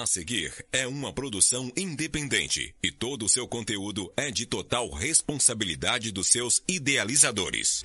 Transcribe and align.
a 0.00 0.06
seguir 0.06 0.64
é 0.72 0.86
uma 0.86 1.12
produção 1.12 1.70
independente 1.76 2.74
e 2.82 2.90
todo 2.90 3.26
o 3.26 3.28
seu 3.28 3.46
conteúdo 3.46 4.10
é 4.16 4.30
de 4.30 4.46
total 4.46 4.90
responsabilidade 4.90 6.10
dos 6.10 6.28
seus 6.28 6.62
idealizadores. 6.66 7.84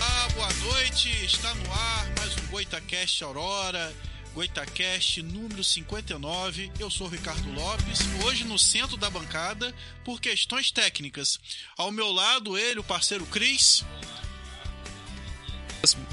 Ah, 0.00 0.28
boa 0.34 0.52
noite, 0.54 1.10
está 1.24 1.54
no 1.54 1.72
ar 1.72 2.14
mais 2.16 2.36
um 2.38 2.46
Goitacast 2.46 3.22
Aurora, 3.24 3.94
Goitacast 4.34 5.22
número 5.22 5.62
59. 5.62 6.72
Eu 6.78 6.90
sou 6.90 7.08
o 7.08 7.10
Ricardo 7.10 7.52
Lopes, 7.52 8.00
hoje 8.24 8.44
no 8.44 8.58
centro 8.58 8.96
da 8.96 9.10
bancada 9.10 9.74
por 10.02 10.18
questões 10.18 10.70
técnicas. 10.70 11.38
Ao 11.76 11.92
meu 11.92 12.10
lado, 12.10 12.56
ele, 12.56 12.80
o 12.80 12.84
parceiro 12.84 13.26
Cris. 13.26 13.84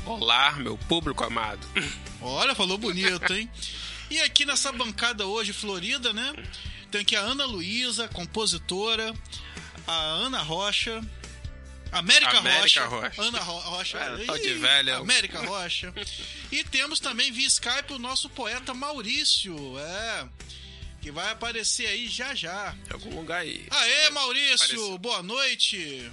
Olá, 0.05 0.51
meu 0.57 0.77
público 0.77 1.23
amado. 1.23 1.65
Olha, 2.21 2.53
falou 2.53 2.77
bonito, 2.77 3.33
hein? 3.33 3.49
E 4.09 4.21
aqui 4.21 4.45
nessa 4.45 4.71
bancada 4.71 5.25
hoje, 5.25 5.51
Florida, 5.53 6.13
né? 6.13 6.33
Tem 6.91 7.01
aqui 7.01 7.15
a 7.15 7.21
Ana 7.21 7.45
Luísa, 7.45 8.07
compositora, 8.07 9.13
a 9.87 9.93
Ana 9.93 10.39
Rocha, 10.41 11.01
América, 11.91 12.37
América 12.37 12.85
Rocha, 12.85 12.85
Rocha. 12.85 13.21
Ana 13.21 13.39
Ro 13.39 13.59
Rocha, 13.59 13.97
É, 13.97 14.25
tá 14.25 14.37
de 14.37 14.53
velha. 14.53 14.97
América 14.97 15.41
Rocha. 15.41 15.93
E 16.51 16.63
temos 16.63 16.99
também 16.99 17.31
via 17.31 17.47
Skype 17.47 17.93
o 17.93 17.99
nosso 17.99 18.29
poeta 18.29 18.73
Maurício, 18.73 19.55
é, 19.79 20.27
que 21.01 21.11
vai 21.11 21.31
aparecer 21.31 21.87
aí 21.87 22.07
já 22.07 22.33
já. 22.35 22.75
Em 22.89 22.93
algum 22.93 23.15
lugar 23.15 23.41
aí. 23.41 23.65
Aê, 23.71 24.09
Maurício, 24.11 24.53
Apareceu. 24.75 24.97
boa 24.99 25.23
noite. 25.23 26.11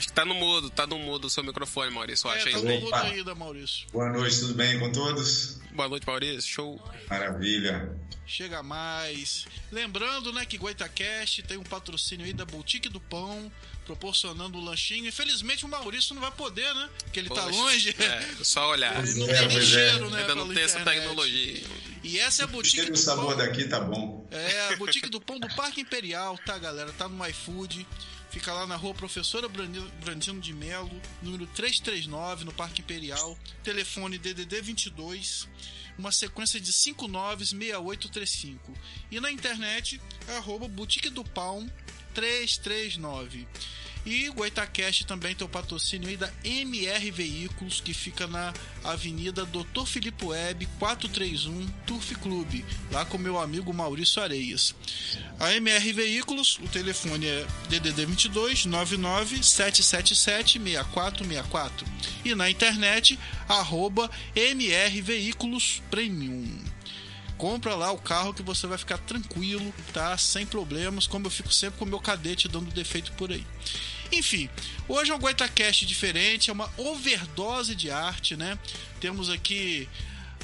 Acho 0.00 0.08
que 0.08 0.14
tá 0.14 0.24
no 0.24 0.34
mudo, 0.34 0.70
tá 0.70 0.86
no 0.86 0.98
mudo 0.98 1.26
o 1.26 1.30
seu 1.30 1.44
microfone, 1.44 1.90
Maurício. 1.90 2.26
Eu 2.26 2.32
É, 2.32 2.36
acho 2.36 2.50
tá 2.52 2.56
aí. 2.56 2.64
no 2.64 2.80
mudo 2.80 2.94
ainda, 2.94 3.34
Maurício. 3.34 3.86
Boa 3.92 4.08
noite, 4.08 4.40
tudo 4.40 4.54
bem 4.54 4.78
com 4.78 4.90
todos? 4.90 5.58
Boa 5.72 5.90
noite, 5.90 6.06
Maurício. 6.06 6.50
Show. 6.50 6.82
Maravilha. 7.10 7.94
Chega 8.26 8.62
mais. 8.62 9.44
Lembrando, 9.70 10.32
né, 10.32 10.46
que 10.46 10.56
Goitacast 10.56 11.42
tem 11.42 11.58
um 11.58 11.62
patrocínio 11.62 12.24
aí 12.24 12.32
da 12.32 12.46
Boutique 12.46 12.88
do 12.88 12.98
Pão, 12.98 13.52
proporcionando 13.84 14.56
o 14.56 14.64
lanchinho. 14.64 15.06
Infelizmente 15.06 15.66
o 15.66 15.68
Maurício 15.68 16.14
não 16.14 16.22
vai 16.22 16.30
poder, 16.30 16.74
né? 16.74 16.88
Porque 17.04 17.18
ele 17.20 17.28
tá 17.28 17.42
Poxa, 17.42 17.50
longe. 17.58 17.94
É, 17.98 18.26
só 18.42 18.70
olhar. 18.70 19.06
Ele 19.06 19.18
não 19.20 19.28
É, 19.28 19.48
tem 19.48 19.58
é. 19.58 19.60
cheiro, 19.60 20.08
né? 20.08 20.20
Ainda 20.22 20.34
não 20.34 20.48
tem 20.48 20.62
essa 20.62 20.80
tecnologia. 20.80 21.62
E 22.02 22.18
essa 22.18 22.42
é 22.42 22.44
a 22.44 22.48
Boutique 22.48 22.76
cheiro 22.76 22.90
e 22.90 22.92
do 22.92 22.98
o 22.98 23.02
sabor 23.02 23.36
Pão. 23.36 23.38
daqui 23.38 23.64
tá 23.68 23.80
bom. 23.80 24.26
É, 24.30 24.68
a 24.72 24.76
Boutique 24.76 25.08
do 25.10 25.20
Pão 25.20 25.38
do 25.38 25.48
Parque 25.54 25.80
Imperial, 25.82 26.38
tá, 26.38 26.56
galera? 26.58 26.92
Tá 26.92 27.08
no 27.08 27.26
iFood. 27.28 27.86
Fica 28.30 28.52
lá 28.52 28.64
na 28.66 28.76
rua 28.76 28.94
Professora 28.94 29.48
Brandi- 29.48 29.80
Brandino 30.04 30.40
de 30.40 30.52
Melo, 30.54 30.90
número 31.20 31.46
339, 31.48 32.44
no 32.44 32.52
Parque 32.52 32.80
Imperial. 32.80 33.36
Telefone 33.64 34.18
DDD 34.18 34.60
22, 34.62 35.48
uma 35.98 36.12
sequência 36.12 36.60
de 36.60 36.72
596835. 36.72 38.72
E 39.10 39.18
na 39.20 39.30
internet, 39.32 40.00
arroba 40.36 40.68
Boutique 40.68 41.10
do 41.10 41.24
Pão 41.24 41.68
339. 42.14 43.48
E 44.04 44.28
Goitacast 44.30 45.04
também 45.06 45.34
tem 45.34 45.46
o 45.46 45.50
patrocínio 45.50 46.08
aí 46.08 46.16
da 46.16 46.30
MR 46.44 47.10
Veículos, 47.10 47.80
que 47.80 47.92
fica 47.92 48.26
na 48.26 48.52
Avenida 48.82 49.44
Dr. 49.44 49.84
Filipe 49.86 50.24
Web 50.24 50.66
431 50.78 51.66
Turf 51.86 52.14
Clube, 52.16 52.64
lá 52.90 53.04
com 53.04 53.18
meu 53.18 53.38
amigo 53.38 53.72
Maurício 53.72 54.22
Areias. 54.22 54.74
A 55.38 55.54
MR 55.54 55.92
Veículos, 55.92 56.58
o 56.62 56.68
telefone 56.68 57.26
é 57.26 57.46
DDD 57.68 58.06
22 58.06 58.66
99 58.66 59.42
777 59.42 60.58
6464 60.58 61.86
e 62.24 62.34
na 62.34 62.50
internet 62.50 63.18
arroba 63.48 64.10
MR 64.34 65.00
Veículos 65.02 65.82
Premium 65.90 66.69
compra 67.40 67.74
lá 67.74 67.90
o 67.90 67.96
carro 67.96 68.34
que 68.34 68.42
você 68.42 68.66
vai 68.66 68.76
ficar 68.76 68.98
tranquilo, 68.98 69.72
tá? 69.94 70.16
Sem 70.18 70.44
problemas, 70.44 71.06
como 71.06 71.26
eu 71.26 71.30
fico 71.30 71.50
sempre 71.50 71.78
com 71.78 71.86
o 71.86 71.88
meu 71.88 71.98
cadete 71.98 72.46
dando 72.46 72.70
defeito 72.70 73.12
por 73.12 73.32
aí. 73.32 73.46
Enfim, 74.12 74.50
hoje 74.86 75.10
é 75.10 75.14
um 75.14 75.18
Goitacast 75.18 75.86
diferente, 75.86 76.50
é 76.50 76.52
uma 76.52 76.70
overdose 76.76 77.74
de 77.74 77.90
arte, 77.90 78.36
né? 78.36 78.58
Temos 79.00 79.30
aqui 79.30 79.88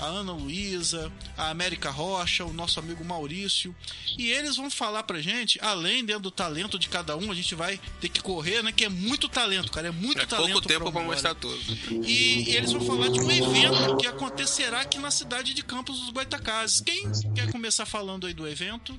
a 0.00 0.04
Ana 0.04 0.32
Luísa, 0.32 1.10
a 1.36 1.48
América 1.50 1.90
Rocha, 1.90 2.44
o 2.44 2.52
nosso 2.52 2.78
amigo 2.78 3.04
Maurício, 3.04 3.74
e 4.18 4.30
eles 4.30 4.56
vão 4.56 4.70
falar 4.70 5.02
pra 5.04 5.20
gente, 5.20 5.58
além 5.62 6.04
dentro 6.04 6.22
do 6.24 6.30
talento 6.30 6.78
de 6.78 6.88
cada 6.88 7.16
um, 7.16 7.30
a 7.30 7.34
gente 7.34 7.54
vai 7.54 7.80
ter 8.00 8.08
que 8.08 8.20
correr, 8.20 8.62
né? 8.62 8.72
Que 8.72 8.84
é 8.84 8.88
muito 8.88 9.28
talento, 9.28 9.70
cara, 9.72 9.88
é 9.88 9.90
muito 9.90 10.20
É 10.20 10.26
talento. 10.26 10.52
pouco 10.52 10.68
tempo 10.68 10.92
pra 10.92 11.02
mostrar 11.02 11.34
tudo. 11.34 11.58
E 12.06 12.54
eles 12.54 12.72
vão 12.72 12.80
falar 12.82 13.08
de 13.08 13.20
um 13.20 13.30
evento 13.30 13.96
que 13.96 14.06
acontecerá 14.06 14.80
aqui 14.80 14.98
na 14.98 15.10
cidade 15.10 15.54
de 15.54 15.62
Campos 15.62 15.98
dos 16.00 16.10
Goitacazes. 16.10 16.80
Quem 16.80 17.10
quer 17.34 17.50
começar 17.50 17.86
falando 17.86 18.26
aí 18.26 18.34
do 18.34 18.46
evento? 18.46 18.98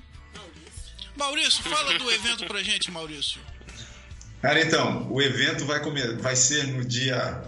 Maurício, 1.16 1.62
fala 1.64 1.98
do 1.98 2.10
evento 2.10 2.46
pra 2.46 2.62
gente, 2.62 2.90
Maurício. 2.90 3.40
Cara, 4.40 4.60
então, 4.62 5.10
o 5.12 5.20
evento 5.20 5.64
vai, 5.64 5.80
come- 5.82 6.14
vai 6.16 6.36
ser 6.36 6.64
no 6.68 6.84
dia 6.84 7.42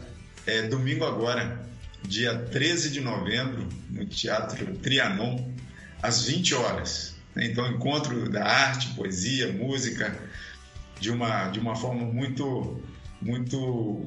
é, 0.44 0.62
domingo 0.62 1.04
agora, 1.04 1.69
dia 2.10 2.36
13 2.36 2.90
de 2.90 3.00
novembro, 3.00 3.68
no 3.88 4.04
Teatro 4.04 4.76
Trianon, 4.78 5.48
às 6.02 6.24
20 6.24 6.54
horas. 6.56 7.14
Então, 7.36 7.70
encontro 7.70 8.28
da 8.28 8.44
arte, 8.44 8.88
poesia, 8.96 9.52
música, 9.52 10.18
de 10.98 11.08
uma, 11.08 11.48
de 11.50 11.60
uma 11.60 11.76
forma 11.76 12.04
muito, 12.04 12.82
muito 13.22 13.58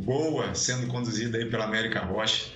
boa, 0.03 0.53
sendo 0.53 0.87
conduzida 0.87 1.37
aí 1.37 1.45
pela 1.45 1.63
América 1.63 2.01
Rocha, 2.01 2.47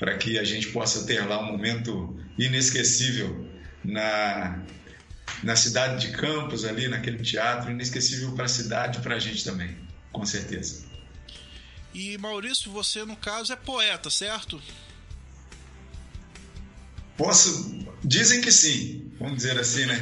para 0.00 0.18
que 0.18 0.36
a 0.36 0.42
gente 0.42 0.66
possa 0.70 1.06
ter 1.06 1.24
lá 1.24 1.40
um 1.40 1.52
momento 1.52 2.20
inesquecível 2.36 3.48
na, 3.84 4.60
na 5.44 5.54
cidade 5.54 6.08
de 6.08 6.16
Campos, 6.16 6.64
ali 6.64 6.88
naquele 6.88 7.18
teatro, 7.18 7.70
inesquecível 7.70 8.32
para 8.32 8.46
a 8.46 8.48
cidade 8.48 8.98
e 8.98 9.00
para 9.00 9.14
a 9.14 9.18
gente 9.20 9.44
também, 9.44 9.76
com 10.10 10.26
certeza. 10.26 10.88
E 11.94 12.18
Maurício, 12.18 12.70
você 12.72 13.04
no 13.04 13.16
caso 13.16 13.52
é 13.52 13.56
poeta, 13.56 14.10
certo? 14.10 14.60
Posso. 17.18 17.76
Dizem 18.02 18.40
que 18.40 18.52
sim, 18.52 19.12
vamos 19.18 19.38
dizer 19.38 19.58
assim, 19.58 19.84
né? 19.84 19.98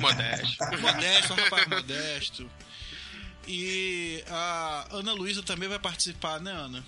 Modesto. 0.00 0.64
Modesto, 0.80 1.32
um 1.32 1.36
rapaz 1.36 1.66
modesto. 1.66 2.50
E 3.46 4.24
a 4.28 4.86
Ana 4.92 5.12
Luísa 5.12 5.42
também 5.42 5.68
vai 5.68 5.80
participar, 5.80 6.40
né, 6.40 6.52
Ana? 6.52 6.84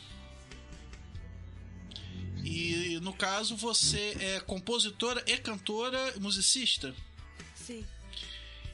E 2.44 3.00
no 3.02 3.12
caso 3.12 3.56
você 3.56 4.16
é 4.20 4.40
compositora 4.40 5.22
e 5.26 5.36
cantora, 5.36 6.14
musicista. 6.20 6.94
Sim. 7.54 7.84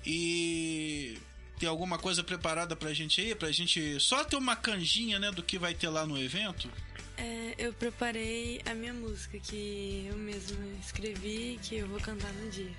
E 0.05 1.17
tem 1.59 1.69
alguma 1.69 1.99
coisa 1.99 2.23
preparada 2.23 2.77
pra 2.77 2.93
gente 2.93 3.21
aí? 3.21 3.35
Pra 3.35 3.51
gente 3.51 3.99
só 3.99 4.23
ter 4.25 4.37
uma 4.37 4.55
canjinha, 4.55 5.19
né, 5.19 5.33
do 5.33 5.43
que 5.43 5.59
vai 5.59 5.73
ter 5.73 5.89
lá 5.89 6.07
no 6.07 6.23
evento? 6.23 6.71
É, 7.17 7.55
eu 7.59 7.73
preparei 7.73 8.61
a 8.67 8.75
minha 8.75 8.93
música 8.93 9.39
que 9.39 10.07
eu 10.09 10.17
mesma 10.17 10.65
escrevi 10.81 11.59
que 11.63 11.77
eu 11.77 11.89
vou 11.89 12.01
cantar 12.01 12.33
no 12.33 12.51
dia. 12.51 12.73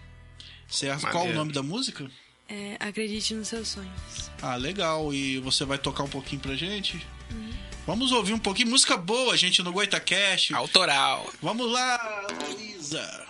Certo? 0.67 1.07
Qual 1.09 1.27
o 1.27 1.33
nome 1.33 1.51
da 1.51 1.61
música? 1.61 2.09
É, 2.49 2.75
acredite 2.79 3.33
nos 3.33 3.47
seus 3.47 3.69
sonhos. 3.69 4.31
Ah, 4.41 4.55
legal. 4.55 5.13
E 5.13 5.39
você 5.39 5.65
vai 5.65 5.77
tocar 5.77 6.03
um 6.03 6.09
pouquinho 6.09 6.41
pra 6.41 6.55
gente? 6.55 7.05
Vamos 7.85 8.11
ouvir 8.11 8.33
um 8.33 8.39
pouquinho. 8.39 8.69
Música 8.69 8.95
boa, 8.95 9.35
gente, 9.35 9.61
no 9.61 9.71
Goitacast. 9.71 10.53
Autoral. 10.53 11.31
Vamos 11.41 11.71
lá, 11.71 12.27
Luísa. 12.49 13.25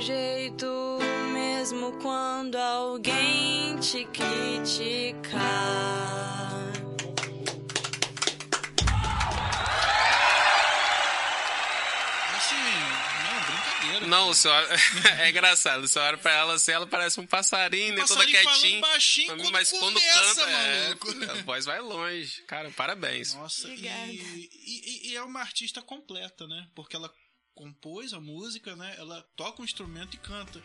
Jeito, 0.00 0.66
mesmo 1.32 1.92
quando 2.00 2.56
alguém 2.56 3.76
te 3.78 4.04
criticar. 4.06 5.30
Assim, 12.36 12.54
não, 12.56 13.42
brincadeira. 13.42 14.06
Não, 14.06 14.28
o 14.30 14.34
senhor. 14.34 14.66
é 15.20 15.30
engraçado. 15.30 15.84
O 15.84 15.88
senhor 15.88 16.06
olha 16.06 16.18
pra 16.18 16.32
ela 16.32 16.54
assim, 16.54 16.72
ela 16.72 16.86
parece 16.86 17.20
um 17.20 17.26
passarinho, 17.26 17.94
né? 17.94 18.04
Toda 18.06 18.24
quietinha. 18.26 18.80
baixinho 18.80 19.26
quando 19.36 19.50
mas 19.52 19.70
quando 19.70 19.94
começa, 20.00 20.34
canta, 20.34 20.50
é, 20.50 20.84
maluco. 20.88 21.24
a 21.30 21.34
voz 21.42 21.64
vai 21.64 21.80
longe. 21.80 22.42
Cara, 22.46 22.70
parabéns. 22.70 23.34
Nossa, 23.34 23.68
e, 23.68 23.86
e- 23.86 25.10
e 25.10 25.16
é 25.16 25.22
uma 25.22 25.40
artista 25.40 25.82
completa, 25.82 26.46
né? 26.46 26.66
Porque 26.74 26.96
ela 26.96 27.12
compôs 27.54 28.12
a 28.12 28.20
música, 28.20 28.74
né? 28.76 28.94
Ela 28.98 29.22
toca 29.36 29.60
um 29.62 29.64
instrumento 29.64 30.14
e 30.14 30.18
canta. 30.18 30.62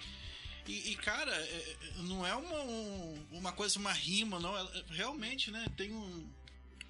E, 0.68 0.92
e, 0.92 0.96
cara, 0.96 1.32
é- 1.36 1.40
é- 1.40 1.78
não 2.04 2.26
é 2.26 2.34
uma, 2.36 2.62
um- 2.64 3.28
uma 3.32 3.52
coisa, 3.52 3.78
uma 3.78 3.92
rima, 3.94 4.40
não. 4.40 4.58
Ela- 4.58 4.86
realmente, 4.90 5.52
né? 5.52 5.66
Tem 5.78 5.92
um. 5.92 6.28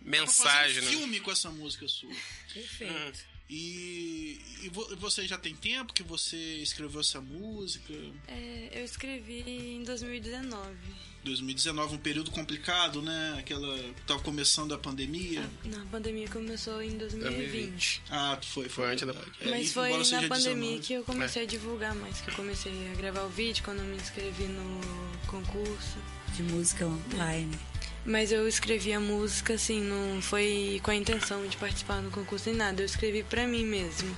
Mensagem, 0.01 0.81
um 0.81 0.85
né? 0.85 0.91
filme 0.91 1.19
com 1.19 1.31
essa 1.31 1.49
música 1.49 1.87
sua. 1.87 2.13
Perfeito. 2.53 3.25
E, 3.49 4.39
e 4.63 4.69
vo- 4.69 4.95
você 4.97 5.27
já 5.27 5.37
tem 5.37 5.55
tempo 5.55 5.93
que 5.93 6.03
você 6.03 6.37
escreveu 6.57 7.01
essa 7.01 7.19
música? 7.21 7.93
É, 8.27 8.69
eu 8.73 8.83
escrevi 8.85 9.41
em 9.47 9.83
2019. 9.83 10.77
2019, 11.25 11.95
um 11.95 11.97
período 11.97 12.31
complicado, 12.31 13.01
né? 13.01 13.35
Aquela. 13.39 13.77
Tava 14.07 14.19
começando 14.21 14.73
a 14.73 14.77
pandemia. 14.77 15.43
Na 15.65 15.83
pandemia 15.91 16.27
começou 16.29 16.81
em 16.81 16.97
2020. 16.97 17.35
2020. 17.37 18.01
Ah, 18.09 18.37
foi, 18.41 18.69
Foi 18.69 18.85
antes 18.91 19.05
da 19.05 19.11
verdade. 19.11 19.31
pandemia. 19.37 19.55
É, 19.55 19.59
Mas 19.59 19.73
foi 19.73 19.89
na 19.91 20.27
pandemia 20.29 20.77
19. 20.77 20.79
que 20.79 20.93
eu 20.93 21.03
comecei 21.03 21.43
a 21.43 21.45
divulgar 21.45 21.95
mais, 21.95 22.21
que 22.21 22.29
eu 22.29 22.35
comecei 22.35 22.71
a 22.91 22.95
gravar 22.95 23.23
o 23.23 23.29
vídeo 23.29 23.63
quando 23.63 23.79
eu 23.79 23.85
me 23.85 23.95
inscrevi 23.97 24.43
no 24.45 24.81
concurso. 25.27 25.97
de 26.35 26.43
música 26.43 26.85
online. 26.85 27.57
Mas 28.05 28.31
eu 28.31 28.47
escrevi 28.47 28.93
a 28.93 28.99
música 28.99 29.53
assim, 29.55 29.81
não 29.81 30.21
foi 30.21 30.79
com 30.83 30.91
a 30.91 30.95
intenção 30.95 31.47
de 31.47 31.57
participar 31.57 32.01
do 32.01 32.11
concurso 32.11 32.49
nem 32.49 32.57
nada, 32.57 32.81
eu 32.81 32.85
escrevi 32.85 33.23
pra 33.23 33.47
mim 33.47 33.65
mesmo. 33.65 34.15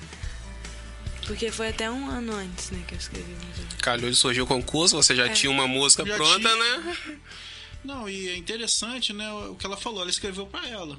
Porque 1.27 1.51
foi 1.51 1.67
até 1.69 1.91
um 1.91 2.10
ano 2.10 2.34
antes, 2.34 2.72
né, 2.72 2.84
que 2.88 2.93
eu 2.96 2.98
escrevi 2.98 3.31
a 3.34 3.46
música. 3.46 3.75
Calhou 3.81 4.10
de 4.10 4.15
surgir 4.15 4.41
o 4.41 4.48
concurso, 4.48 4.96
você 4.96 5.13
já 5.15 5.25
É. 5.27 5.29
tinha 5.34 5.51
uma 5.51 5.67
música 5.67 6.05
Já 6.05 6.15
pronta, 6.15 6.39
tinha. 6.50 6.55
né? 6.77 6.98
Não, 7.84 8.10
e 8.10 8.29
é 8.29 8.36
interessante, 8.38 9.13
né, 9.13 9.31
o 9.31 9.55
que 9.55 9.65
ela 9.65 9.77
falou, 9.77 10.01
ela 10.01 10.10
escreveu 10.10 10.46
pra 10.48 10.67
ela. 10.67 10.98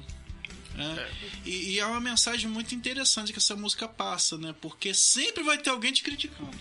né? 0.75 1.09
E, 1.45 1.71
e 1.73 1.79
é 1.79 1.85
uma 1.85 1.99
mensagem 1.99 2.47
muito 2.49 2.73
interessante 2.73 3.33
que 3.33 3.39
essa 3.39 3.55
música 3.55 3.85
passa, 3.87 4.37
né? 4.37 4.55
Porque 4.61 4.93
sempre 4.93 5.43
vai 5.43 5.57
ter 5.57 5.71
alguém 5.71 5.91
te 5.91 6.01
criticando. 6.01 6.57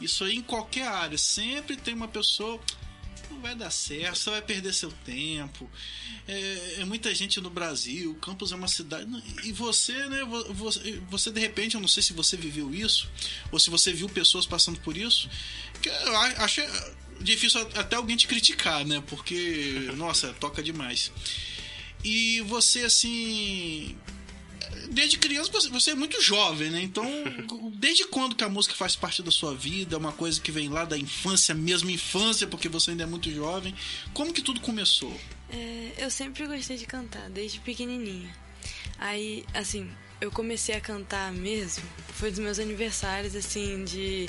Isso 0.00 0.22
aí 0.24 0.36
em 0.36 0.42
qualquer 0.42 0.86
área, 0.86 1.18
sempre 1.18 1.76
tem 1.76 1.94
uma 1.94 2.06
pessoa 2.06 2.60
não 3.34 3.42
vai 3.42 3.54
dar 3.54 3.70
certo, 3.70 4.16
você 4.18 4.30
vai 4.30 4.42
perder 4.42 4.72
seu 4.72 4.90
tempo. 5.04 5.70
É, 6.26 6.76
é 6.80 6.84
muita 6.84 7.14
gente 7.14 7.40
no 7.40 7.50
Brasil, 7.50 8.14
Campos 8.16 8.52
é 8.52 8.54
uma 8.56 8.68
cidade. 8.68 9.06
E 9.44 9.52
você, 9.52 9.92
né? 10.08 10.24
vo- 10.24 10.52
Você, 10.54 11.00
você, 11.10 11.30
de 11.30 11.40
repente, 11.40 11.74
eu 11.74 11.80
não 11.80 11.88
sei 11.88 12.02
se 12.02 12.12
você 12.12 12.36
viveu 12.36 12.74
isso, 12.74 13.08
ou 13.52 13.58
se 13.60 13.70
você 13.70 13.92
viu 13.92 14.08
pessoas 14.08 14.46
passando 14.46 14.78
por 14.80 14.96
isso, 14.96 15.28
que 15.82 15.88
eu 15.88 16.16
acho 16.16 16.60
difícil 17.20 17.60
até 17.74 17.96
alguém 17.96 18.16
te 18.16 18.26
criticar, 18.26 18.84
né? 18.84 19.02
Porque, 19.06 19.90
nossa, 19.96 20.32
toca 20.34 20.62
demais. 20.62 21.12
E 22.02 22.40
você, 22.42 22.80
assim. 22.80 23.96
Desde 24.90 25.18
criança 25.18 25.50
você, 25.70 25.90
é 25.90 25.94
muito 25.94 26.20
jovem, 26.20 26.70
né? 26.70 26.80
Então, 26.82 27.06
desde 27.74 28.06
quando 28.06 28.34
que 28.34 28.44
a 28.44 28.48
música 28.48 28.74
faz 28.74 28.96
parte 28.96 29.22
da 29.22 29.30
sua 29.30 29.54
vida? 29.54 29.96
É 29.96 29.98
uma 29.98 30.12
coisa 30.12 30.40
que 30.40 30.52
vem 30.52 30.68
lá 30.68 30.84
da 30.84 30.96
infância, 30.96 31.54
mesmo 31.54 31.90
infância, 31.90 32.46
porque 32.46 32.68
você 32.68 32.90
ainda 32.90 33.04
é 33.04 33.06
muito 33.06 33.30
jovem. 33.30 33.74
Como 34.12 34.32
que 34.32 34.42
tudo 34.42 34.60
começou? 34.60 35.14
É, 35.50 35.92
eu 35.98 36.10
sempre 36.10 36.46
gostei 36.46 36.76
de 36.76 36.86
cantar, 36.86 37.28
desde 37.30 37.60
pequenininha. 37.60 38.34
Aí, 38.98 39.44
assim, 39.52 39.90
eu 40.20 40.30
comecei 40.30 40.74
a 40.74 40.80
cantar 40.80 41.32
mesmo, 41.32 41.84
foi 42.14 42.30
dos 42.30 42.38
meus 42.38 42.58
aniversários, 42.58 43.34
assim, 43.36 43.84
de, 43.84 44.28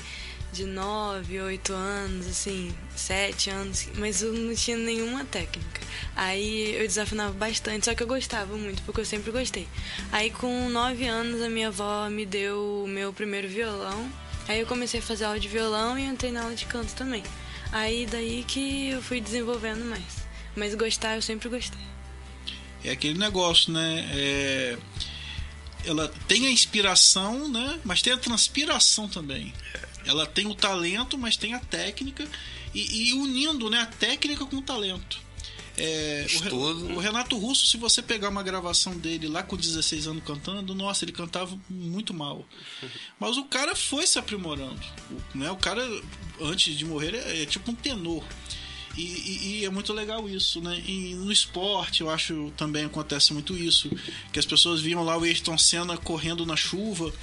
de 0.55 0.63
9, 0.65 1.41
8 1.41 1.73
anos, 1.73 2.27
assim, 2.27 2.73
7 2.95 3.49
anos, 3.49 3.87
mas 3.97 4.21
eu 4.21 4.31
não 4.31 4.55
tinha 4.55 4.77
nenhuma 4.77 5.25
técnica. 5.25 5.81
Aí 6.15 6.75
eu 6.75 6.87
desafinava 6.87 7.33
bastante, 7.33 7.85
só 7.85 7.93
que 7.93 8.01
eu 8.01 8.07
gostava 8.07 8.55
muito, 8.55 8.81
porque 8.83 9.01
eu 9.01 9.05
sempre 9.05 9.31
gostei. 9.31 9.67
Aí 10.11 10.29
com 10.29 10.69
9 10.69 11.05
anos 11.05 11.41
a 11.41 11.49
minha 11.49 11.67
avó 11.67 12.09
me 12.09 12.25
deu 12.25 12.83
o 12.85 12.87
meu 12.87 13.11
primeiro 13.11 13.49
violão, 13.49 14.09
aí 14.47 14.61
eu 14.61 14.65
comecei 14.65 15.01
a 15.01 15.03
fazer 15.03 15.25
aula 15.25 15.39
de 15.39 15.49
violão 15.49 15.99
e 15.99 16.03
entrei 16.05 16.31
na 16.31 16.43
aula 16.43 16.55
de 16.55 16.65
canto 16.65 16.93
também. 16.95 17.23
Aí 17.71 18.05
daí 18.05 18.45
que 18.47 18.89
eu 18.91 19.01
fui 19.01 19.19
desenvolvendo 19.19 19.83
mais. 19.83 20.25
Mas 20.55 20.73
gostar 20.73 21.15
eu 21.15 21.21
sempre 21.21 21.49
gostei. 21.49 21.81
É 22.81 22.91
aquele 22.91 23.19
negócio, 23.19 23.73
né? 23.73 24.05
É, 24.13 24.77
Ela 25.83 26.07
tem 26.27 26.47
a 26.47 26.51
inspiração, 26.51 27.49
né? 27.49 27.79
Mas 27.83 28.01
tem 28.01 28.13
a 28.13 28.17
transpiração 28.17 29.09
também. 29.09 29.53
Ela 30.05 30.25
tem 30.25 30.45
o 30.47 30.55
talento, 30.55 31.17
mas 31.17 31.37
tem 31.37 31.53
a 31.53 31.59
técnica. 31.59 32.27
E, 32.73 33.09
e 33.09 33.13
unindo 33.13 33.69
né, 33.69 33.79
a 33.79 33.85
técnica 33.85 34.45
com 34.45 34.57
o 34.57 34.61
talento. 34.61 35.25
É, 35.77 36.25
o 36.51 36.93
o 36.95 36.99
Renato 36.99 37.37
Russo, 37.37 37.67
se 37.67 37.75
você 37.75 38.01
pegar 38.01 38.29
uma 38.29 38.41
gravação 38.41 38.97
dele 38.97 39.27
lá 39.27 39.43
com 39.43 39.57
16 39.57 40.07
anos 40.07 40.23
cantando, 40.23 40.73
nossa, 40.73 41.03
ele 41.03 41.11
cantava 41.11 41.57
muito 41.69 42.13
mal. 42.13 42.45
Mas 43.19 43.37
o 43.37 43.43
cara 43.45 43.75
foi 43.75 44.07
se 44.07 44.17
aprimorando. 44.17 44.79
O, 45.11 45.37
né? 45.37 45.51
o 45.51 45.57
cara, 45.57 45.83
antes 46.41 46.77
de 46.77 46.85
morrer, 46.85 47.15
é, 47.15 47.43
é 47.43 47.45
tipo 47.45 47.71
um 47.71 47.75
tenor. 47.75 48.23
E, 48.97 49.01
e- 49.01 49.59
e 49.61 49.65
é 49.65 49.69
muito 49.69 49.91
legal 49.91 50.29
isso, 50.29 50.61
né? 50.61 50.81
E 50.87 51.13
no 51.15 51.31
esporte, 51.31 51.99
eu 52.01 52.09
acho 52.09 52.51
também 52.55 52.85
acontece 52.85 53.33
muito 53.33 53.57
isso. 53.57 53.89
Que 54.31 54.39
as 54.39 54.45
pessoas 54.45 54.79
viam 54.79 55.03
lá 55.03 55.17
o 55.17 55.23
Ayrton 55.23 55.57
Senna 55.57 55.97
correndo 55.97 56.45
na 56.45 56.55
chuva. 56.55 57.13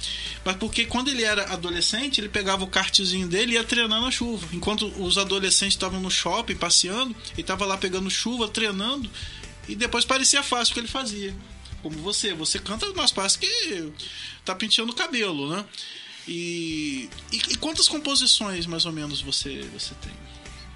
Mas 0.45 0.55
porque 0.57 0.85
quando 0.85 1.07
ele 1.09 1.23
era 1.23 1.51
adolescente, 1.51 2.19
ele 2.21 2.29
pegava 2.29 2.63
o 2.63 2.67
kartzinho 2.67 3.27
dele 3.27 3.53
e 3.53 3.55
ia 3.55 3.63
treinar 3.63 3.99
na 4.01 4.11
chuva. 4.11 4.47
Enquanto 4.53 4.85
os 5.01 5.17
adolescentes 5.17 5.73
estavam 5.75 5.99
no 5.99 6.11
shopping 6.11 6.55
passeando, 6.55 7.15
ele 7.31 7.41
estava 7.41 7.65
lá 7.65 7.75
pegando 7.77 8.09
chuva, 8.09 8.47
treinando. 8.47 9.09
E 9.67 9.75
depois 9.75 10.05
parecia 10.05 10.43
fácil 10.43 10.71
o 10.71 10.73
que 10.75 10.79
ele 10.81 10.87
fazia. 10.87 11.35
Como 11.81 11.97
você. 11.99 12.33
Você 12.35 12.59
canta, 12.59 12.85
mas 12.95 13.11
parece 13.11 13.39
que 13.39 13.91
tá 14.45 14.53
penteando 14.53 14.91
o 14.91 14.95
cabelo, 14.95 15.49
né? 15.49 15.65
E, 16.27 17.09
e, 17.31 17.37
e 17.49 17.55
quantas 17.57 17.87
composições 17.87 18.65
mais 18.65 18.85
ou 18.85 18.91
menos 18.91 19.21
você, 19.21 19.61
você 19.73 19.93
tem? 19.95 20.13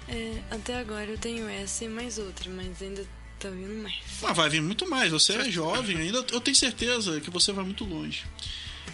É, 0.08 0.42
até 0.50 0.78
agora 0.78 1.10
eu 1.10 1.18
tenho 1.18 1.48
essa 1.48 1.84
e 1.84 1.88
mais 1.88 2.18
outra, 2.18 2.50
mas 2.50 2.80
ainda 2.80 3.04
tá 3.38 3.50
vindo 3.50 3.82
mais. 3.82 3.96
Ah, 4.22 4.32
vai 4.32 4.48
vir 4.48 4.62
muito 4.62 4.88
mais. 4.88 5.12
Você 5.12 5.34
é 5.34 5.50
jovem 5.50 5.96
ainda. 5.98 6.24
Eu 6.32 6.40
tenho 6.40 6.56
certeza 6.56 7.20
que 7.20 7.30
você 7.30 7.52
vai 7.52 7.64
muito 7.64 7.84
longe. 7.84 8.24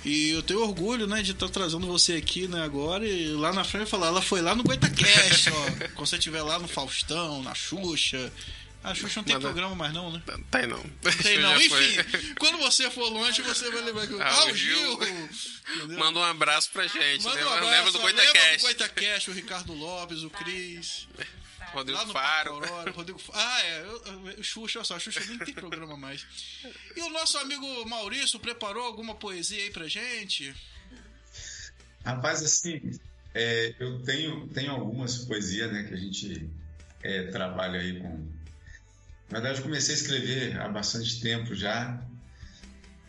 E 0.04 0.30
eu 0.30 0.42
tenho 0.42 0.60
orgulho, 0.60 1.06
né, 1.06 1.22
de 1.22 1.30
estar 1.30 1.48
trazendo 1.48 1.86
você 1.86 2.14
aqui, 2.14 2.46
né, 2.46 2.62
agora. 2.62 3.06
E 3.06 3.28
lá 3.28 3.52
na 3.52 3.64
frente 3.64 3.88
falar, 3.88 4.08
ela 4.08 4.20
foi 4.20 4.42
lá 4.42 4.54
no 4.54 4.62
Goitacast, 4.62 5.50
ó. 5.50 5.88
Quando 5.94 6.06
você 6.06 6.16
estiver 6.16 6.42
lá 6.42 6.58
no 6.58 6.68
Faustão, 6.68 7.42
na 7.42 7.54
Xuxa. 7.54 8.32
A 8.84 8.94
Xuxa 8.94 9.20
não 9.20 9.24
tem 9.24 9.40
programa 9.40 9.74
mais, 9.74 9.92
não, 9.94 10.12
né? 10.12 10.22
Tem 10.50 10.66
não. 10.66 10.82
Tem 11.22 11.38
não. 11.40 11.58
Já 11.58 11.68
foi. 11.70 11.84
Enfim, 11.96 12.34
quando 12.38 12.58
você 12.58 12.90
for 12.90 13.08
longe, 13.08 13.40
você 13.42 13.70
vai 13.70 13.80
lembrar 13.82 14.06
que. 14.06 14.14
Ah, 14.20 14.28
Ah, 14.30 14.44
o 14.44 14.54
Gil! 14.54 15.00
Gil. 15.02 15.98
Manda 15.98 16.18
um 16.18 16.22
abraço 16.22 16.70
pra 16.70 16.86
gente. 16.86 17.24
Manda 17.24 17.30
um 17.30 17.34
lembra, 17.38 17.54
abraço, 17.54 17.70
lembra 17.70 17.92
do 17.92 17.98
lembra 17.98 18.12
do 18.12 18.26
Goitacast. 18.28 18.60
Goitacast, 18.60 19.30
o 19.30 19.32
Ricardo 19.32 19.72
Lopes, 19.72 20.22
o 20.22 20.28
Cris. 20.30 21.08
Rodrigo 21.72 21.98
Lá 21.98 22.04
no 22.06 22.12
Faro. 22.12 22.52
Aurora, 22.52 22.90
Rodrigo 22.92 23.20
Ah, 23.32 23.60
é. 23.62 23.80
eu- 23.80 24.02
eu- 24.06 24.34
O 24.38 24.44
Xuxa, 24.44 24.78
olha 24.78 24.84
só, 24.84 24.96
o 24.96 25.00
Xuxa 25.00 25.24
nem 25.26 25.38
tem 25.38 25.54
programa 25.54 25.96
mais. 25.96 26.24
E 26.94 27.00
o 27.00 27.08
nosso 27.08 27.36
amigo 27.38 27.88
Maurício 27.88 28.38
preparou 28.38 28.84
alguma 28.84 29.14
poesia 29.14 29.60
aí 29.62 29.70
pra 29.70 29.88
gente? 29.88 30.54
Rapaz, 32.04 32.42
assim, 32.42 32.80
é, 33.34 33.74
eu 33.80 33.98
tenho, 34.02 34.46
tenho 34.48 34.70
algumas 34.72 35.18
poesias 35.24 35.72
né, 35.72 35.84
que 35.84 35.94
a 35.94 35.96
gente 35.96 36.48
é, 37.02 37.24
trabalha 37.28 37.80
aí 37.80 37.98
com. 37.98 38.33
Na 39.34 39.40
verdade, 39.40 39.58
eu 39.58 39.64
comecei 39.64 39.96
a 39.96 39.98
escrever 39.98 40.60
há 40.60 40.68
bastante 40.68 41.20
tempo 41.20 41.56
já. 41.56 42.00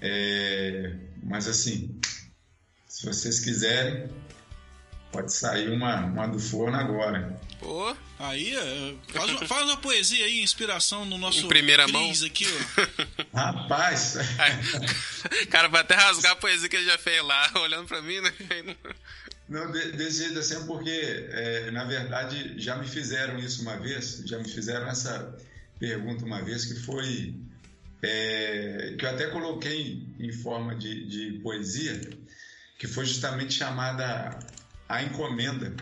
É, 0.02 0.96
mas, 1.22 1.48
assim, 1.48 2.02
se 2.88 3.06
vocês 3.06 3.42
quiserem, 3.42 4.10
pode 5.12 5.32
sair 5.32 5.70
uma, 5.70 5.98
uma 6.04 6.26
do 6.28 6.40
forno 6.40 6.76
agora. 6.78 7.40
Pô, 7.60 7.96
Aí, 8.18 8.56
é, 8.58 8.96
faz 9.14 9.30
uma, 9.30 9.40
faz 9.46 9.66
uma 9.66 9.78
poesia 9.78 10.26
aí, 10.26 10.42
inspiração 10.42 11.06
no 11.06 11.20
nosso 11.20 11.46
Em 11.46 11.48
primeira 11.48 11.84
Cris 11.84 11.94
mão. 12.22 12.28
aqui, 12.28 12.48
ó. 12.48 13.28
Rapaz, 13.38 14.16
O 15.44 15.46
cara 15.52 15.68
vai 15.68 15.82
até 15.82 15.94
rasgar 15.94 16.32
a 16.32 16.36
poesia 16.36 16.68
que 16.68 16.76
ele 16.76 16.86
já 16.86 16.98
fez 16.98 17.24
lá, 17.24 17.52
olhando 17.62 17.88
pra 17.88 18.02
mim, 18.02 18.20
né? 18.20 18.34
não, 19.48 19.72
de- 19.72 19.92
desse 19.92 20.24
jeito 20.24 20.40
assim 20.40 20.56
é 20.56 20.66
porque, 20.66 20.90
é, 21.30 21.70
na 21.70 21.84
verdade, 21.84 22.56
já 22.60 22.76
me 22.78 22.88
fizeram 22.88 23.38
isso 23.38 23.62
uma 23.62 23.78
vez, 23.78 24.24
já 24.26 24.40
me 24.40 24.50
fizeram 24.50 24.88
essa 24.88 25.38
pergunta 25.80 26.26
uma 26.26 26.42
vez, 26.44 26.66
que 26.66 26.76
foi, 26.82 27.36
é, 28.02 28.96
que 28.98 29.06
eu 29.06 29.10
até 29.10 29.28
coloquei 29.28 30.08
em 30.20 30.32
forma 30.32 30.76
de, 30.76 31.08
de 31.08 31.40
poesia, 31.40 32.00
que 32.78 32.88
foi 32.88 33.06
justamente 33.06 33.54
chamada 33.54 34.40
A 34.88 35.04
Encomenda, 35.04 35.76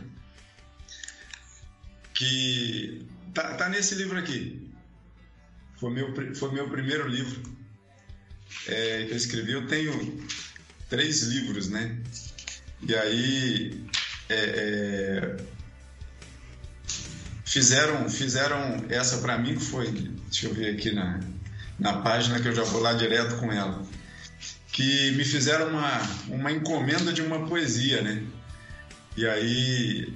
que 2.14 3.06
tá, 3.34 3.56
tá 3.56 3.70
nesse 3.70 3.96
livro 3.96 4.18
aqui. 4.18 4.72
Foi 5.78 5.92
meu, 5.92 6.14
foi 6.36 6.52
meu 6.52 6.70
primeiro 6.70 7.08
livro 7.08 7.42
é, 8.68 9.06
que 9.06 9.12
eu 9.12 9.18
escrevi. 9.18 9.52
Eu 9.52 9.68
tenho 9.68 10.26
três 10.90 11.24
livros, 11.24 11.68
né? 11.70 12.00
E 12.88 12.96
aí 12.96 13.86
é, 14.30 14.36
é, 14.36 15.38
fizeram, 17.54 18.10
fizeram 18.10 18.84
essa 18.90 19.20
para 19.20 19.38
mim 19.38 19.54
que 19.54 19.64
foi, 19.64 19.92
deixa 19.92 20.48
eu 20.48 20.54
ver 20.56 20.74
aqui 20.74 20.92
na, 20.92 21.20
na 21.78 22.02
página 22.02 22.40
que 22.40 22.48
eu 22.48 22.56
já 22.56 22.64
vou 22.64 22.82
lá 22.82 22.94
direto 22.94 23.38
com 23.38 23.52
ela, 23.52 23.86
que 24.72 25.12
me 25.12 25.24
fizeram 25.24 25.70
uma, 25.70 26.02
uma 26.30 26.52
encomenda 26.52 27.14
de 27.14 27.22
uma 27.22 27.46
poesia, 27.46 28.02
né? 28.02 28.24
E 29.16 29.28
aí 29.28 30.12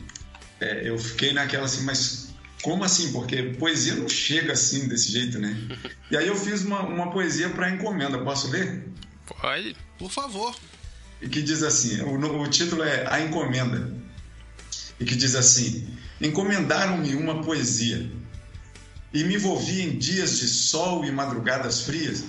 é, 0.60 0.89
eu 0.89 0.98
fiquei 0.98 1.32
naquela 1.32 1.65
assim, 1.65 1.84
mas 1.84 2.34
como 2.63 2.84
assim? 2.84 3.12
Porque 3.12 3.44
poesia 3.60 3.94
não 3.94 4.10
chega 4.10 4.53
assim 4.53 4.88
desse 4.88 5.12
jeito, 5.12 5.38
né? 5.38 5.56
E 6.10 6.15
aí 6.15 6.25
eu 6.25 6.38
fiz 6.38 6.63
uma, 6.63 6.82
uma 6.84 7.12
poesia 7.12 7.50
para 7.50 7.70
encomenda, 7.70 8.17
posso 8.24 8.50
ler? 8.50 8.88
Pode. 9.27 9.75
Por 10.00 10.10
favor. 10.10 10.56
e 11.22 11.27
que 11.27 11.41
diz 11.41 11.62
assim: 11.62 12.01
o, 12.01 12.41
o 12.41 12.48
título 12.48 12.82
é 12.82 13.06
A 13.13 13.20
Encomenda, 13.20 13.94
e 14.98 15.03
que 15.03 15.15
diz 15.17 15.36
assim: 15.36 15.86
Encomendaram-me 16.20 17.16
uma 17.16 17.44
poesia 17.44 18.12
e 19.14 19.24
me 19.24 19.36
envolvi 19.36 19.82
em 19.82 19.98
dias 19.98 20.40
de 20.40 20.48
sol 20.48 21.06
e 21.06 21.12
madrugadas 21.12 21.82
frias 21.82 22.24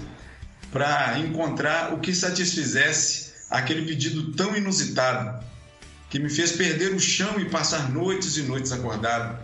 para 0.71 1.19
encontrar 1.19 1.95
o 1.95 1.99
que 1.99 2.15
satisfizesse 2.15 3.33
aquele 3.51 3.87
pedido 3.87 4.33
tão 4.33 4.55
inusitado 4.55 5.43
que 6.11 6.19
me 6.19 6.29
fez 6.29 6.53
perder 6.53 6.95
o 6.95 7.01
chão 7.01 7.41
e 7.41 7.47
passar 7.47 7.91
noites 7.91 8.37
e 8.37 8.43
noites 8.43 8.73
acordado. 8.73 9.39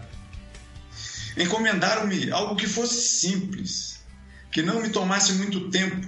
Encomendaram-me 1.36 2.30
algo 2.30 2.56
que 2.56 2.66
fosse 2.66 2.96
simples, 2.96 4.00
que 4.50 4.62
não 4.62 4.80
me 4.80 4.90
tomasse 4.90 5.32
muito 5.32 5.68
tempo, 5.70 6.06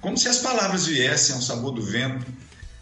como 0.00 0.16
se 0.16 0.28
as 0.28 0.38
palavras 0.38 0.86
viessem 0.86 1.36
ao 1.36 1.42
sabor 1.42 1.72
do 1.72 1.82
vento, 1.82 2.26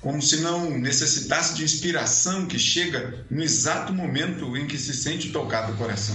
como 0.05 0.21
se 0.21 0.37
não 0.37 0.79
necessitasse 0.79 1.55
de 1.55 1.65
inspiração 1.65 2.45
que 2.45 2.59
chega 2.59 3.25
no 3.31 3.43
exato 3.43 3.91
momento 3.91 4.55
em 4.55 4.67
que 4.67 4.77
se 4.77 4.93
sente 4.93 5.31
tocado 5.31 5.73
o 5.73 5.77
coração. 5.79 6.15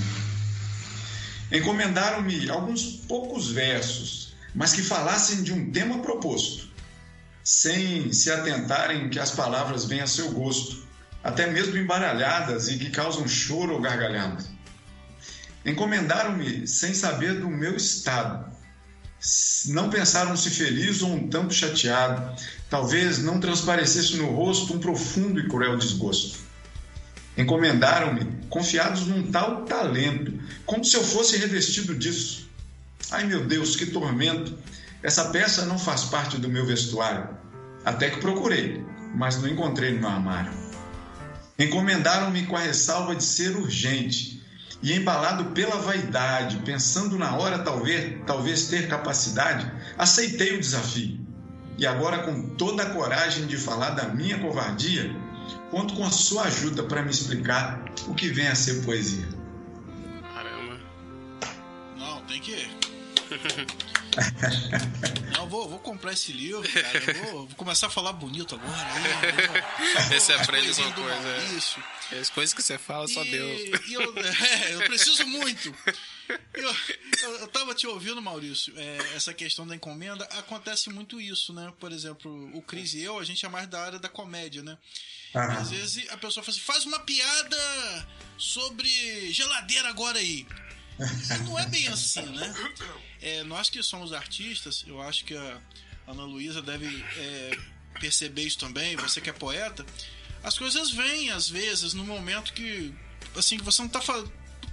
Encomendaram-me 1.51 2.51
alguns 2.51 2.83
poucos 2.83 3.49
versos, 3.49 4.35
mas 4.53 4.73
que 4.73 4.83
falassem 4.83 5.41
de 5.41 5.51
um 5.51 5.71
tema 5.71 6.03
proposto, 6.03 6.69
sem 7.43 8.13
se 8.13 8.29
atentarem 8.31 9.09
que 9.09 9.17
as 9.17 9.31
palavras 9.31 9.85
vêm 9.85 10.01
a 10.01 10.07
seu 10.07 10.33
gosto, 10.33 10.87
até 11.23 11.49
mesmo 11.49 11.75
embaralhadas 11.75 12.67
e 12.67 12.77
que 12.77 12.91
causam 12.91 13.27
choro 13.27 13.73
ou 13.73 13.81
gargalhada. 13.81 14.45
Encomendaram-me 15.65 16.67
sem 16.67 16.93
saber 16.93 17.39
do 17.39 17.49
meu 17.49 17.75
estado, 17.75 18.55
não 19.67 19.89
pensaram 19.89 20.37
se 20.37 20.51
feliz 20.51 21.01
ou 21.01 21.11
um 21.11 21.27
tanto 21.27 21.53
chateado. 21.53 22.39
Talvez 22.69 23.23
não 23.23 23.39
transparecesse 23.39 24.17
no 24.17 24.27
rosto 24.27 24.75
um 24.75 24.79
profundo 24.79 25.39
e 25.39 25.47
cruel 25.47 25.77
desgosto. 25.77 26.37
Encomendaram-me, 27.35 28.27
confiados 28.49 29.07
num 29.07 29.31
tal 29.31 29.65
talento, 29.65 30.33
como 30.65 30.85
se 30.85 30.95
eu 30.95 31.03
fosse 31.03 31.37
revestido 31.37 31.95
disso. 31.95 32.49
Ai 33.11 33.25
meu 33.25 33.45
Deus, 33.45 33.75
que 33.75 33.87
tormento! 33.87 34.55
Essa 35.01 35.25
peça 35.29 35.65
não 35.65 35.79
faz 35.79 36.03
parte 36.05 36.37
do 36.37 36.49
meu 36.49 36.65
vestuário. 36.65 37.29
Até 37.85 38.09
que 38.09 38.19
procurei, 38.19 38.83
mas 39.15 39.41
não 39.41 39.47
encontrei 39.47 39.97
no 39.97 40.07
armário. 40.07 40.51
Encomendaram-me 41.57 42.45
com 42.45 42.55
a 42.55 42.59
ressalva 42.59 43.15
de 43.15 43.23
ser 43.23 43.55
urgente 43.55 44.43
e 44.81 44.93
embalado 44.93 45.45
pela 45.51 45.77
vaidade, 45.77 46.57
pensando 46.65 47.17
na 47.17 47.35
hora 47.35 47.59
talvez, 47.59 48.17
talvez 48.27 48.67
ter 48.67 48.87
capacidade, 48.87 49.69
aceitei 49.97 50.55
o 50.55 50.59
desafio. 50.59 51.18
E 51.79 51.87
agora, 51.87 52.23
com 52.23 52.41
toda 52.57 52.83
a 52.83 52.89
coragem 52.89 53.47
de 53.47 53.55
falar 53.57 53.91
da 53.91 54.09
minha 54.09 54.37
covardia, 54.39 55.15
conto 55.71 55.95
com 55.95 56.05
a 56.05 56.11
sua 56.11 56.43
ajuda 56.43 56.83
para 56.83 57.01
me 57.01 57.09
explicar 57.09 57.81
o 58.05 58.13
que 58.13 58.27
vem 58.27 58.47
a 58.49 58.55
ser 58.55 58.83
poesia. 58.83 59.25
Caramba. 60.33 60.77
Não, 61.97 62.21
tem 62.25 62.41
que. 62.41 62.67
Não, 65.37 65.47
vou, 65.47 65.69
vou 65.69 65.79
comprar 65.79 66.11
esse 66.11 66.33
livro, 66.33 66.67
cara. 66.67 66.97
Eu 66.97 67.13
vou, 67.31 67.47
vou 67.47 67.55
começar 67.55 67.87
a 67.87 67.89
falar 67.89 68.11
bonito 68.11 68.55
agora. 68.55 68.87
Eu, 69.23 70.11
eu, 70.11 70.11
Esse 70.17 70.33
aprende 70.33 70.67
alguma 70.69 70.89
do 70.91 71.01
coisa, 71.01 71.27
é. 71.29 71.41
Maurício. 71.45 71.83
As 72.19 72.29
coisas 72.29 72.53
que 72.53 72.61
você 72.61 72.77
fala, 72.77 73.07
só 73.07 73.23
E- 73.23 73.31
Deus. 73.31 73.61
e 73.87 73.93
eu, 73.93 74.01
é, 74.19 74.73
eu 74.75 74.79
preciso 74.81 75.25
muito. 75.27 75.73
Eu, 76.53 77.35
eu, 77.39 77.47
tava 77.47 77.73
te 77.73 77.87
ouvindo, 77.87 78.21
Maurício. 78.21 78.73
é, 78.77 78.97
essa 79.15 79.33
questão 79.33 79.65
da 79.65 79.75
encomenda, 79.75 80.25
acontece 80.25 80.89
muito 80.89 81.19
isso, 81.19 81.53
né? 81.53 81.73
Por 81.79 81.91
exemplo, 81.91 82.55
o 82.55 82.61
Cris 82.61 82.93
e 82.93 83.01
eu, 83.01 83.17
a 83.17 83.23
gente 83.23 83.45
é 83.45 83.49
mais 83.49 83.67
da 83.67 83.81
área 83.81 83.99
da 83.99 84.09
comédia, 84.09 84.61
né? 84.61 84.77
Ah, 85.33 85.59
às 85.59 85.69
vezes 85.69 86.09
a 86.09 86.17
pessoa 86.17 86.43
fala 86.43 86.55
assim, 86.55 86.65
faz 86.65 86.85
uma 86.85 86.99
piada 86.99 88.07
sobre 88.37 89.31
geladeira 89.31 89.89
agora 89.89 90.19
aí. 90.19 90.45
E 90.99 91.43
não 91.43 91.57
é 91.57 91.65
bem 91.65 91.87
assim, 91.87 92.25
né? 92.25 92.53
É, 93.21 93.43
nós 93.43 93.69
que 93.69 93.81
somos 93.81 94.11
artistas, 94.11 94.83
eu 94.87 95.01
acho 95.01 95.23
que 95.25 95.35
a 95.35 95.61
Ana 96.07 96.23
Luísa 96.23 96.61
deve 96.61 96.87
é, 97.15 97.57
perceber 97.99 98.43
isso 98.43 98.57
também, 98.57 98.95
você 98.95 99.21
que 99.21 99.29
é 99.29 99.33
poeta, 99.33 99.85
as 100.43 100.57
coisas 100.57 100.91
vêm 100.91 101.31
às 101.31 101.49
vezes 101.49 101.93
no 101.93 102.03
momento 102.03 102.53
que 102.53 102.93
assim 103.35 103.57
que 103.57 103.63
você 103.63 103.81
não 103.81 103.89
tá 103.89 104.01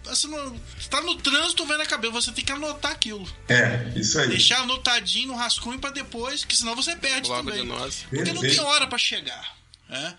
Você 0.07 0.27
não, 0.27 0.59
tá 0.90 1.01
no 1.01 1.16
trânsito, 1.16 1.66
vem 1.66 1.79
na 1.79 1.87
cabeça, 1.87 2.12
você 2.14 2.33
tem 2.33 2.45
que 2.45 2.53
anotar 2.53 2.92
aquilo. 2.92 3.27
é, 3.49 3.92
isso 3.97 4.19
aí. 4.19 4.29
Deixar 4.29 4.61
anotadinho 4.61 5.29
no 5.29 5.37
rascunho 5.37 5.79
pra 5.79 5.90
depois, 5.90 6.45
que 6.45 6.57
senão 6.57 6.75
você 6.75 6.97
perde 6.97 7.29
Logo 7.29 7.49
também. 7.49 7.62
de 7.62 7.69
nós. 7.69 8.05
Porque 8.09 8.33
não 8.33 8.40
tem 8.40 8.61
hora 8.61 8.87
pra 8.87 8.99
chegar. 8.99 9.57
Né? 9.88 10.16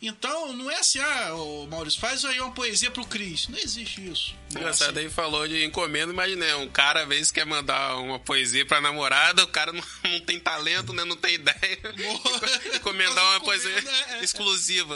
Então, 0.00 0.52
não 0.52 0.70
é 0.70 0.76
assim, 0.78 1.00
ah, 1.00 1.34
ô, 1.34 1.66
Maurício, 1.66 1.98
faz 2.00 2.24
aí 2.24 2.38
uma 2.40 2.52
poesia 2.52 2.88
pro 2.88 3.04
Cris. 3.04 3.48
Não 3.48 3.58
existe 3.58 4.08
isso. 4.08 4.32
Não 4.52 4.60
é 4.60 4.62
Engraçado 4.62 4.96
assim. 4.96 5.06
aí 5.06 5.10
falou 5.12 5.46
de 5.48 5.64
encomenda, 5.64 6.12
imaginei, 6.12 6.54
um 6.54 6.68
cara 6.68 7.02
às 7.02 7.08
vezes 7.08 7.32
quer 7.32 7.44
mandar 7.44 7.96
uma 7.96 8.18
poesia 8.20 8.64
pra 8.64 8.80
namorada, 8.80 9.42
o 9.42 9.48
cara 9.48 9.72
não, 9.72 9.82
não 10.08 10.20
tem 10.20 10.38
talento, 10.38 10.92
né? 10.92 11.04
Não 11.04 11.16
tem 11.16 11.34
ideia. 11.34 11.78
Encomendar 12.76 13.24
uma 13.24 13.40
poesia 13.40 13.70
encomenda, 13.76 13.90
é, 13.90 14.18
é. 14.20 14.24
exclusiva. 14.24 14.94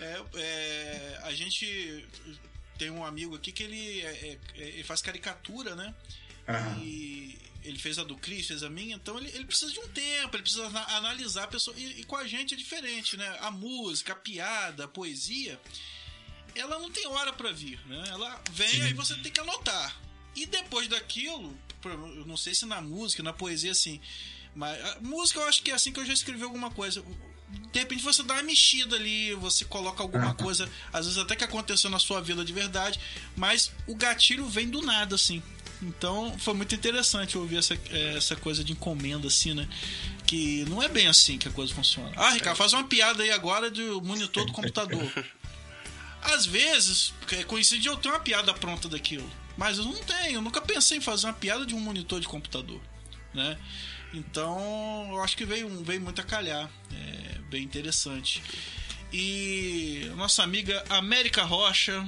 É, 0.00 0.22
é, 0.36 1.20
a 1.24 1.34
gente 1.34 2.06
tem 2.78 2.90
um 2.90 3.04
amigo 3.04 3.34
aqui 3.34 3.50
que 3.52 3.62
ele, 3.62 4.00
é- 4.00 4.38
é- 4.56 4.60
ele 4.68 4.84
faz 4.84 5.00
caricatura, 5.02 5.74
né? 5.74 5.94
Aham. 6.48 6.78
E 6.82 7.38
ele 7.64 7.78
fez 7.78 7.98
a 7.98 8.04
do 8.04 8.16
Cris, 8.16 8.46
fez 8.46 8.62
a 8.62 8.70
minha, 8.70 8.94
então 8.96 9.18
ele, 9.18 9.28
ele 9.34 9.44
precisa 9.44 9.70
de 9.72 9.80
um 9.80 9.88
tempo, 9.88 10.34
ele 10.36 10.42
precisa 10.42 10.66
ana- 10.66 10.86
analisar 10.96 11.44
a 11.44 11.48
pessoa. 11.48 11.76
E, 11.76 12.00
e 12.00 12.04
com 12.04 12.16
a 12.16 12.26
gente 12.26 12.54
é 12.54 12.56
diferente, 12.56 13.16
né? 13.16 13.36
A 13.40 13.50
música, 13.50 14.12
a 14.12 14.16
piada, 14.16 14.84
a 14.84 14.88
poesia, 14.88 15.60
ela 16.54 16.78
não 16.78 16.90
tem 16.90 17.06
hora 17.06 17.32
pra 17.32 17.52
vir, 17.52 17.78
né? 17.86 18.04
Ela 18.08 18.42
vem, 18.52 18.82
aí 18.82 18.94
você 18.94 19.14
tem 19.16 19.30
que 19.30 19.40
anotar. 19.40 20.00
E 20.34 20.46
depois 20.46 20.88
daquilo, 20.88 21.56
eu 21.84 22.24
não 22.26 22.36
sei 22.36 22.54
se 22.54 22.64
na 22.64 22.80
música, 22.80 23.22
na 23.22 23.32
poesia, 23.32 23.72
assim. 23.72 24.00
Mas 24.54 24.78
música 25.02 25.40
eu 25.40 25.46
acho 25.48 25.62
que 25.62 25.70
é 25.70 25.74
assim 25.74 25.92
que 25.92 26.00
eu 26.00 26.06
já 26.06 26.12
escrevi 26.12 26.42
alguma 26.44 26.70
coisa. 26.70 27.04
De 27.72 27.78
repente 27.78 28.02
você 28.02 28.22
dá 28.22 28.34
uma 28.34 28.42
mexida 28.42 28.96
ali, 28.96 29.34
você 29.34 29.64
coloca 29.64 30.02
alguma 30.02 30.34
coisa, 30.34 30.68
às 30.92 31.06
vezes 31.06 31.18
até 31.18 31.36
que 31.36 31.44
aconteceu 31.44 31.90
na 31.90 31.98
sua 31.98 32.20
vida 32.20 32.44
de 32.44 32.52
verdade, 32.52 32.98
mas 33.36 33.72
o 33.86 33.94
gatilho 33.94 34.46
vem 34.46 34.68
do 34.68 34.82
nada, 34.82 35.14
assim. 35.14 35.42
Então 35.82 36.36
foi 36.38 36.54
muito 36.54 36.74
interessante 36.74 37.38
ouvir 37.38 37.58
essa, 37.58 37.74
eh, 37.74 38.14
essa 38.16 38.34
coisa 38.34 38.64
de 38.64 38.72
encomenda, 38.72 39.28
assim, 39.28 39.54
né? 39.54 39.68
Que 40.26 40.64
não 40.68 40.82
é 40.82 40.88
bem 40.88 41.06
assim 41.06 41.38
que 41.38 41.48
a 41.48 41.50
coisa 41.50 41.72
funciona. 41.74 42.10
Ah, 42.16 42.30
Ricardo, 42.30 42.56
faz 42.56 42.72
uma 42.72 42.84
piada 42.84 43.22
aí 43.22 43.30
agora 43.30 43.70
do 43.70 44.02
monitor 44.02 44.44
do 44.44 44.52
computador. 44.52 45.10
Às 46.20 46.44
vezes, 46.44 47.14
é 47.30 47.44
coincide 47.44 47.86
eu 47.86 47.96
ter 47.96 48.08
uma 48.08 48.18
piada 48.18 48.52
pronta 48.52 48.88
daquilo. 48.88 49.30
Mas 49.56 49.78
eu 49.78 49.84
não 49.84 49.94
tenho, 49.94 50.34
eu 50.34 50.42
nunca 50.42 50.60
pensei 50.60 50.98
em 50.98 51.00
fazer 51.00 51.26
uma 51.26 51.32
piada 51.32 51.64
de 51.64 51.74
um 51.74 51.80
monitor 51.80 52.20
de 52.20 52.26
computador, 52.26 52.80
né? 53.32 53.56
Então, 54.12 55.08
eu 55.10 55.22
acho 55.22 55.36
que 55.36 55.44
veio, 55.44 55.68
veio 55.84 56.00
muito 56.00 56.20
a 56.20 56.24
calhar. 56.24 56.68
É 56.92 57.37
bem 57.48 57.62
interessante. 57.62 58.42
E 59.12 60.10
nossa 60.16 60.42
amiga 60.42 60.84
América 60.90 61.42
Rocha. 61.42 62.06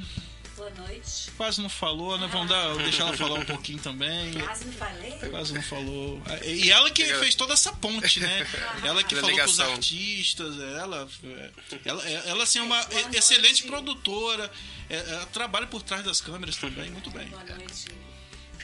Boa 0.57 0.71
noite. 0.71 1.31
Quase 1.39 1.63
não 1.63 1.71
falou, 1.71 2.19
né? 2.19 2.29
Vamos 2.31 2.51
dar, 2.51 2.77
deixar 2.77 3.05
ela 3.05 3.17
falar 3.17 3.39
um 3.41 3.45
pouquinho 3.47 3.79
também. 3.79 4.35
Quase 4.35 4.67
não 4.67 4.73
falei. 4.75 5.13
Quase 5.31 5.55
não 5.55 5.63
falou. 5.63 6.23
E 6.45 6.71
ela 6.71 6.91
que 6.91 7.03
fez 7.15 7.35
toda 7.35 7.55
essa 7.55 7.73
ponte, 7.73 8.21
né? 8.21 8.47
Ela 8.85 9.03
que 9.03 9.17
falou 9.17 9.35
com 9.35 9.45
os 9.45 9.61
artistas, 9.61 10.61
ela, 10.61 11.09
ela, 11.83 12.09
ela 12.11 12.43
assim, 12.43 12.59
é 12.59 12.63
uma 12.63 12.87
excelente 13.15 13.63
produtora, 13.63 14.53
é, 14.91 14.97
ela 14.97 15.27
trabalha 15.27 15.67
por 15.67 15.83
trás 15.83 16.05
das 16.05 16.21
câmeras 16.21 16.57
também, 16.57 16.91
muito 16.91 17.11
bem. 17.11 17.29
Boa 17.29 17.45
noite 17.45 17.87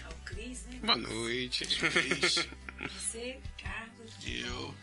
ao 0.05 0.13
Cris, 0.25 0.67
né? 0.67 0.79
Boa 0.83 0.97
noite. 0.97 1.65
Você, 1.65 3.39
Carlos, 3.63 4.13
Eu. 4.27 4.75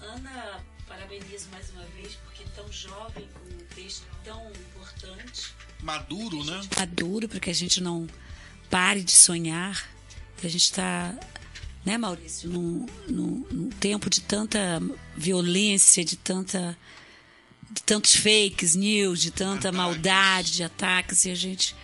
Ana, 0.00 0.64
parabenizo 0.90 1.48
mais 1.52 1.70
uma 1.70 1.84
vez, 1.86 2.16
porque 2.24 2.44
tão 2.56 2.70
jovem, 2.72 3.28
com 3.32 3.54
um 3.54 3.66
texto 3.76 4.04
tão 4.24 4.50
importante. 4.50 5.54
Maduro, 5.80 6.44
né? 6.44 6.60
Maduro, 6.76 7.28
para 7.28 7.38
que 7.38 7.48
a 7.48 7.54
gente 7.54 7.80
não 7.80 8.08
pare 8.68 9.02
de 9.02 9.12
sonhar. 9.12 9.88
A 10.42 10.48
gente 10.48 10.64
está, 10.64 11.14
né, 11.84 11.96
Maurício, 11.96 12.50
num, 12.50 12.86
num, 13.08 13.46
num 13.50 13.70
tempo 13.70 14.10
de 14.10 14.20
tanta 14.20 14.82
violência, 15.16 16.04
de 16.04 16.16
tanta 16.16 16.76
de 17.72 17.84
tantos 17.84 18.16
fakes 18.16 18.74
news, 18.74 19.20
de 19.20 19.30
tanta 19.30 19.68
Ataques. 19.68 19.76
maldade, 19.76 20.52
de 20.52 20.64
ataques, 20.64 21.24
e 21.24 21.30
a 21.30 21.36
gente 21.36 21.76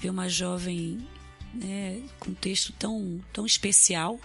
vê 0.00 0.10
uma 0.10 0.28
jovem 0.28 1.06
né, 1.54 2.02
com 2.18 2.32
um 2.32 2.34
texto 2.34 2.72
tão, 2.72 3.20
tão 3.32 3.46
especial. 3.46 4.18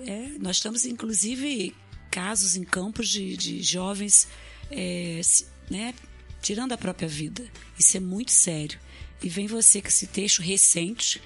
É, 0.00 0.36
nós 0.38 0.56
estamos, 0.56 0.84
inclusive, 0.84 1.74
casos 2.14 2.54
em 2.54 2.62
campos 2.62 3.08
de, 3.08 3.36
de 3.36 3.60
jovens 3.60 4.28
é, 4.70 5.20
né, 5.68 5.92
tirando 6.40 6.70
a 6.70 6.78
própria 6.78 7.08
vida. 7.08 7.44
Isso 7.76 7.96
é 7.96 8.00
muito 8.00 8.30
sério. 8.30 8.78
E 9.20 9.28
vem 9.28 9.48
você 9.48 9.82
com 9.82 9.88
esse 9.88 10.06
texto 10.06 10.40
recente, 10.40 11.20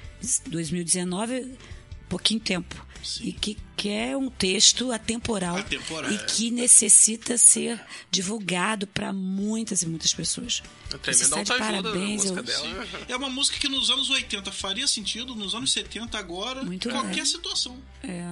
2019, 0.47 1.59
pouquinho 2.09 2.41
tempo. 2.41 2.87
E 3.21 3.33
que, 3.33 3.57
que 3.77 3.89
é 3.91 4.17
um 4.17 4.29
texto 4.29 4.91
atemporal, 4.93 5.57
Atemporal, 5.57 6.11
e 6.11 6.15
é. 6.17 6.19
que 6.19 6.51
necessita 6.51 7.39
ser 7.39 7.81
divulgado 8.11 8.87
para 8.87 9.13
muitas 9.13 9.83
e 9.83 9.87
muitas 9.89 10.13
pessoas. 10.13 10.63
É 10.91 10.95
autoajuda 10.95 11.55
a 11.55 11.59
parabéns. 11.83 12.23
música 12.25 12.41
eu- 12.41 12.43
dela. 12.43 12.87
É 13.09 13.17
uma 13.17 13.29
música 13.31 13.59
que 13.59 13.69
nos 13.69 13.91
anos 13.91 14.09
80 14.11 14.51
faria 14.53 14.87
sentido, 14.87 15.35
nos 15.35 15.55
anos 15.55 15.73
70 15.73 16.19
agora, 16.19 16.65
Muito 16.65 16.89
qualquer 16.89 17.15
bem. 17.17 17.25
situação. 17.25 17.77
É, 18.03 18.25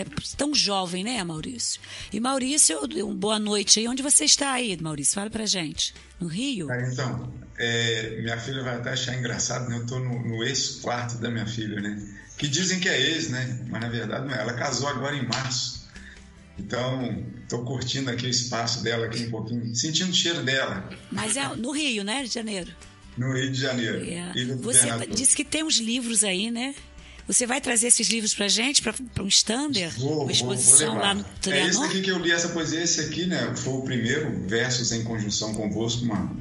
é 0.00 0.06
tão 0.36 0.54
jovem, 0.54 1.04
né, 1.04 1.22
Maurício? 1.22 1.80
E 2.12 2.18
Maurício, 2.20 2.78
um 3.06 3.14
boa 3.14 3.38
noite 3.38 3.78
aí. 3.80 3.88
Onde 3.88 4.02
você 4.02 4.24
está 4.24 4.52
aí, 4.52 4.76
Maurício? 4.80 5.14
Fala 5.14 5.30
pra 5.30 5.46
gente. 5.46 5.94
No 6.20 6.26
Rio? 6.28 6.66
Cara, 6.68 6.88
então, 6.92 7.32
é, 7.58 8.20
minha 8.20 8.38
filha 8.38 8.62
vai 8.62 8.76
até 8.76 8.90
achar 8.90 9.16
engraçado, 9.16 9.68
né? 9.68 9.78
Eu 9.78 9.86
tô 9.86 9.98
no, 9.98 10.22
no 10.22 10.42
ex-quarto 10.44 11.16
da 11.18 11.30
minha 11.30 11.46
filha, 11.46 11.80
né? 11.80 12.18
Que 12.36 12.48
dizem 12.48 12.80
que 12.80 12.88
é 12.88 13.00
ex, 13.00 13.28
né? 13.28 13.60
Mas 13.68 13.80
na 13.80 13.88
verdade 13.88 14.26
não 14.26 14.34
é. 14.34 14.40
Ela 14.40 14.54
casou 14.54 14.88
agora 14.88 15.16
em 15.16 15.26
março. 15.26 15.82
Então, 16.58 17.24
tô 17.48 17.64
curtindo 17.64 18.10
aqui 18.10 18.26
o 18.26 18.28
espaço 18.28 18.82
dela 18.82 19.06
aqui 19.06 19.24
um 19.24 19.30
pouquinho, 19.30 19.74
sentindo 19.74 20.10
o 20.10 20.14
cheiro 20.14 20.42
dela 20.42 20.88
Mas 21.10 21.36
é 21.36 21.48
no 21.56 21.72
Rio, 21.72 22.04
né, 22.04 22.22
de 22.24 22.32
Janeiro? 22.32 22.70
no 23.16 23.32
Rio 23.32 23.50
de 23.50 23.60
Janeiro. 23.60 24.04
É. 24.04 24.44
Do 24.44 24.56
Você 24.62 24.88
disse 25.06 25.36
que 25.36 25.44
tem 25.44 25.62
uns 25.62 25.78
livros 25.78 26.24
aí, 26.24 26.50
né? 26.50 26.74
Você 27.26 27.46
vai 27.46 27.60
trazer 27.60 27.86
esses 27.86 28.08
livros 28.08 28.34
pra 28.34 28.48
gente, 28.48 28.82
pra 28.82 28.94
um 29.20 29.28
stander? 29.28 29.90
Vou, 29.98 30.08
uma 30.08 30.16
vou, 30.16 30.22
vou 30.24 30.30
exposição 30.30 30.94
levar. 30.94 31.00
lá 31.00 31.14
no 31.14 31.24
É 31.46 31.66
esse 31.66 31.82
aqui 31.82 32.02
que 32.02 32.10
eu 32.10 32.18
li 32.18 32.32
essa 32.32 32.48
poesia, 32.48 32.82
esse 32.82 33.00
aqui, 33.00 33.26
né? 33.26 33.54
Foi 33.56 33.74
o 33.74 33.82
primeiro, 33.82 34.46
Versos 34.46 34.92
em 34.92 35.04
Conjunção 35.04 35.54
Convosco, 35.54 36.04
uma 36.04 36.34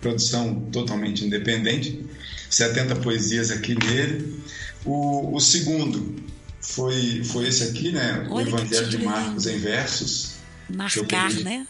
produção 0.00 0.68
totalmente 0.72 1.24
independente. 1.24 2.04
70 2.50 2.96
poesias 2.96 3.50
aqui 3.50 3.74
nele. 3.74 4.40
O, 4.86 5.34
o 5.36 5.40
segundo 5.40 6.14
foi, 6.60 7.22
foi 7.24 7.48
esse 7.48 7.64
aqui, 7.64 7.92
né? 7.92 8.26
O 8.30 8.34
Olha 8.34 8.46
que 8.46 8.52
Evangelho 8.52 8.88
de 8.88 8.98
Marcos 8.98 9.46
em 9.46 9.58
versos. 9.58 10.36
Marcar, 10.70 11.32
eu- 11.32 11.44
né? 11.44 11.66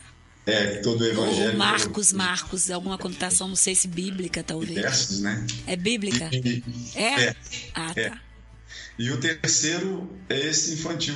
É, 0.47 0.77
todo 0.77 1.01
o 1.01 1.05
Evangelho. 1.07 1.53
Ou 1.53 1.57
Marcos, 1.59 2.13
Marcos, 2.13 2.71
alguma 2.71 2.97
conotação, 2.97 3.49
não 3.49 3.57
sei 3.57 3.75
se 3.75 3.89
bíblica, 3.89 4.45
talvez. 4.45 4.75
Versos, 4.75 5.21
né? 5.21 5.45
É 5.67 5.75
bíblica? 5.75 6.31
E, 6.33 6.63
É? 6.95 7.25
É. 7.25 7.37
Ah, 7.75 7.93
É. 7.97 8.11
tá. 8.11 8.21
e 8.99 9.11
o 9.11 9.19
terceiro 9.21 10.09
é 10.29 10.39
esse 10.47 10.75
infantil. 10.75 11.15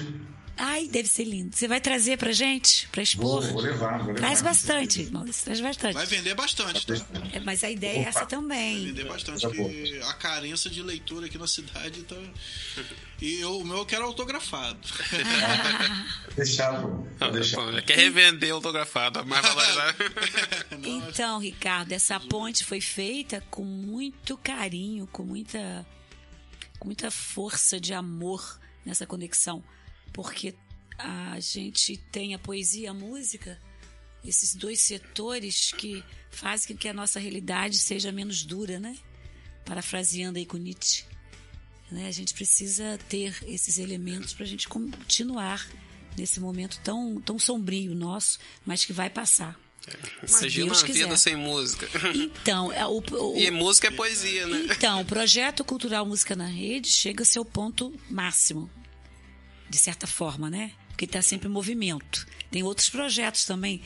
Ai, 0.63 0.89
deve 0.89 1.09
ser 1.09 1.25
lindo. 1.25 1.57
Você 1.57 1.67
vai 1.67 1.81
trazer 1.81 2.19
pra 2.19 2.33
gente? 2.33 2.87
Pra 2.89 3.03
Vou, 3.17 3.41
expor? 3.41 3.53
vou 3.53 3.63
levar, 3.63 3.99
vou 3.99 4.09
levar. 4.09 4.19
Traz 4.19 4.43
bastante, 4.43 5.11
Maurício, 5.11 5.45
traz 5.45 5.61
bastante. 5.61 5.95
Vai 5.95 6.05
vender 6.07 6.35
bastante, 6.35 6.87
tá? 6.87 6.95
É, 7.33 7.41
mas 7.41 7.65
a 7.65 7.71
ideia 7.71 8.01
é 8.01 8.03
essa 8.03 8.21
Vai 8.21 8.29
também. 8.29 8.85
vender 8.87 9.05
bastante, 9.07 9.41
Tá 9.41 9.49
porque 9.49 10.01
a 10.05 10.13
carência 10.13 10.69
de 10.71 10.83
leitura 10.83 11.27
aqui 11.27 11.39
na 11.39 11.47
cidade 11.47 12.03
tá. 12.03 12.17
E 13.23 13.41
eu, 13.41 13.59
o 13.59 13.65
meu 13.65 13.79
eu 13.79 13.87
quero 13.87 14.05
autografado. 14.05 14.79
Vou 16.27 16.35
deixar, 16.37 16.81
vou, 16.81 17.07
vou 17.19 17.31
deixar. 17.33 17.83
Quer 17.83 17.97
revender 17.97 18.53
autografado, 18.53 19.25
mais 19.27 19.43
valorizado. 19.47 19.97
Então, 20.85 21.39
Ricardo, 21.39 21.93
essa 21.93 22.19
ponte 22.21 22.65
foi 22.65 22.81
feita 22.81 23.43
com 23.51 23.63
muito 23.65 24.37
carinho, 24.39 25.07
com 25.07 25.23
muita, 25.23 25.87
com 26.79 26.87
muita 26.87 27.11
força 27.11 27.79
de 27.81 27.93
amor 27.93 28.59
nessa 28.87 29.07
conexão, 29.07 29.63
porque 30.13 30.55
a 30.99 31.39
gente 31.41 31.97
tem 32.11 32.35
a 32.35 32.39
poesia 32.39 32.85
e 32.85 32.87
a 32.87 32.95
música, 32.95 33.59
esses 34.25 34.55
dois 34.55 34.81
setores 34.81 35.73
que 35.73 36.05
fazem 36.31 36.69
com 36.75 36.81
que 36.81 36.89
a 36.89 36.93
nossa 36.95 37.19
realidade 37.19 37.79
seja 37.79 38.13
menos 38.13 38.43
dura, 38.45 38.79
né? 38.79 38.97
Parafraseando 39.65 40.39
aí 40.39 40.47
com 40.47 40.57
Nietzsche. 40.57 41.05
Né? 41.91 42.07
A 42.07 42.13
gente 42.13 42.35
precisa 42.35 42.99
ter 43.09 43.35
esses 43.47 43.79
elementos 43.79 44.33
para 44.33 44.45
a 44.45 44.49
gente 44.49 44.69
continuar 44.69 45.67
nesse 46.17 46.39
momento 46.41 46.79
tão, 46.85 47.21
tão 47.21 47.39
sombrio 47.39 47.95
nosso, 47.95 48.39
mas 48.65 48.85
que 48.85 48.93
vai 48.93 49.09
passar. 49.11 49.59
Imagina 50.29 50.67
uma 50.73 50.85
quiser. 50.85 51.05
vida 51.05 51.17
sem 51.17 51.35
música. 51.37 51.89
Então, 52.15 52.71
é, 52.73 52.85
o, 52.87 52.99
o- 53.13 53.37
E 53.39 53.51
música 53.51 53.89
é 53.89 53.91
poesia, 53.91 54.47
né? 54.47 54.67
então, 54.71 55.01
o 55.01 55.05
projeto 55.05 55.65
cultural 55.65 56.05
Música 56.05 56.37
na 56.37 56.47
Rede 56.47 56.89
chega 56.91 57.23
ao 57.23 57.27
seu 57.27 57.45
ponto 57.45 57.93
máximo, 58.09 58.71
de 59.71 59.79
certa 59.79 60.07
forma, 60.07 60.51
né? 60.51 60.73
Porque 60.89 61.05
está 61.07 61.23
sempre 61.23 61.49
em 61.49 61.53
movimento. 61.53 62.27
Tem 62.51 62.63
outros 62.63 62.91
projetos 62.91 63.45
também. 63.47 63.81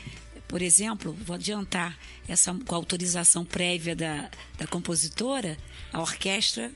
Por 0.48 0.60
exemplo, 0.62 1.12
vou 1.24 1.34
adiantar, 1.34 1.96
essa, 2.26 2.52
com 2.54 2.74
a 2.74 2.78
autorização 2.78 3.44
prévia 3.44 3.94
da, 3.94 4.30
da 4.58 4.66
compositora, 4.66 5.56
a 5.92 6.00
orquestra 6.00 6.72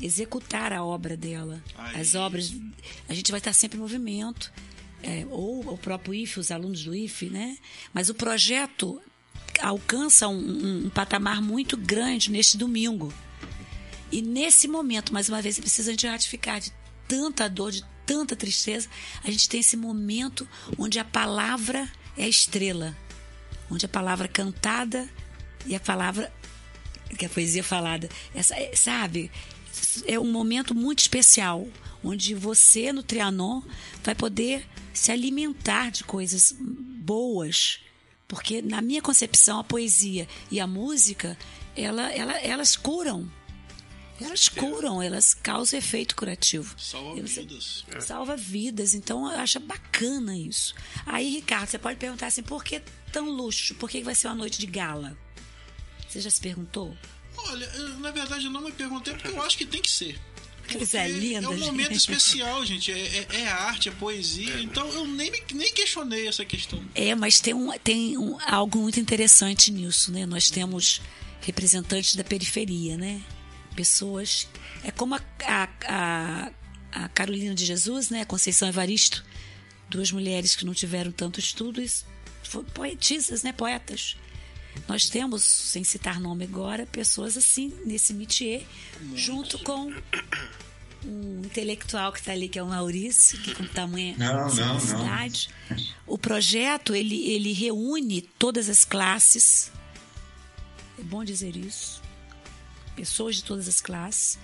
executar 0.00 0.72
a 0.72 0.84
obra 0.84 1.16
dela. 1.16 1.62
Aí. 1.76 2.00
As 2.00 2.14
obras, 2.14 2.52
a 3.08 3.14
gente 3.14 3.30
vai 3.30 3.38
estar 3.38 3.52
sempre 3.52 3.78
em 3.78 3.80
movimento. 3.80 4.52
É, 5.02 5.24
ou 5.30 5.60
o 5.74 5.78
próprio 5.78 6.12
IFE, 6.12 6.40
os 6.40 6.50
alunos 6.50 6.82
do 6.84 6.94
IFE, 6.94 7.30
né? 7.30 7.56
Mas 7.94 8.08
o 8.08 8.14
projeto 8.14 9.00
alcança 9.60 10.26
um, 10.28 10.34
um- 10.38 10.86
um 10.86 10.90
patamar 10.90 11.40
muito 11.40 11.76
grande 11.76 12.30
neste 12.30 12.56
domingo. 12.56 13.12
E 14.10 14.22
nesse 14.22 14.66
momento, 14.66 15.12
mais 15.12 15.28
uma 15.28 15.40
vez, 15.42 15.58
precisa 15.58 15.94
de 15.94 16.06
ratificar 16.06 16.60
de 16.60 16.72
tanta 17.06 17.48
dor, 17.48 17.70
de 17.72 17.84
tanta 18.08 18.34
tristeza. 18.34 18.88
A 19.22 19.30
gente 19.30 19.46
tem 19.50 19.60
esse 19.60 19.76
momento 19.76 20.48
onde 20.78 20.98
a 20.98 21.04
palavra 21.04 21.86
é 22.16 22.24
a 22.24 22.28
estrela, 22.28 22.96
onde 23.70 23.84
a 23.84 23.88
palavra 23.88 24.26
cantada 24.26 25.06
e 25.66 25.76
a 25.76 25.80
palavra 25.80 26.32
que 27.18 27.26
a 27.26 27.28
poesia 27.28 27.62
falada, 27.62 28.08
essa, 28.34 28.54
é, 28.54 28.74
sabe? 28.74 29.30
É 30.06 30.18
um 30.18 30.30
momento 30.32 30.74
muito 30.74 31.00
especial, 31.00 31.68
onde 32.02 32.34
você 32.34 32.92
no 32.92 33.02
Trianon 33.02 33.62
vai 34.02 34.14
poder 34.14 34.66
se 34.94 35.12
alimentar 35.12 35.90
de 35.90 36.04
coisas 36.04 36.54
boas, 36.58 37.80
porque 38.26 38.62
na 38.62 38.80
minha 38.80 39.02
concepção 39.02 39.58
a 39.58 39.64
poesia 39.64 40.26
e 40.50 40.60
a 40.60 40.66
música, 40.66 41.36
ela, 41.76 42.10
ela, 42.12 42.38
elas 42.38 42.74
curam. 42.74 43.30
Elas 44.20 44.48
curam, 44.48 45.00
elas 45.02 45.32
causam 45.34 45.78
efeito 45.78 46.16
curativo. 46.16 46.74
Salva 46.78 47.20
vidas. 47.22 47.84
Salva 48.00 48.36
vidas. 48.36 48.94
Então 48.94 49.30
eu 49.32 49.38
acho 49.38 49.60
bacana 49.60 50.36
isso. 50.36 50.74
Aí, 51.06 51.30
Ricardo, 51.30 51.68
você 51.68 51.78
pode 51.78 51.98
perguntar 51.98 52.26
assim: 52.26 52.42
por 52.42 52.64
que 52.64 52.82
tão 53.12 53.30
luxo? 53.30 53.74
Por 53.76 53.88
que 53.88 54.02
vai 54.02 54.14
ser 54.14 54.26
uma 54.28 54.34
noite 54.36 54.58
de 54.58 54.66
gala? 54.66 55.16
Você 56.08 56.20
já 56.20 56.30
se 56.30 56.40
perguntou? 56.40 56.96
Olha, 57.36 57.64
eu, 57.76 57.88
na 58.00 58.10
verdade 58.10 58.46
eu 58.46 58.50
não 58.50 58.60
me 58.62 58.72
perguntei 58.72 59.14
porque 59.14 59.28
eu 59.28 59.40
acho 59.42 59.56
que 59.56 59.64
tem 59.66 59.80
que 59.80 59.90
ser. 59.90 60.18
Coisa 60.70 60.98
Porque 60.98 61.12
linda, 61.12 61.46
É 61.46 61.48
um 61.48 61.58
momento 61.58 61.88
gente. 61.94 61.96
especial, 61.98 62.66
gente. 62.66 62.92
É, 62.92 62.98
é- 62.98 63.26
é 63.40 63.48
arte, 63.48 63.88
é 63.88 63.92
poesia. 63.92 64.60
Então 64.60 64.86
eu 64.92 65.06
nem, 65.06 65.30
me- 65.30 65.42
nem 65.54 65.72
questionei 65.72 66.28
essa 66.28 66.44
questão. 66.44 66.84
É, 66.94 67.14
mas 67.14 67.40
tem, 67.40 67.54
um, 67.54 67.72
tem 67.78 68.18
um- 68.18 68.36
algo 68.44 68.78
muito 68.80 69.00
interessante 69.00 69.70
nisso, 69.70 70.12
né? 70.12 70.26
Nós 70.26 70.50
temos 70.50 71.00
representantes 71.40 72.16
da 72.16 72.24
periferia, 72.24 72.98
né? 72.98 73.22
Pessoas. 73.78 74.48
É 74.82 74.90
como 74.90 75.14
a, 75.14 75.20
a, 75.86 76.50
a, 76.90 77.08
Carolina 77.10 77.54
de 77.54 77.64
Jesus, 77.64 78.10
né? 78.10 78.24
Conceição 78.24 78.68
Evaristo, 78.68 79.24
duas 79.88 80.10
mulheres 80.10 80.56
que 80.56 80.64
não 80.64 80.74
tiveram 80.74 81.12
tanto 81.12 81.38
estudo, 81.38 81.80
e 81.80 81.88
foram 82.42 82.68
poetisas, 82.70 83.44
né? 83.44 83.52
Poetas. 83.52 84.16
nós 84.88 85.08
temos, 85.08 85.44
sem 85.44 85.84
citar 85.84 86.18
nome 86.18 86.42
agora, 86.42 86.86
pessoas 86.86 87.36
assim, 87.36 87.72
nesse 87.84 88.12
métier, 88.12 88.66
junto 89.14 89.60
com 89.60 89.94
um 91.04 91.42
intelectual 91.44 92.12
que 92.12 92.18
está 92.18 92.32
ali, 92.32 92.48
que 92.48 92.58
é 92.58 92.62
o 92.64 92.66
Maurício, 92.66 93.40
que 93.42 93.54
com 93.54 93.64
tamanha 93.64 94.16
Não, 94.18 94.34
não, 94.34 94.54
não. 94.56 94.80
simplicidade. 94.80 95.50
O 96.04 96.18
projeto, 96.18 96.96
ele, 96.96 97.30
ele 97.30 97.52
reúne 97.52 98.22
todas 98.22 98.68
as 98.68 98.84
classes, 98.84 99.70
é 100.98 101.02
bom 101.04 101.22
dizer 101.22 101.54
isso, 101.54 102.02
pessoas 102.98 103.36
de 103.36 103.44
todas 103.44 103.68
as 103.68 103.80
classes, 103.80 104.36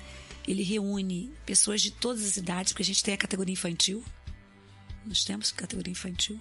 ele 0.46 0.62
reúne 0.62 1.32
pessoas 1.44 1.82
de 1.82 1.90
todas 1.90 2.24
as 2.24 2.36
idades, 2.36 2.72
porque 2.72 2.84
a 2.84 2.86
gente 2.86 3.02
tem 3.02 3.12
a 3.12 3.18
categoria 3.18 3.52
infantil, 3.52 4.04
nós 5.04 5.24
temos 5.24 5.50
categoria 5.50 5.90
infantil. 5.90 6.40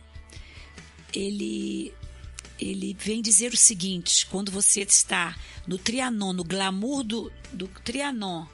Ele 1.11 1.91
ele 2.59 2.95
vem 2.99 3.19
dizer 3.19 3.51
o 3.51 3.57
seguinte: 3.57 4.27
quando 4.27 4.51
você 4.51 4.81
está 4.81 5.35
no 5.65 5.79
Trianon, 5.79 6.33
no 6.33 6.43
glamour 6.43 7.03
do, 7.03 7.31
do 7.51 7.67
Trianon 7.67 8.45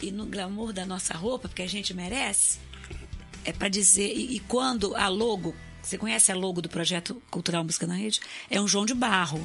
e 0.00 0.12
no 0.12 0.24
glamour 0.26 0.72
da 0.72 0.86
nossa 0.86 1.14
roupa, 1.14 1.48
porque 1.48 1.62
a 1.62 1.68
gente 1.68 1.92
merece, 1.92 2.60
é 3.44 3.52
para 3.52 3.68
dizer. 3.68 4.16
E, 4.16 4.36
e 4.36 4.40
quando 4.40 4.94
a 4.94 5.08
logo, 5.08 5.56
você 5.82 5.98
conhece 5.98 6.30
a 6.30 6.36
logo 6.36 6.62
do 6.62 6.68
projeto 6.68 7.20
Cultural 7.30 7.64
Música 7.64 7.86
na 7.86 7.96
Rede? 7.96 8.20
É 8.48 8.60
um 8.60 8.68
João 8.68 8.86
de 8.86 8.94
Barro. 8.94 9.44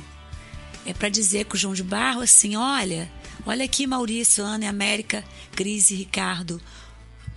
É 0.87 0.93
para 0.93 1.09
dizer 1.09 1.43
que 1.43 1.55
o 1.55 1.57
João 1.57 1.73
de 1.73 1.83
Barro, 1.83 2.21
assim, 2.21 2.55
olha, 2.55 3.11
olha 3.45 3.65
aqui 3.65 3.85
Maurício, 3.85 4.41
Ana 4.45 4.63
e 4.63 4.67
América, 4.69 5.21
Cris 5.51 5.91
e 5.91 5.95
Ricardo. 5.95 6.61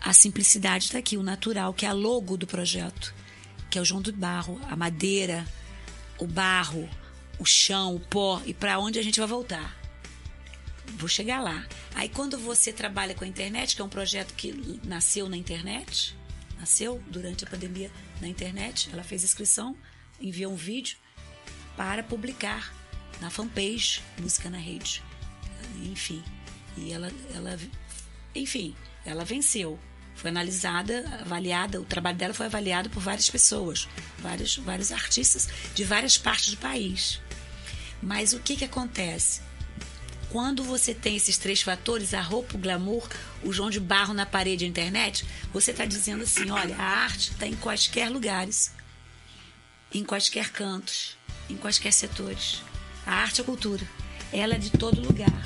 A 0.01 0.13
simplicidade 0.13 0.85
está 0.85 0.99
aqui, 0.99 1.17
o 1.17 1.23
natural, 1.25 1.75
que 1.75 1.85
é 1.85 1.89
a 1.89 1.93
logo 1.93 2.37
do 2.37 2.47
projeto, 2.47 3.13
que 3.69 3.77
é 3.77 3.83
o 3.83 3.85
João 3.85 4.01
de 4.01 4.13
Barro, 4.13 4.61
a 4.71 4.77
madeira, 4.77 5.45
o 6.17 6.29
barro, 6.29 6.89
o 7.41 7.45
chão, 7.45 7.97
o 7.97 7.99
pó 7.99 8.41
e 8.47 8.55
para 8.55 8.79
onde 8.79 9.01
a 9.01 9.03
gente 9.03 9.19
vai 9.19 9.29
voltar. 9.29 9.77
Vou 10.97 11.09
chegar 11.09 11.41
lá. 11.41 11.67
Aí 11.97 12.09
quando 12.09 12.39
você 12.39 12.73
trabalha 12.73 13.17
com 13.17 13.25
a 13.25 13.29
internet, 13.29 13.75
que 13.75 13.83
é 13.83 13.85
um 13.85 13.89
projeto 13.89 14.33
que 14.35 14.81
nasceu 14.85 15.29
na 15.29 15.37
internet, 15.37 16.17
nasceu 16.57 17.03
durante 17.09 17.45
a 17.45 17.51
pandemia 17.51 17.91
na 18.21 18.29
internet, 18.29 18.89
ela 18.93 19.03
fez 19.03 19.25
inscrição, 19.25 19.77
enviou 20.21 20.53
um 20.53 20.57
vídeo 20.57 20.97
para 21.77 22.05
publicar 22.05 22.79
na 23.21 23.31
fanpage 23.31 24.03
Música 24.19 24.51
na 24.51 24.59
Rede. 24.59 25.03
Enfim, 25.83 26.23
e 26.77 26.93
ela, 26.93 27.11
ela 27.35 27.59
enfim, 28.35 28.75
ela 29.05 29.25
venceu. 29.25 29.79
Foi 30.15 30.31
analisada, 30.31 31.19
avaliada, 31.21 31.81
o 31.81 31.85
trabalho 31.85 32.17
dela 32.17 32.35
foi 32.35 32.47
avaliado 32.47 32.91
por 32.91 33.01
várias 33.01 33.31
pessoas, 33.31 33.89
vários, 34.19 34.57
vários 34.57 34.93
artistas 34.93 35.49
de 35.75 35.83
várias 35.85 36.19
partes 36.19 36.51
do 36.51 36.59
país. 36.59 37.21
Mas 38.03 38.33
o 38.33 38.41
que, 38.41 38.57
que 38.57 38.65
acontece? 38.65 39.41
Quando 40.31 40.63
você 40.63 40.95
tem 40.95 41.17
esses 41.17 41.39
três 41.39 41.63
fatores, 41.63 42.15
a 42.15 42.21
roupa, 42.21 42.55
o 42.55 42.61
glamour, 42.61 43.09
o 43.43 43.53
João 43.53 43.71
de 43.71 43.81
Barro 43.81 44.15
na 44.15 44.27
parede 44.27 44.65
a 44.65 44.69
internet, 44.69 45.25
você 45.53 45.71
está 45.71 45.85
dizendo 45.85 46.23
assim: 46.23 46.51
olha, 46.51 46.77
a 46.77 46.85
arte 46.85 47.33
está 47.33 47.47
em 47.47 47.57
quaisquer 47.57 48.11
lugares, 48.11 48.73
em 49.93 50.05
quaisquer 50.05 50.51
cantos, 50.51 51.17
em 51.49 51.57
quaisquer 51.57 51.93
setores. 51.93 52.63
A 53.11 53.15
arte 53.15 53.41
é 53.41 53.43
a 53.43 53.45
cultura. 53.45 53.85
Ela 54.33 54.55
é 54.55 54.59
de 54.59 54.71
todo 54.71 55.01
lugar. 55.01 55.43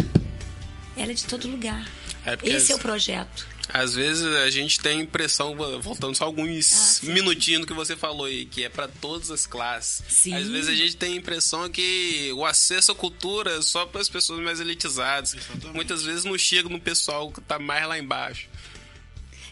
Ela 0.94 1.12
é 1.12 1.14
de 1.14 1.24
todo 1.24 1.48
lugar. 1.48 1.90
É 2.26 2.36
Esse 2.42 2.72
é 2.72 2.74
o 2.74 2.78
projeto. 2.78 3.46
Às 3.70 3.94
vezes 3.94 4.22
a 4.22 4.50
gente 4.50 4.78
tem 4.78 4.98
a 4.98 5.02
impressão, 5.02 5.56
voltando 5.80 6.14
só 6.14 6.24
alguns 6.24 7.00
Ah, 7.02 7.06
minutinhos 7.06 7.62
do 7.62 7.66
que 7.66 7.72
você 7.72 7.96
falou 7.96 8.26
aí, 8.26 8.44
que 8.44 8.64
é 8.64 8.68
para 8.68 8.86
todas 8.86 9.30
as 9.30 9.46
classes. 9.46 10.04
Sim. 10.06 10.34
Às 10.34 10.46
vezes 10.46 10.68
a 10.68 10.74
gente 10.74 10.94
tem 10.98 11.14
a 11.14 11.16
impressão 11.16 11.70
que 11.70 12.30
o 12.34 12.44
acesso 12.44 12.92
à 12.92 12.94
cultura 12.94 13.56
é 13.56 13.62
só 13.62 13.86
para 13.86 14.02
as 14.02 14.10
pessoas 14.10 14.40
mais 14.40 14.60
elitizadas. 14.60 15.32
Exatamente. 15.32 15.74
Muitas 15.74 16.02
vezes 16.02 16.22
não 16.24 16.36
chega 16.36 16.68
no 16.68 16.78
pessoal 16.78 17.32
que 17.32 17.40
tá 17.40 17.58
mais 17.58 17.88
lá 17.88 17.98
embaixo. 17.98 18.46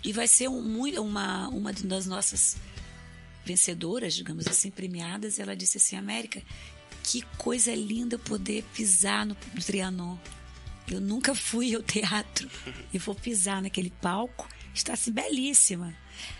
E 0.04 0.12
vai 0.12 0.28
ser 0.28 0.48
um, 0.48 0.82
uma, 1.00 1.48
uma 1.48 1.72
das 1.72 2.04
nossas 2.04 2.58
vencedoras, 3.42 4.14
digamos 4.14 4.46
assim, 4.46 4.70
premiadas. 4.70 5.38
Ela 5.38 5.56
disse 5.56 5.78
assim: 5.78 5.96
América, 5.96 6.42
que 7.02 7.22
coisa 7.38 7.74
linda 7.74 8.18
poder 8.18 8.62
pisar 8.74 9.24
no, 9.26 9.36
no 9.54 9.62
Trianon. 9.62 10.16
Eu 10.88 11.00
nunca 11.00 11.34
fui 11.34 11.74
ao 11.74 11.82
teatro 11.82 12.48
e 12.92 12.98
vou 12.98 13.14
pisar 13.14 13.62
naquele 13.62 13.90
palco. 14.00 14.48
Está 14.74 14.94
assim, 14.94 15.12
belíssima. 15.12 15.94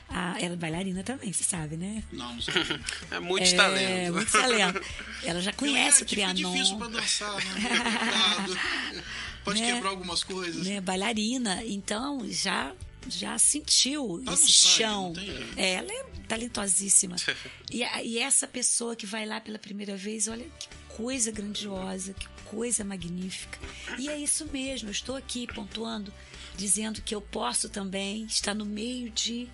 Ah, 0.09 0.37
ela 0.41 0.55
é 0.55 0.57
bailarina 0.57 1.03
também, 1.03 1.33
você 1.33 1.45
sabe, 1.45 1.77
né? 1.77 2.03
Não, 2.13 2.35
não 2.35 2.41
sei. 2.41 2.53
É 3.11 3.21
muito 3.21 3.47
é, 3.47 3.57
talento. 3.57 4.13
muito 4.15 4.33
talento. 4.33 4.81
Ela 5.23 5.41
já 5.41 5.53
conhece 5.53 6.03
o 6.03 6.05
é, 6.05 6.07
Trianon. 6.07 6.53
difícil 6.53 6.77
pra 6.77 6.89
dançar, 6.89 7.35
né? 7.37 7.43
Pode 9.45 9.61
Né? 9.61 9.73
quebrar 9.75 9.91
algumas 9.91 10.23
coisas. 10.23 10.67
né, 10.67 10.81
bailarina, 10.81 11.63
então 11.65 12.21
já 12.31 12.73
já 13.09 13.39
sentiu 13.39 14.23
Tá 14.25 14.33
esse 14.33 14.53
chão. 14.53 15.13
É, 15.57 15.75
ela 15.75 15.93
é 15.93 16.05
talentosíssima. 16.29 17.17
e, 17.71 17.83
e 18.05 18.19
essa 18.19 18.47
pessoa 18.47 18.97
que 18.97 19.07
vai 19.07 19.27
lá 19.27 19.41
pela 19.41 19.59
primeira 19.59 19.97
vez, 19.97 20.29
olha 20.29 20.45
que 20.45 20.69
coisa 20.97 21.31
grandiosa, 21.31 22.15
que 22.15 22.27
coisa 22.45 22.85
magnífica. 22.85 23.59
E 23.99 24.09
é 24.09 24.19
isso 24.19 24.47
mesmo, 24.53 24.89
eu 24.89 24.93
estou 24.93 25.17
aqui 25.17 25.47
pontuando, 25.47 26.13
dizendo 26.57 27.01
que 27.01 27.15
eu 27.15 27.21
posso 27.21 27.69
também 27.69 28.25
estar 28.25 28.55
no 28.55 28.65
meio 28.65 29.11
de 29.11 29.49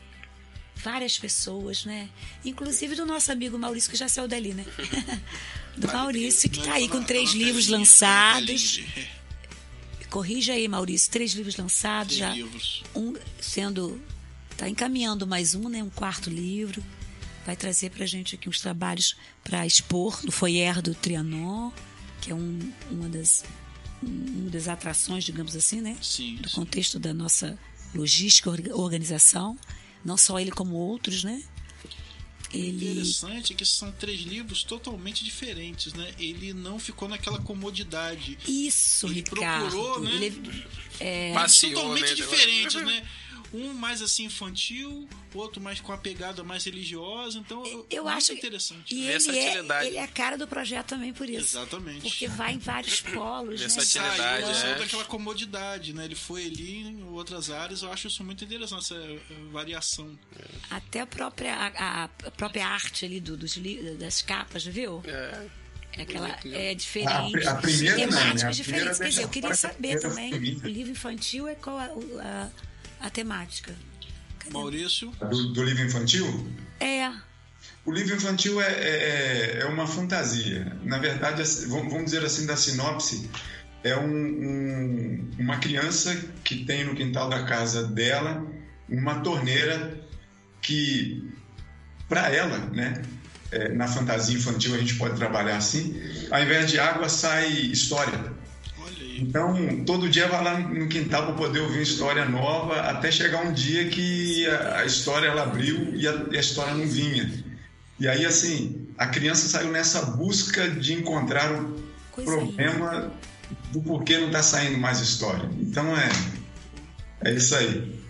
várias 0.76 1.18
pessoas, 1.18 1.84
né? 1.84 2.08
Inclusive 2.44 2.94
do 2.94 3.06
nosso 3.06 3.30
amigo 3.32 3.58
Maurício, 3.58 3.90
que 3.90 3.96
já 3.96 4.08
saiu 4.08 4.28
dali, 4.28 4.54
né? 4.54 4.64
do 5.76 5.86
Maurício, 5.88 6.50
que 6.50 6.58
está 6.58 6.74
aí 6.74 6.88
com 6.88 7.02
três 7.02 7.32
livros 7.32 7.68
lançados. 7.68 8.80
Corrija 10.10 10.52
aí, 10.54 10.66
Maurício. 10.68 11.10
Três 11.10 11.32
livros 11.32 11.56
lançados 11.56 12.16
Três 12.16 12.18
já. 12.30 12.34
livros. 12.34 12.82
Um 12.94 13.14
sendo. 13.40 14.00
Está 14.50 14.68
encaminhando 14.68 15.26
mais 15.26 15.54
um, 15.54 15.68
né? 15.68 15.82
Um 15.82 15.90
quarto 15.90 16.28
livro. 16.30 16.82
Vai 17.46 17.56
trazer 17.56 17.90
pra 17.90 18.04
gente 18.06 18.34
aqui 18.34 18.48
uns 18.48 18.60
trabalhos 18.60 19.16
para 19.44 19.66
expor 19.66 20.20
no 20.24 20.32
foyer 20.32 20.82
do 20.82 20.94
Trianon, 20.94 21.70
que 22.20 22.30
é 22.30 22.34
um, 22.34 22.72
uma, 22.90 23.08
das, 23.08 23.44
uma 24.02 24.50
das 24.50 24.68
atrações, 24.68 25.24
digamos 25.24 25.54
assim, 25.56 25.80
né? 25.80 25.96
Sim, 26.02 26.36
Do 26.36 26.48
sim. 26.48 26.54
contexto 26.56 26.98
da 26.98 27.14
nossa 27.14 27.58
logística, 27.94 28.50
orga- 28.50 28.76
organização. 28.76 29.56
Não 30.04 30.16
só 30.16 30.38
ele, 30.38 30.50
como 30.50 30.74
outros, 30.74 31.24
né? 31.24 31.42
Ele. 32.52 32.90
interessante 32.90 33.52
é 33.52 33.56
que 33.56 33.64
são 33.64 33.92
três 33.92 34.20
livros 34.20 34.62
totalmente 34.62 35.24
diferentes, 35.24 35.92
né? 35.92 36.14
Ele 36.18 36.52
não 36.52 36.78
ficou 36.78 37.08
naquela 37.08 37.38
comodidade. 37.38 38.38
Isso, 38.46 39.06
Ele 39.06 39.16
Ricardo. 39.16 39.70
procurou, 39.70 40.00
né? 40.00 40.14
Ele 40.14 40.64
é, 41.00 41.32
Passeou, 41.34 41.74
totalmente 41.74 42.08
né? 42.08 42.14
diferentes, 42.14 42.82
né? 42.82 43.06
Um 43.52 43.72
mais 43.72 44.02
assim 44.02 44.24
infantil, 44.24 45.08
outro 45.34 45.60
mais 45.60 45.80
com 45.80 45.90
a 45.92 45.96
pegada 45.96 46.44
mais 46.44 46.64
religiosa. 46.64 47.38
Então, 47.38 47.62
Eu 47.90 48.06
acho 48.06 48.32
interessante. 48.32 48.94
E 48.94 49.06
ele 49.08 49.38
é, 49.38 49.86
ele 49.86 49.96
é 49.96 50.02
a 50.02 50.08
cara 50.08 50.36
do 50.36 50.46
projeto 50.46 50.86
também 50.88 51.12
por 51.14 51.28
isso. 51.28 51.56
Exatamente. 51.56 52.02
Porque 52.02 52.28
vai 52.28 52.52
em 52.54 52.58
vários 52.58 53.00
polos, 53.12 53.60
né? 53.60 53.66
Versatilidade, 53.68 54.16
Saiu, 54.42 54.48
é. 54.50 54.54
saiu 54.54 54.78
daquela 54.78 55.04
comodidade, 55.04 55.92
né? 55.94 56.04
Ele 56.04 56.14
foi 56.14 56.44
ali 56.46 56.78
em 56.82 57.02
outras 57.04 57.50
áreas. 57.50 57.82
Eu 57.82 57.90
acho 57.92 58.06
isso 58.08 58.22
muito 58.22 58.44
interessante, 58.44 58.80
essa 58.84 58.94
eh, 58.96 59.18
variação. 59.50 60.18
Até 60.70 61.00
a 61.00 61.06
própria, 61.06 61.54
a, 61.54 62.04
a 62.04 62.08
própria 62.32 62.66
arte 62.66 63.04
ali 63.06 63.18
do, 63.20 63.36
dos, 63.36 63.58
das 63.98 64.20
capas, 64.22 64.64
viu? 64.64 65.02
É. 65.06 65.46
É 65.96 66.02
aquela 66.02 66.28
é 66.44 66.70
A, 66.70 66.74
diferente. 66.74 67.32
pri- 67.32 67.46
a 67.48 67.54
primeira 67.56 67.96
não, 67.96 68.06
né? 68.06 68.06
temáticas 68.18 68.44
A 68.44 68.50
diferentes. 68.50 68.62
primeira 68.62 68.94
Quer 68.98 69.08
dizer, 69.08 69.22
eu 69.22 69.28
queria 69.30 69.54
saber 69.54 69.74
primeira 69.98 70.00
também. 70.02 70.32
O 70.62 70.66
livro 70.68 70.92
infantil 70.92 71.48
é 71.48 71.54
qual 71.54 71.78
a, 71.78 71.84
a, 71.86 72.50
a 73.00 73.10
temática? 73.10 73.74
Cadê? 74.38 74.52
Maurício, 74.52 75.10
Do, 75.20 75.52
do 75.52 75.62
livro 75.62 75.84
infantil? 75.84 76.46
É. 76.80 77.10
O 77.84 77.92
livro 77.92 78.14
infantil 78.16 78.60
é, 78.60 78.66
é, 78.72 79.58
é 79.60 79.64
uma 79.66 79.86
fantasia. 79.86 80.76
Na 80.82 80.98
verdade, 80.98 81.42
assim, 81.42 81.68
vamos 81.68 81.90
vamos 81.92 82.06
dizer 82.06 82.24
assim, 82.24 82.46
da 82.46 82.56
sinopse, 82.56 83.30
é 83.82 83.96
um- 83.96 84.04
um- 84.06 85.30
uma 85.38 85.56
criança 85.58 86.14
que 86.44 86.64
tem 86.64 86.84
no 86.84 86.94
quintal 86.94 87.28
da 87.28 87.44
casa 87.44 87.84
dela 87.86 88.46
uma 88.88 89.20
torneira 89.20 90.00
que, 90.60 91.30
para 92.08 92.30
ela, 92.30 92.58
né, 92.70 93.02
é, 93.50 93.68
na 93.70 93.86
fantasia 93.88 94.36
infantil 94.36 94.74
a 94.74 94.78
gente 94.78 94.94
pode 94.96 95.16
trabalhar 95.16 95.56
assim, 95.56 95.94
ao 96.30 96.42
invés 96.42 96.70
de 96.70 96.78
água 96.78 97.08
sai 97.08 97.48
história. 97.50 98.32
Então, 99.20 99.84
todo 99.84 100.08
dia 100.08 100.28
vai 100.28 100.44
lá 100.44 100.58
no 100.60 100.88
quintal 100.88 101.26
para 101.26 101.34
poder 101.34 101.60
ouvir 101.60 101.78
uma 101.78 101.82
história 101.82 102.24
nova, 102.24 102.80
até 102.82 103.10
chegar 103.10 103.44
um 103.44 103.52
dia 103.52 103.88
que 103.88 104.46
a, 104.46 104.78
a 104.78 104.86
história 104.86 105.26
ela 105.26 105.42
abriu 105.42 105.92
e 105.96 106.06
a, 106.06 106.26
e 106.30 106.36
a 106.36 106.40
história 106.40 106.72
não 106.72 106.86
vinha. 106.86 107.44
E 107.98 108.06
aí, 108.06 108.24
assim, 108.24 108.86
a 108.96 109.08
criança 109.08 109.48
saiu 109.48 109.72
nessa 109.72 110.02
busca 110.12 110.70
de 110.70 110.94
encontrar 110.94 111.52
o 111.52 111.82
Coisa 112.12 112.30
problema 112.30 113.12
do 113.72 113.82
porquê 113.82 114.18
não 114.18 114.28
está 114.28 114.42
saindo 114.42 114.78
mais 114.78 115.00
história. 115.00 115.50
Então, 115.60 115.96
é, 115.96 116.08
é 117.24 117.34
isso 117.34 117.56
aí. 117.56 118.00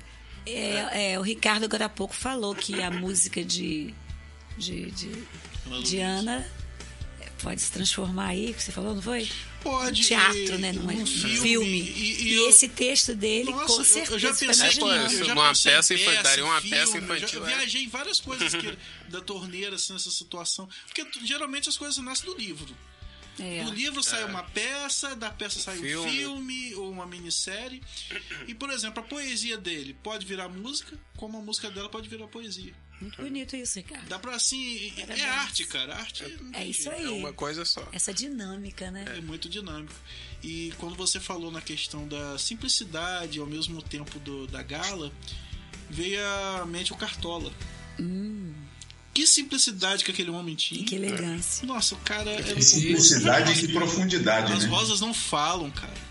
É, 0.45 1.13
é, 1.13 1.19
o 1.19 1.23
Ricardo 1.23 1.65
agora 1.65 1.87
há 1.87 1.89
pouco 1.89 2.15
falou 2.15 2.55
que 2.55 2.83
a 2.83 2.91
música 2.91 3.43
de, 3.43 3.95
de, 4.59 4.91
de, 4.91 5.11
de 5.85 6.01
Ana 6.01 6.47
pode 7.43 7.61
se 7.61 7.71
transformar 7.71 8.29
aí, 8.29 8.53
que 8.53 8.63
você 8.63 8.73
falou, 8.73 8.95
não 8.95 9.03
foi? 9.03 9.29
Pode. 9.63 10.07
Teatro, 10.07 10.55
e- 10.55 10.59
né? 10.59 10.73
Num 10.73 10.83
num 10.85 11.07
filme. 11.07 11.81
E, 11.81 12.23
E, 12.23 12.23
e 12.29 12.35
eu- 12.35 12.49
esse 12.49 12.69
texto 12.69 13.15
dele, 13.15 13.51
Nossa, 13.51 13.67
com 13.67 13.81
eu- 13.81 13.85
certeza, 13.85 14.15
eu 14.15 14.19
já 14.19 14.35
foi 14.35 14.47
pensei. 14.49 14.71
Pô, 14.79 14.91
eu 14.93 15.25
já 15.25 15.33
Uma 15.35 15.49
pensei 15.49 15.73
em 15.73 15.77
peça 15.77 15.95
infantil, 15.95 16.23
daria 16.23 16.45
uma 16.45 16.59
em 16.59 16.71
peça 16.71 16.93
filme, 16.93 17.07
infantil, 17.07 17.39
Eu 17.41 17.47
é. 17.47 17.51
já 17.51 17.57
viajei 17.59 17.83
em 17.85 17.89
várias 17.89 18.21
coisas 18.21 18.55
que, 18.55 18.79
da 19.11 19.21
torneira, 19.21 19.77
assim, 19.77 19.93
nessa 19.93 20.11
situação. 20.11 20.69
Porque 20.87 21.05
geralmente 21.27 21.69
as 21.69 21.77
coisas 21.77 21.97
nascem 21.99 22.27
do 22.27 22.37
livro. 22.37 22.75
É. 23.41 23.63
Do 23.63 23.71
livro 23.73 24.03
sai 24.03 24.25
uma 24.25 24.43
peça, 24.43 25.15
da 25.15 25.31
peça 25.31 25.61
sai 25.61 25.79
um 25.79 25.83
Filme. 25.83 26.11
filme 26.11 26.75
ou 26.75 26.91
uma 26.91 27.07
minissérie. 27.07 27.81
E, 28.49 28.55
por 28.55 28.69
exemplo, 28.71 28.99
a 29.01 29.07
poesia 29.07 29.57
dele 29.57 29.97
pode 30.03 30.27
virar 30.27 30.49
música, 30.49 30.99
como 31.17 31.39
a 31.39 31.41
música 31.41 31.71
dela 31.71 31.89
pode 31.89 32.09
virar 32.09 32.27
poesia. 32.27 32.75
Muito 33.01 33.23
bonito 33.23 33.55
isso, 33.55 33.79
Ricardo. 33.79 34.09
Dá 34.09 34.19
pra 34.19 34.35
assim. 34.35 34.89
É 34.97 35.03
Parabéns. 35.03 35.23
arte, 35.23 35.65
cara. 35.67 35.95
Arte 35.95 36.25
É 36.25 36.29
tem 36.59 36.71
isso 36.71 36.91
aí. 36.91 37.05
É 37.05 37.11
uma 37.11 37.33
coisa 37.33 37.65
só. 37.65 37.87
Essa 37.93 38.13
dinâmica, 38.13 38.91
né? 38.91 39.05
É 39.17 39.21
muito 39.21 39.49
dinâmico. 39.49 39.95
E 40.43 40.73
quando 40.79 40.97
você 40.97 41.21
falou 41.21 41.51
na 41.53 41.61
questão 41.61 42.09
da 42.09 42.37
simplicidade 42.39 43.39
ao 43.39 43.47
mesmo 43.47 43.81
tempo 43.83 44.19
do, 44.19 44.47
da 44.49 44.63
gala, 44.63 45.13
veio 45.89 46.19
à 46.61 46.67
mente 46.67 46.93
o 46.93 46.97
Cartola. 46.97 47.53
Que 49.15 49.27
simplicidade 49.27 50.05
que 50.05 50.11
aquele 50.11 50.31
homem 50.31 50.55
tinha. 50.55 50.81
E 50.81 50.85
que 50.85 50.95
elegância. 50.95 51.67
Nossa, 51.67 51.95
o 51.95 51.99
cara 51.99 52.31
era 52.31 52.55
Que 52.55 52.63
simplicidade 52.63 53.53
e 53.53 53.67
que 53.67 53.73
profundidade, 53.73 54.53
As 54.53 54.63
né? 54.65 54.69
rosas 54.69 55.01
não 55.01 55.13
falam, 55.13 55.71
cara. 55.71 56.09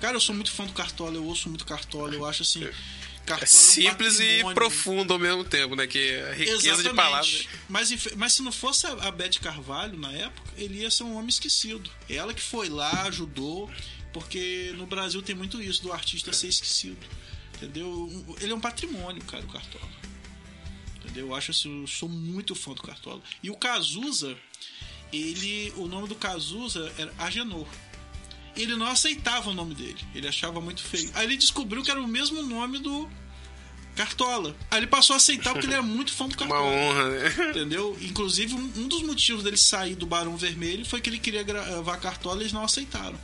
Cara, 0.00 0.16
eu 0.16 0.20
sou 0.20 0.34
muito 0.34 0.50
fã 0.50 0.64
do 0.66 0.72
Cartola, 0.72 1.14
eu 1.14 1.24
ouço 1.24 1.48
muito 1.48 1.64
Cartola, 1.64 2.14
eu 2.14 2.24
acho 2.24 2.42
assim. 2.42 2.60
Cartola 2.60 2.82
É 3.26 3.46
simples 3.46 4.18
e 4.20 4.42
profundo 4.52 5.12
ao 5.12 5.18
mesmo 5.18 5.44
tempo, 5.44 5.76
né? 5.76 5.86
Que 5.86 6.16
a 6.16 6.34
riqueza 6.34 6.58
de 6.58 6.68
Exatamente. 6.68 6.96
palavras. 6.96 7.48
Mas, 7.68 8.06
mas 8.16 8.32
se 8.32 8.42
não 8.42 8.50
fosse 8.52 8.86
a, 8.86 9.10
Beth 9.10 9.38
Carvalho 9.40 9.98
na 9.98 10.10
época, 10.12 10.50
ele 10.56 10.80
ia 10.80 10.90
ser 10.90 11.04
um 11.04 11.14
homem 11.14 11.28
esquecido. 11.28 11.88
Ela 12.08 12.34
que 12.34 12.42
foi 12.42 12.68
lá, 12.68 13.02
ajudou, 13.02 13.70
porque 14.12 14.74
no 14.76 14.86
Brasil 14.86 15.22
tem 15.22 15.34
muito 15.34 15.62
isso, 15.62 15.82
do 15.82 15.92
artista 15.92 16.32
ser 16.32 16.48
esquecido. 16.48 16.98
Entendeu? 17.54 18.36
Ele 18.40 18.52
é 18.52 18.54
um 18.54 18.60
patrimônio, 18.60 19.22
cara, 19.24 19.44
o 19.44 19.48
Cartola. 19.48 19.88
Entendeu? 20.96 21.28
Eu 21.28 21.34
acho 21.34 21.52
assim, 21.52 21.82
eu 21.82 21.86
sou 21.86 22.08
muito 22.08 22.54
fã 22.54 22.72
do 22.72 22.82
Cartola. 22.82 23.22
E 23.42 23.50
o 23.50 23.56
Cazuza, 23.56 24.36
ele. 25.12 25.72
O 25.76 25.86
nome 25.86 26.08
do 26.08 26.16
Cazuza 26.16 26.92
era 26.98 27.12
Agenor. 27.18 27.68
Ele 28.56 28.76
não 28.76 28.86
aceitava 28.86 29.50
o 29.50 29.54
nome 29.54 29.74
dele. 29.74 29.98
Ele 30.14 30.28
achava 30.28 30.60
muito 30.60 30.82
feio. 30.82 31.10
Aí 31.14 31.26
ele 31.26 31.36
descobriu 31.36 31.82
que 31.82 31.90
era 31.90 32.00
o 32.00 32.06
mesmo 32.06 32.42
nome 32.42 32.78
do 32.78 33.08
Cartola. 33.96 34.54
Aí 34.70 34.78
ele 34.78 34.86
passou 34.86 35.14
a 35.14 35.16
aceitar 35.16 35.52
porque 35.52 35.66
ele 35.66 35.74
era 35.74 35.82
muito 35.82 36.12
fã 36.12 36.26
do 36.26 36.34
Uma 36.34 36.36
Cartola. 36.36 36.62
honra, 36.62 37.08
né? 37.10 37.50
Entendeu? 37.50 37.96
Inclusive, 38.00 38.54
um, 38.54 38.72
um 38.76 38.88
dos 38.88 39.02
motivos 39.02 39.42
dele 39.42 39.56
sair 39.56 39.94
do 39.94 40.06
Barão 40.06 40.36
Vermelho 40.36 40.84
foi 40.84 41.00
que 41.00 41.10
ele 41.10 41.18
queria 41.18 41.42
gravar 41.42 41.96
Cartola 41.98 42.38
e 42.38 42.42
eles 42.42 42.52
não 42.52 42.64
aceitaram. 42.64 43.18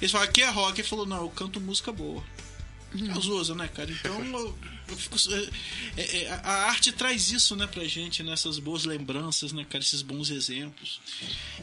Eles 0.00 0.10
falaram, 0.10 0.30
aqui 0.30 0.42
é 0.42 0.48
rock. 0.50 0.80
Ele 0.80 0.88
falou, 0.88 1.06
não, 1.06 1.22
eu 1.22 1.28
canto 1.30 1.60
música 1.60 1.92
boa. 1.92 2.22
Cazuza, 3.12 3.54
né, 3.54 3.68
cara? 3.68 3.90
Então, 3.90 4.22
eu, 4.24 4.58
eu 4.88 4.96
fico... 4.96 5.16
é, 5.96 6.24
é, 6.24 6.30
a 6.30 6.66
arte 6.66 6.92
traz 6.92 7.30
isso, 7.30 7.56
né, 7.56 7.66
pra 7.66 7.84
gente, 7.84 8.22
nessas 8.22 8.58
boas 8.58 8.84
lembranças, 8.84 9.52
né, 9.52 9.64
cara? 9.68 9.82
Esses 9.82 10.02
bons 10.02 10.30
exemplos. 10.30 11.00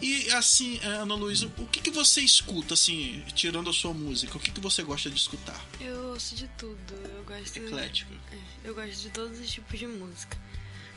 E, 0.01 0.29
assim, 0.31 0.79
Ana 0.83 1.15
Luísa, 1.15 1.51
o 1.57 1.65
que, 1.67 1.81
que 1.81 1.91
você 1.91 2.21
escuta, 2.21 2.73
assim, 2.73 3.23
tirando 3.35 3.69
a 3.69 3.73
sua 3.73 3.93
música? 3.93 4.37
O 4.37 4.39
que, 4.39 4.51
que 4.51 4.61
você 4.61 4.83
gosta 4.83 5.09
de 5.09 5.17
escutar? 5.17 5.63
Eu 5.79 6.09
ouço 6.09 6.35
de 6.35 6.47
tudo. 6.57 6.93
Eu 6.93 7.23
gosto. 7.23 7.57
Eclético. 7.57 8.13
É, 8.31 8.37
eu 8.63 8.75
gosto 8.75 9.01
de 9.01 9.09
todos 9.09 9.39
os 9.39 9.49
tipos 9.49 9.79
de 9.79 9.87
música. 9.87 10.37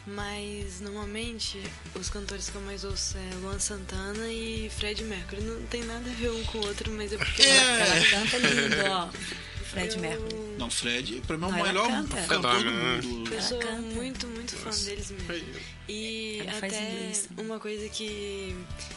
Mas 0.06 0.80
normalmente 0.80 1.58
os 1.94 2.10
cantores 2.10 2.50
que 2.50 2.56
eu 2.56 2.60
mais 2.60 2.84
ouço 2.84 3.16
é 3.16 3.34
Luan 3.36 3.58
Santana 3.58 4.30
e 4.30 4.68
Fred 4.68 5.02
Mercury. 5.02 5.40
Não 5.40 5.62
tem 5.66 5.82
nada 5.84 6.10
a 6.10 6.14
ver 6.14 6.30
um 6.30 6.44
com 6.44 6.58
o 6.58 6.66
outro, 6.66 6.92
mas 6.92 7.12
é 7.12 7.16
porque 7.16 7.42
Ela 7.42 8.06
canta 8.10 8.36
lindo, 8.38 8.76
ó. 8.90 9.08
Fred 9.74 9.94
eu, 9.94 10.00
Mercury. 10.00 10.34
Não, 10.58 10.70
Fred, 10.70 11.22
pra 11.26 11.36
mim, 11.36 11.44
é 11.44 11.48
o 11.48 11.52
melhor 11.64 11.88
canta. 11.88 12.16
cantor 12.26 12.62
do 12.64 12.70
mundo. 12.70 13.34
eu 13.34 13.42
sou 13.42 13.60
muito, 13.94 14.26
muito 14.28 14.56
fã 14.56 14.70
deles 14.70 15.10
mesmo. 15.10 15.60
E 15.88 16.38
Ela 16.46 16.58
até 16.58 16.66
inglês 16.68 17.26
também. 17.28 17.44
uma 17.46 17.58
coisa 17.60 17.88
que 17.88 18.56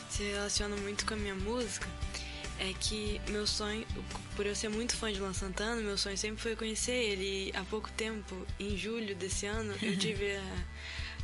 se 0.10 0.24
relaciona 0.24 0.76
muito 0.78 1.06
com 1.06 1.14
a 1.14 1.18
minha 1.18 1.36
música 1.36 1.88
é 2.60 2.74
que 2.80 3.22
meu 3.30 3.46
sonho, 3.46 3.86
por 4.36 4.46
eu 4.46 4.56
ser 4.56 4.70
muito 4.70 4.96
fã 4.96 5.12
de 5.12 5.20
Luan 5.20 5.34
Santana, 5.34 5.80
meu 5.82 5.98
sonho 5.98 6.18
sempre 6.18 6.42
foi 6.42 6.56
conhecer 6.56 6.92
ele. 6.94 7.50
E 7.50 7.58
há 7.58 7.64
pouco 7.66 7.90
tempo, 7.92 8.36
em 8.60 8.76
julho 8.78 9.16
desse 9.16 9.46
ano, 9.46 9.74
eu 9.82 9.96
tive 9.98 10.36
a, 10.36 10.44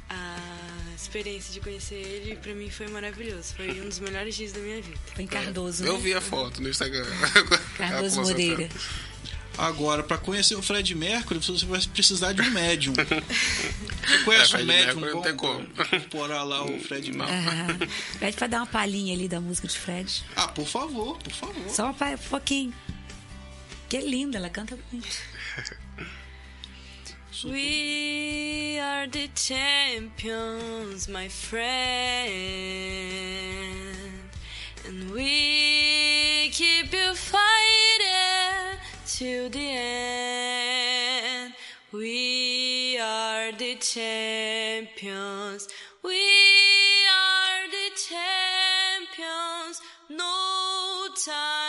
a 0.09 0.95
experiência 0.95 1.51
de 1.53 1.59
conhecer 1.59 1.95
ele 1.95 2.33
e 2.33 2.35
pra 2.35 2.53
mim 2.53 2.69
foi 2.69 2.87
maravilhoso. 2.87 3.55
Foi 3.55 3.69
um 3.81 3.87
dos 3.89 3.99
melhores 3.99 4.35
dias 4.35 4.51
da 4.51 4.59
minha 4.59 4.79
vida. 4.81 4.99
Foi 5.15 5.23
em 5.23 5.27
Cardoso, 5.27 5.83
Eu 5.85 5.93
né? 5.93 5.99
vi 6.03 6.13
a 6.13 6.21
foto 6.21 6.61
no 6.61 6.69
Instagram. 6.69 7.05
Cardoso 7.77 8.21
Moreira. 8.23 8.69
Agora, 9.57 10.01
pra 10.03 10.17
conhecer 10.17 10.55
o 10.55 10.61
Fred 10.61 10.95
Mercury, 10.95 11.39
você 11.39 11.65
vai 11.65 11.79
precisar 11.81 12.33
de 12.33 12.41
um 12.41 12.49
médium. 12.51 12.93
Você 14.03 14.23
conhece 14.25 14.43
É, 14.43 14.45
um 14.45 14.49
Fred 14.49 14.65
médium 14.65 14.99
Mercury 14.99 15.13
não 15.13 15.21
tem 15.21 15.35
pra 15.35 15.47
como. 15.47 15.61
incorporar 15.61 16.45
lá 16.45 16.63
o 16.65 16.79
Fred 16.81 17.09
Mercury? 17.13 17.37
Aham. 17.37 17.79
Pede 18.19 18.35
pra 18.37 18.47
dar 18.47 18.57
uma 18.57 18.65
palhinha 18.65 19.13
ali 19.15 19.27
da 19.29 19.39
música 19.39 19.65
de 19.67 19.77
Fred. 19.77 20.23
Ah, 20.35 20.47
por 20.49 20.67
favor, 20.67 21.17
por 21.19 21.31
favor. 21.31 21.69
Só 21.69 21.83
uma 21.85 21.93
pa- 21.93 22.09
um 22.09 22.17
pouquinho. 22.17 22.73
Que 23.87 23.99
linda, 24.01 24.37
ela 24.39 24.49
canta 24.49 24.77
muito. 24.91 25.07
We 27.45 28.77
are 28.79 29.07
the 29.09 29.29
champions, 29.35 31.07
my 31.07 31.29
friend. 31.29 32.31
And 34.85 35.11
we 35.13 36.49
keep 36.51 36.93
you 36.93 37.15
fighting 37.15 38.42
till 39.17 39.47
the 39.49 39.69
end. 39.77 41.53
We 41.91 42.97
are 42.99 43.51
the 43.51 43.75
champions. 43.75 45.67
We 46.01 46.19
are 47.21 47.67
the 47.69 47.91
champions. 48.09 49.81
No 50.09 51.07
time 51.23 51.62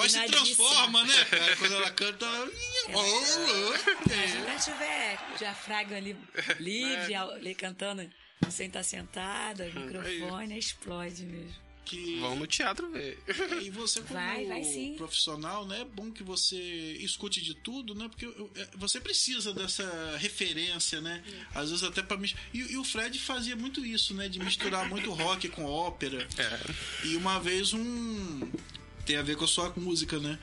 voz 0.00 0.12
se 0.12 0.26
transforma, 0.26 1.04
né, 1.04 1.24
cara? 1.24 1.56
Quando 1.56 1.74
ela 1.74 1.90
canta. 1.90 2.26
ela- 2.26 3.26
Se 3.26 4.36
ela 4.36 4.56
tiver 4.58 5.18
o 5.34 5.38
diafragma 5.38 5.96
ali 5.96 6.16
livre, 6.58 7.14
ao- 7.14 7.30
ali 7.30 7.54
cantando, 7.54 8.08
sem 8.50 8.66
estar 8.66 8.82
sentada, 8.82 9.64
o 9.74 9.80
microfone, 9.80 10.58
explode 10.58 11.24
mesmo. 11.24 11.70
Que... 11.82 12.20
Vão 12.20 12.36
no 12.36 12.46
teatro 12.46 12.88
ver. 12.92 13.18
E 13.62 13.70
você, 13.70 14.00
como 14.02 14.14
Vai, 14.14 14.46
vai 14.46 14.62
sim. 14.62 14.94
profissional, 14.96 15.66
né? 15.66 15.80
É 15.80 15.84
bom 15.84 16.12
que 16.12 16.22
você 16.22 16.56
escute 17.00 17.40
de 17.40 17.52
tudo, 17.54 17.96
né? 17.96 18.08
Porque 18.08 18.26
é, 18.60 18.68
você 18.76 19.00
precisa 19.00 19.52
dessa 19.52 20.16
referência, 20.18 21.00
né? 21.00 21.20
Às 21.52 21.70
vezes 21.70 21.82
até 21.82 22.00
pra 22.00 22.16
mis- 22.16 22.36
e, 22.54 22.58
e 22.60 22.76
o 22.76 22.84
Fred 22.84 23.18
fazia 23.18 23.56
muito 23.56 23.84
isso, 23.84 24.14
né? 24.14 24.28
De 24.28 24.38
misturar 24.38 24.88
muito 24.88 25.10
rock 25.10 25.48
com 25.48 25.64
ópera. 25.64 26.28
É. 26.38 27.06
E 27.08 27.16
uma 27.16 27.40
vez 27.40 27.72
um. 27.74 28.48
Tem 29.10 29.18
a 29.18 29.22
ver 29.22 29.34
com 29.36 29.44
a 29.44 29.48
sua 29.48 29.72
música, 29.76 30.20
né? 30.20 30.38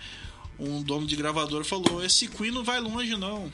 Um 0.60 0.82
dono 0.84 1.08
de 1.08 1.16
gravadora 1.16 1.64
falou: 1.64 2.04
Esse 2.04 2.28
Queen 2.28 2.52
não 2.52 2.66
vai 2.66 2.82
longe, 2.82 3.16
não. 3.16 3.50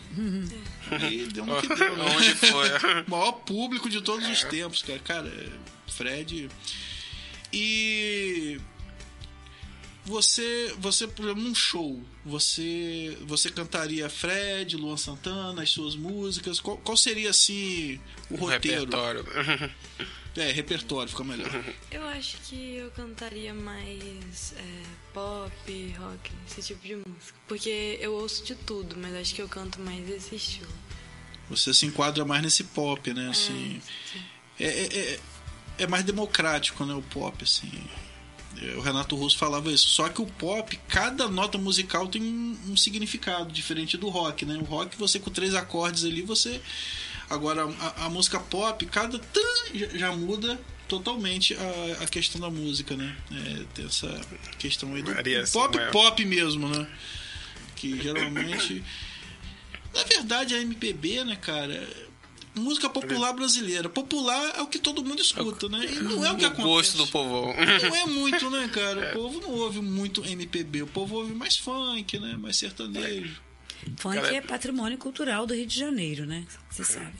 Aí 0.89 1.27
deu 1.31 1.45
no 1.45 1.61
que 1.61 1.67
deu, 1.67 1.95
né? 1.97 2.15
Onde 2.17 2.33
foi? 2.33 2.69
O 3.05 3.05
maior 3.11 3.31
público 3.33 3.87
de 3.91 4.01
todos 4.01 4.27
os 4.27 4.43
tempos, 4.45 4.81
cara. 4.81 4.97
Cara, 4.99 5.27
é, 5.27 5.49
Fred. 5.91 6.49
E 7.53 8.59
você, 10.03 10.73
você 10.79 11.07
por 11.07 11.25
exemplo, 11.25 11.43
num 11.43 11.53
show, 11.53 12.01
você, 12.25 13.15
você 13.21 13.51
cantaria 13.51 14.09
Fred, 14.09 14.75
Luan 14.77 14.97
Santana, 14.97 15.61
as 15.61 15.69
suas 15.69 15.95
músicas? 15.95 16.59
Qual, 16.59 16.77
qual 16.77 16.97
seria 16.97 17.29
assim 17.29 17.99
o 18.31 18.33
O 18.33 18.37
roteiro? 18.37 18.79
repertório. 18.85 19.25
É, 20.35 20.51
repertório, 20.51 21.09
fica 21.11 21.23
melhor. 21.23 21.47
Eu 21.91 22.03
acho 22.07 22.37
que 22.49 22.77
eu 22.77 22.89
cantaria 22.89 23.53
mais 23.53 24.55
é, 24.57 24.83
pop, 25.13 25.95
rock, 25.99 26.31
esse 26.47 26.61
tipo 26.61 26.85
de 26.85 26.95
música. 26.95 27.37
Porque 27.47 27.97
eu 28.01 28.13
ouço 28.13 28.43
de 28.43 28.55
tudo, 28.55 28.95
mas 28.97 29.15
acho 29.15 29.35
que 29.35 29.41
eu 29.41 29.47
canto 29.47 29.79
mais 29.79 30.09
esse 30.09 30.35
estilo. 30.35 30.71
Você 31.49 31.73
se 31.73 31.85
enquadra 31.85 32.25
mais 32.25 32.41
nesse 32.41 32.63
pop, 32.63 33.13
né? 33.13 33.29
Assim, 33.29 33.81
é, 34.59 34.65
é, 34.65 34.97
é, 34.97 35.19
é 35.79 35.87
mais 35.87 36.03
democrático, 36.03 36.85
né? 36.85 36.93
O 36.93 37.01
pop, 37.01 37.43
assim. 37.43 37.71
É, 38.61 38.75
O 38.75 38.81
Renato 38.81 39.15
Russo 39.15 39.37
falava 39.37 39.71
isso. 39.71 39.87
Só 39.89 40.09
que 40.09 40.21
o 40.21 40.25
pop, 40.25 40.75
cada 40.87 41.27
nota 41.27 41.57
musical 41.57 42.07
tem 42.07 42.23
um, 42.23 42.57
um 42.69 42.77
significado 42.77 43.51
diferente 43.51 43.97
do 43.97 44.09
rock, 44.09 44.45
né? 44.45 44.57
O 44.57 44.63
rock, 44.63 44.97
você 44.97 45.19
com 45.19 45.29
três 45.29 45.53
acordes 45.53 46.05
ali, 46.05 46.21
você. 46.21 46.61
Agora, 47.29 47.65
a, 47.79 48.05
a 48.05 48.09
música 48.09 48.39
pop, 48.39 48.85
cada 48.87 49.19
tan 49.19 49.41
já, 49.73 49.87
já 49.87 50.11
muda 50.11 50.59
totalmente 50.87 51.55
a, 51.55 52.03
a 52.03 52.07
questão 52.07 52.39
da 52.39 52.49
música, 52.49 52.95
né? 52.95 53.15
É, 53.31 53.63
tem 53.73 53.85
essa 53.85 54.21
questão 54.57 54.93
aí 54.93 55.01
do 55.01 55.13
Variação, 55.13 55.61
pop 55.61 55.77
é. 55.77 55.91
pop 55.91 56.25
mesmo, 56.25 56.67
né? 56.67 56.87
Que 57.75 58.01
geralmente. 58.01 58.83
Na 59.93 60.03
verdade, 60.03 60.55
a 60.55 60.61
MPB, 60.61 61.23
né, 61.23 61.35
cara? 61.35 61.87
Música 62.55 62.87
popular 62.89 63.33
brasileira. 63.33 63.89
Popular 63.89 64.53
é 64.57 64.61
o 64.61 64.67
que 64.67 64.77
todo 64.77 65.03
mundo 65.03 65.21
escuta, 65.21 65.67
né? 65.67 65.85
E 65.85 65.95
não 65.99 66.23
é 66.23 66.31
o 66.31 66.37
que 66.37 66.43
O 66.43 66.47
acontece. 66.47 66.67
gosto 66.67 66.97
do 66.97 67.07
povão. 67.07 67.53
Não 67.55 67.95
é 67.95 68.05
muito, 68.05 68.49
né, 68.49 68.69
cara? 68.71 69.09
O 69.09 69.13
povo 69.13 69.41
não 69.41 69.51
ouve 69.51 69.81
muito 69.81 70.23
MPB. 70.23 70.83
O 70.83 70.87
povo 70.87 71.15
ouve 71.15 71.33
mais 71.33 71.57
funk, 71.57 72.19
né? 72.19 72.35
Mais 72.37 72.57
sertanejo. 72.57 73.41
Funk 73.97 74.15
Cara, 74.15 74.35
é 74.35 74.41
patrimônio 74.41 74.97
cultural 74.97 75.45
do 75.47 75.53
Rio 75.53 75.65
de 75.65 75.77
Janeiro, 75.77 76.25
né? 76.25 76.45
Você 76.69 76.83
sabe. 76.83 77.13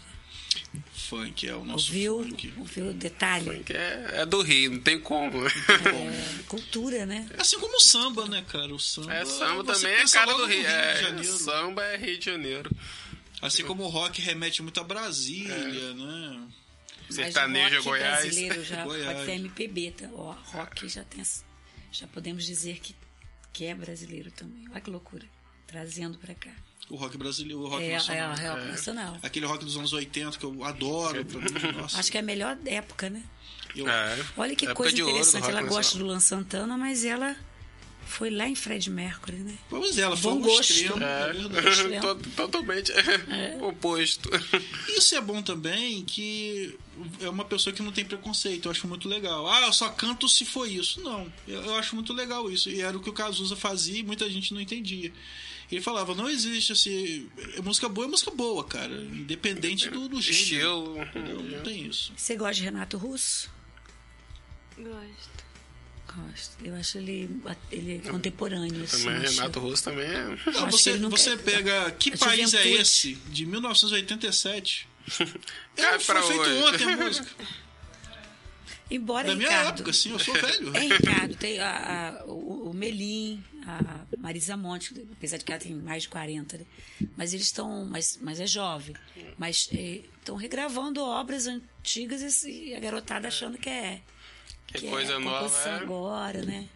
Funk 0.93 1.47
é 1.47 1.55
o 1.55 1.63
nosso 1.65 1.87
Ouviu, 1.87 2.23
funk. 2.23 2.53
ouviu 2.57 2.87
o 2.89 2.93
detalhe? 2.93 3.63
Que 3.63 3.73
é, 3.73 4.09
é 4.21 4.25
do 4.25 4.41
Rio, 4.41 4.71
não 4.71 4.79
tem 4.79 4.99
como. 4.99 5.45
É, 5.47 6.43
cultura, 6.47 7.05
né? 7.05 7.27
Assim 7.37 7.59
como 7.59 7.75
o 7.77 7.79
samba, 7.79 8.27
né, 8.27 8.43
cara? 8.47 8.73
O 8.73 8.79
samba, 8.79 9.13
É, 9.13 9.25
samba 9.25 9.63
também 9.73 9.91
é 9.93 10.05
cara 10.07 10.33
do 10.33 10.45
Rio. 10.45 10.61
de 10.61 10.65
É, 10.65 11.23
samba 11.23 11.83
é 11.83 11.97
Rio 11.97 12.17
de 12.19 12.25
Janeiro. 12.25 12.71
Assim 13.41 13.63
como 13.63 13.83
o 13.83 13.87
rock 13.89 14.21
remete 14.21 14.61
muito 14.61 14.79
a 14.79 14.83
Brasília, 14.83 15.53
É. 15.53 15.93
né? 15.93 16.47
Sertanejo 17.09 17.75
é 17.75 17.77
rock 17.77 17.89
Goiás. 17.89 18.21
brasileiro 18.21 18.63
já 18.63 18.83
Goiás. 18.85 19.13
pode 19.13 19.25
ser 19.25 19.31
MPB, 19.33 19.91
tá? 19.91 20.07
O 20.07 20.31
rock 20.31 20.87
já 20.87 21.03
tem 21.03 21.23
já 21.91 22.07
podemos 22.07 22.43
dizer 22.45 22.79
que, 22.79 22.95
que 23.51 23.65
é 23.65 23.75
brasileiro 23.75 24.31
também. 24.31 24.67
Olha 24.71 24.81
que 24.81 24.89
loucura. 24.89 25.25
Trazendo 25.67 26.17
pra 26.17 26.33
cá. 26.33 26.49
O 26.93 26.95
rock 26.95 27.17
brasileiro, 27.17 27.59
o 27.61 27.67
rock 27.67 27.81
É, 27.83 27.87
é, 27.89 27.93
nacional. 27.93 28.33
é 28.33 28.49
rock 28.51 28.65
nacional. 28.67 29.17
Aquele 29.23 29.45
rock 29.47 29.65
dos 29.65 29.75
anos 29.75 29.93
80 29.93 30.37
que 30.37 30.43
eu 30.45 30.63
adoro. 30.63 31.25
Pra 31.25 31.39
mim, 31.41 31.77
nossa, 31.77 31.97
Acho 31.99 32.11
que 32.11 32.17
é 32.17 32.19
a 32.19 32.23
melhor 32.23 32.55
época, 32.67 33.09
né? 33.09 33.23
eu- 33.75 33.87
É. 33.89 34.23
Olha 34.37 34.55
que 34.55 34.71
coisa 34.75 34.95
interessante. 34.95 35.49
Ela 35.49 35.61
gosta 35.63 35.75
nacional. 35.77 35.97
do 35.99 36.05
Luan 36.11 36.19
Santana, 36.19 36.77
mas 36.77 37.03
ela 37.03 37.35
foi 38.05 38.29
lá 38.29 38.47
em 38.47 38.53
Fred 38.53 38.91
Mercury, 38.91 39.37
né? 39.37 39.55
Pois 39.71 39.97
é, 39.97 40.01
ela 40.01 40.15
foi 40.15 40.33
Bom 40.33 40.37
um 40.37 40.41
gosto. 40.43 40.69
extremo, 40.71 41.03
é 41.03 41.33
verdade. 41.33 41.93
É, 41.95 41.99
to- 42.01 42.15
totalmente 42.35 42.91
oposto. 43.61 44.29
Isso 44.89 45.15
é 45.15 45.21
bom 45.21 45.41
também 45.41 46.03
que 46.05 46.77
é 47.21 47.29
uma 47.29 47.43
pessoa 47.45 47.73
que 47.73 47.81
não 47.81 47.91
tem 47.91 48.05
preconceito. 48.05 48.65
Eu 48.67 48.71
acho 48.71 48.87
muito 48.87 49.09
legal. 49.09 49.47
Ah, 49.49 49.61
eu 49.61 49.73
só 49.73 49.89
canto 49.89 50.29
se 50.29 50.45
for 50.45 50.69
isso. 50.69 51.01
Não, 51.01 51.31
eu, 51.47 51.59
eu 51.63 51.75
acho 51.75 51.95
muito 51.95 52.13
legal 52.13 52.51
isso. 52.51 52.69
E 52.69 52.81
era 52.81 52.95
o 52.95 52.99
que 53.01 53.09
o 53.09 53.13
Cazuza 53.13 53.55
fazia 53.55 53.97
e 53.99 54.03
muita 54.03 54.29
gente 54.29 54.53
não 54.53 54.61
entendia. 54.61 55.11
Ele 55.75 55.81
falava, 55.81 56.13
não 56.15 56.29
existe 56.29 56.71
assim. 56.71 57.29
é 57.57 57.61
Música 57.61 57.89
boa 57.89 58.07
é 58.07 58.09
música 58.09 58.31
boa, 58.31 58.63
cara. 58.63 58.93
Independente 58.93 59.89
do, 59.89 60.07
do 60.07 60.21
gênero. 60.21 60.43
Estilo. 60.43 60.97
Não 61.51 61.63
tem 61.63 61.87
isso. 61.87 62.13
Você 62.15 62.35
gosta 62.35 62.55
de 62.55 62.63
Renato 62.63 62.97
Russo? 62.97 63.49
Gosto. 64.77 65.43
Gosto. 66.15 66.57
Eu 66.63 66.75
acho 66.75 66.97
ele, 66.97 67.29
ele 67.71 67.95
é 67.95 68.09
contemporâneo. 68.09 68.83
assim, 68.83 69.03
Também, 69.03 69.21
Renato 69.21 69.59
Russo 69.59 69.83
também 69.83 70.05
é. 70.05 70.37
Não, 70.51 70.69
você, 70.69 70.97
você 70.97 71.37
pega. 71.37 71.91
Que 71.91 72.13
a 72.13 72.17
país 72.17 72.53
é 72.53 72.67
esse? 72.69 73.15
De 73.29 73.45
1987. 73.45 74.87
Cai 75.75 75.95
É, 75.95 75.99
foi 75.99 76.21
feito 76.21 76.49
ontem 76.65 76.83
a 76.85 76.97
música. 76.97 77.27
Embora, 78.95 79.27
Da 79.27 79.35
minha 79.35 79.49
Ricardo... 79.49 79.75
época, 79.75 79.91
assim, 79.91 80.11
eu 80.11 80.19
sou 80.19 80.33
velho. 80.35 80.75
É, 80.75 80.79
Ricardo, 80.81 81.35
tem 81.35 81.59
a, 81.59 82.19
a- 82.19 82.25
o, 82.25 82.69
o 82.69 82.73
Melim, 82.73 83.43
a 83.65 84.05
Marisa 84.19 84.55
Monte, 84.55 84.93
apesar 85.13 85.37
de 85.37 85.43
que 85.45 85.51
ela 85.51 85.59
tem 85.61 85.73
mais 85.75 86.03
de 86.03 86.09
40, 86.09 86.57
né? 86.57 86.65
mas 87.17 87.33
eles 87.33 87.47
estão, 87.47 87.85
mas, 87.85 88.19
mas 88.21 88.39
é 88.39 88.45
jovem, 88.45 88.95
mas 89.37 89.67
estão 89.71 90.35
regravando 90.35 91.01
obras 91.03 91.47
antigas 91.47 92.43
e, 92.43 92.73
a 92.75 92.79
garotada 92.79 93.27
achando 93.27 93.57
que 93.57 93.69
é 93.69 94.01
Que 94.67 94.87
coisa 94.89 95.13
é 95.13 95.17
nova, 95.17 95.39
composição 95.45 95.71
é. 95.73 95.75
agora, 95.77 96.41
né? 96.43 96.69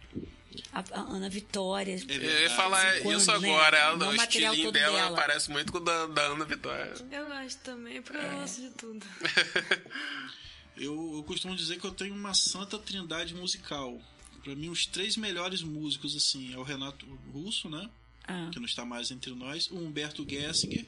A, 0.72 0.80
a 0.92 1.00
Ana 1.02 1.30
Vitória. 1.30 1.94
É 2.08 2.16
Eu 2.16 2.40
ia 2.42 2.50
falar 2.50 2.98
em 2.98 3.12
isso 3.16 3.26
quando, 3.26 3.42
né? 3.42 3.50
agora. 3.54 3.76
Ela, 3.78 3.96
Não 3.96 4.08
o 4.08 4.14
estilinho 4.16 4.72
dela 4.72 4.96
dela. 4.96 5.16
parece 5.16 5.50
muito 5.52 5.70
com 5.70 5.78
o 5.78 5.80
da, 5.80 6.06
da 6.06 6.22
Ana 6.22 6.44
Vitória. 6.44 6.94
Eu 7.12 7.26
gosto 7.26 7.58
também, 7.60 8.02
porque 8.02 8.18
eu 8.26 8.30
gosto 8.40 8.60
de 8.62 8.70
tudo. 8.70 9.06
Eu, 10.78 11.12
eu 11.16 11.22
costumo 11.24 11.54
dizer 11.56 11.78
que 11.78 11.84
eu 11.86 11.90
tenho 11.92 12.14
uma 12.14 12.34
santa 12.34 12.78
trindade 12.78 13.34
musical. 13.34 14.00
Pra 14.44 14.54
mim, 14.54 14.68
os 14.68 14.86
três 14.86 15.16
melhores 15.16 15.62
músicos, 15.62 16.16
assim, 16.16 16.52
é 16.54 16.56
o 16.58 16.62
Renato 16.62 17.04
Russo, 17.32 17.68
né? 17.68 17.88
Ah, 18.26 18.48
Que 18.52 18.58
não 18.58 18.66
está 18.66 18.84
mais 18.84 19.10
entre 19.10 19.32
nós, 19.34 19.68
o 19.70 19.76
Humberto 19.78 20.24
Gessinger 20.28 20.86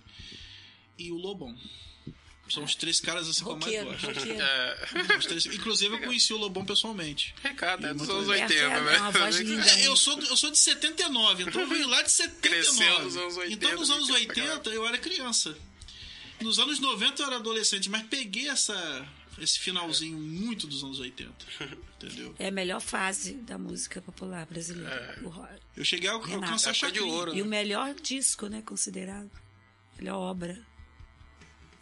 e 0.99 1.11
o 1.11 1.17
Lobão. 1.17 1.57
São 2.49 2.65
os 2.65 2.75
três 2.75 2.99
caras 3.01 3.29
assim 3.29 3.45
que 3.45 3.49
eu 3.51 3.57
mais 3.57 3.85
gosto. 3.85 4.11
É, 4.29 5.17
Os 5.19 5.25
três- 5.27 5.47
Inclusive, 5.47 5.95
eu 5.95 6.01
conheci 6.01 6.33
o 6.33 6.37
Lobão 6.37 6.65
pessoalmente. 6.65 7.33
Ricardo 7.45 7.87
é 7.87 7.95
dos 7.95 8.09
anos 8.11 8.27
legal. 8.27 8.49
80, 8.49 8.65
É, 8.65 8.81
né? 9.77 9.87
eu 9.87 9.97
sou, 9.97 10.19
eu 10.21 10.37
sou 10.37 10.51
de 10.51 10.59
79, 10.59 11.45
então 11.45 11.61
eu 11.61 11.69
vim 11.69 11.85
lá 11.85 12.03
de 12.03 12.11
79. 12.11 12.41
Cresceu 12.49 13.03
nos 13.05 13.17
anos 13.17 13.37
80, 13.37 13.55
então, 13.67 13.79
nos 13.79 13.91
anos 13.91 14.07
fica 14.09 14.19
80, 14.43 14.71
eu 14.71 14.85
era 14.87 14.99
criança. 14.99 15.57
Nos 16.41 16.59
anos 16.59 16.81
90, 16.81 17.23
eu 17.23 17.27
era 17.29 17.37
adolescente, 17.37 17.89
mas 17.89 18.03
peguei 18.09 18.49
essa, 18.49 19.07
esse 19.41 19.59
finalzinho 19.59 20.19
muito 20.19 20.67
dos 20.67 20.83
anos 20.85 21.01
80. 21.01 21.33
Entendeu? 22.03 22.35
É 22.39 22.49
a 22.49 22.51
melhor 22.51 22.81
fase 22.81 23.35
da 23.35 23.57
música 23.59 24.01
popular 24.03 24.47
brasileira. 24.47 25.17
É. 25.21 25.25
o 25.25 25.29
rock. 25.29 25.53
Eu 25.77 25.85
cheguei 25.85 26.09
a 26.09 26.13
Renato. 26.15 26.35
alcançar 26.35 26.71
a 26.71 26.73
Época 26.73 26.93
de 26.93 26.99
chacrinha. 26.99 27.15
ouro. 27.15 27.35
E 27.35 27.43
o 27.43 27.47
melhor 27.47 27.95
disco, 27.95 28.47
né, 28.49 28.63
considerado. 28.65 29.31
Melhor 29.99 30.17
obra 30.19 30.59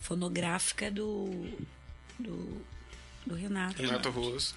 fonográfica 0.00 0.90
do, 0.90 1.30
do, 2.18 2.64
do 3.26 3.34
Renato. 3.34 3.80
Renato 3.82 4.10
Russo. 4.10 4.54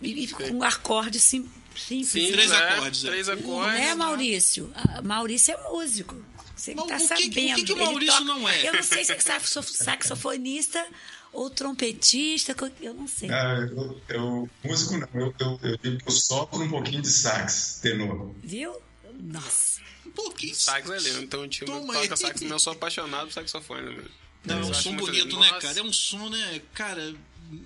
E, 0.00 0.24
e 0.24 0.28
com 0.28 0.62
acorde 0.62 1.20
sim, 1.20 1.48
simples. 1.76 2.08
Sim, 2.08 2.32
Três 2.32 2.50
é, 2.50 2.56
acordes, 2.56 3.04
é. 3.04 3.08
Três 3.08 3.26
Não 3.26 3.34
acordes. 3.34 3.80
é, 3.80 3.94
Maurício? 3.94 4.72
Ah, 4.74 5.02
Maurício 5.02 5.54
é 5.54 5.62
músico. 5.70 6.24
Você 6.56 6.74
que 6.74 6.80
Mas 6.88 7.08
tá 7.08 7.14
o 7.14 7.18
que- 7.18 7.22
o 7.28 7.32
sabendo. 7.32 7.54
que 7.56 7.64
que 7.64 7.72
o 7.72 7.76
Maurício 7.78 8.12
toca- 8.18 8.24
não 8.24 8.48
é? 8.48 8.68
Eu 8.68 8.72
não 8.74 8.82
sei 8.82 9.04
se 9.04 9.12
é 9.12 9.18
saxo- 9.20 9.62
saxofonista 9.62 10.86
ou 11.32 11.48
trompetista, 11.50 12.54
eu 12.80 12.94
não 12.94 13.06
sei. 13.06 13.30
Ah, 13.30 13.68
eu, 13.70 14.00
eu- 14.08 14.50
músico 14.64 14.96
não, 14.98 15.08
eu, 15.20 15.34
eu, 15.38 15.60
eu 15.62 15.76
digo 15.78 15.98
que 15.98 16.08
eu 16.08 16.12
sopro 16.12 16.62
um 16.62 16.68
pouquinho 16.68 17.02
de 17.02 17.08
sax, 17.10 17.78
tenor. 17.82 18.34
Viu? 18.42 18.76
Nossa. 19.20 19.80
Um 20.06 20.10
pouquinho. 20.10 20.54
Sax 20.54 20.90
é 20.90 20.98
lindo. 20.98 21.22
Então, 21.22 21.42
um 21.42 21.48
time 21.48 21.70
que 21.70 21.78
Toma 21.78 21.92
toca 21.92 22.14
aí. 22.14 22.16
sax, 22.16 22.42
eu 22.42 22.58
sou 22.58 22.72
apaixonado 22.72 23.26
por 23.26 23.32
saxofone. 23.32 23.96
Né? 23.96 24.04
Não, 24.44 24.58
é 24.58 24.64
um 24.64 24.74
som 24.74 24.96
bonito, 24.96 25.24
lindo. 25.24 25.38
né, 25.40 25.48
Nossa. 25.48 25.60
cara? 25.66 25.78
É 25.78 25.82
um 25.82 25.92
som, 25.92 26.28
né? 26.30 26.62
Cara, 26.74 27.14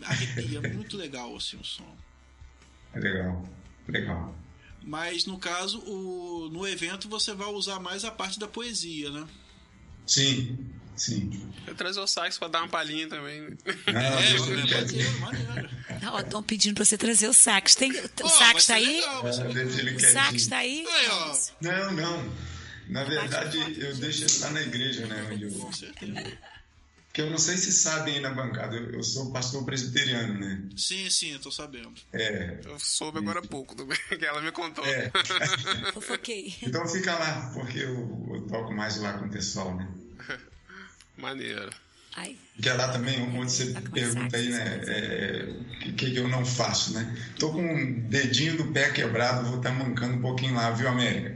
arrepia. 0.02 0.60
muito 0.74 0.96
legal, 0.96 1.34
assim, 1.36 1.56
o 1.56 1.64
som. 1.64 1.96
É 2.92 3.00
legal, 3.00 3.48
legal. 3.88 4.34
Mas, 4.82 5.24
no 5.24 5.38
caso, 5.38 5.78
o, 5.80 6.50
no 6.52 6.66
evento 6.68 7.08
você 7.08 7.32
vai 7.32 7.48
usar 7.48 7.80
mais 7.80 8.04
a 8.04 8.10
parte 8.10 8.38
da 8.38 8.46
poesia, 8.46 9.10
né? 9.10 9.26
Sim, 10.06 10.58
sim. 10.96 11.52
Eu 11.66 11.74
trazer 11.74 12.00
o 12.00 12.06
sax 12.06 12.38
pra 12.38 12.48
dar 12.48 12.60
uma 12.60 12.68
palhinha 12.68 13.08
também. 13.08 13.40
Não, 13.42 14.00
É, 14.00 16.18
é. 16.18 16.20
Estão 16.20 16.42
pedindo 16.42 16.74
pra 16.74 16.84
você 16.84 16.98
trazer 16.98 17.28
o 17.28 17.34
sax. 17.34 17.74
Tem, 17.74 17.90
o 17.90 18.08
Pô, 18.10 18.28
sax 18.28 18.52
vai 18.52 18.60
ser 18.60 18.66
tá 18.68 18.74
aí? 18.74 18.94
legal, 18.94 19.24
O 19.96 20.00
sax 20.12 20.46
tá 20.46 20.56
aí? 20.58 20.86
Não, 21.60 21.92
não. 21.92 22.32
Na 22.88 23.02
verdade, 23.04 23.58
eu 23.80 23.94
deixo 23.96 24.24
ele 24.24 24.38
lá 24.40 24.50
na 24.50 24.60
igreja, 24.62 25.06
né? 25.06 25.28
Onde 25.32 25.44
eu, 25.44 25.50
Com 25.52 25.72
certeza. 25.72 26.38
que 27.14 27.22
eu 27.22 27.30
não 27.30 27.38
sei 27.38 27.56
se 27.56 27.72
sabem 27.72 28.16
aí 28.16 28.20
na 28.20 28.28
bancada, 28.30 28.76
eu, 28.76 28.90
eu 28.92 29.02
sou 29.02 29.32
pastor 29.32 29.64
presbiteriano, 29.64 30.38
né? 30.38 30.62
Sim, 30.76 31.08
sim, 31.08 31.32
eu 31.32 31.38
tô 31.38 31.50
sabendo. 31.50 31.94
É, 32.12 32.60
Eu 32.64 32.78
soube 32.78 33.18
agora 33.18 33.38
há 33.38 33.42
pouco 33.46 33.74
também, 33.74 33.96
que 34.18 34.24
ela 34.26 34.42
me 34.42 34.52
contou. 34.52 34.84
é. 34.84 35.10
Fofoquei. 35.94 36.54
Então 36.62 36.86
fica 36.86 37.14
lá, 37.14 37.50
porque 37.54 37.78
eu, 37.78 38.28
eu 38.34 38.46
toco 38.48 38.72
mais 38.74 38.98
lá 38.98 39.14
com 39.18 39.26
o 39.26 39.30
pessoal, 39.30 39.74
né? 39.76 39.88
Maneiro. 41.16 41.70
Ai, 42.16 42.36
Que 42.62 42.68
é 42.68 42.74
lá 42.74 42.88
também 42.88 43.20
onde 43.22 43.50
você 43.50 43.72
Tá 43.72 43.80
com 43.80 43.90
pergunta 43.90 44.36
aí, 44.36 44.48
né? 44.48 44.80
é, 44.86 45.48
O 45.88 45.92
que, 45.94 46.10
que 46.12 46.16
eu 46.16 46.28
não 46.28 46.44
faço, 46.44 46.94
né? 46.94 47.16
Tô 47.38 47.50
com 47.50 47.60
um 47.60 48.00
dedinho 48.08 48.56
do 48.56 48.66
pé 48.72 48.90
quebrado, 48.90 49.48
vou 49.48 49.56
estar 49.58 49.72
mancando 49.72 50.14
um 50.14 50.20
pouquinho 50.20 50.54
lá, 50.54 50.70
viu, 50.70 50.88
América? 50.88 51.34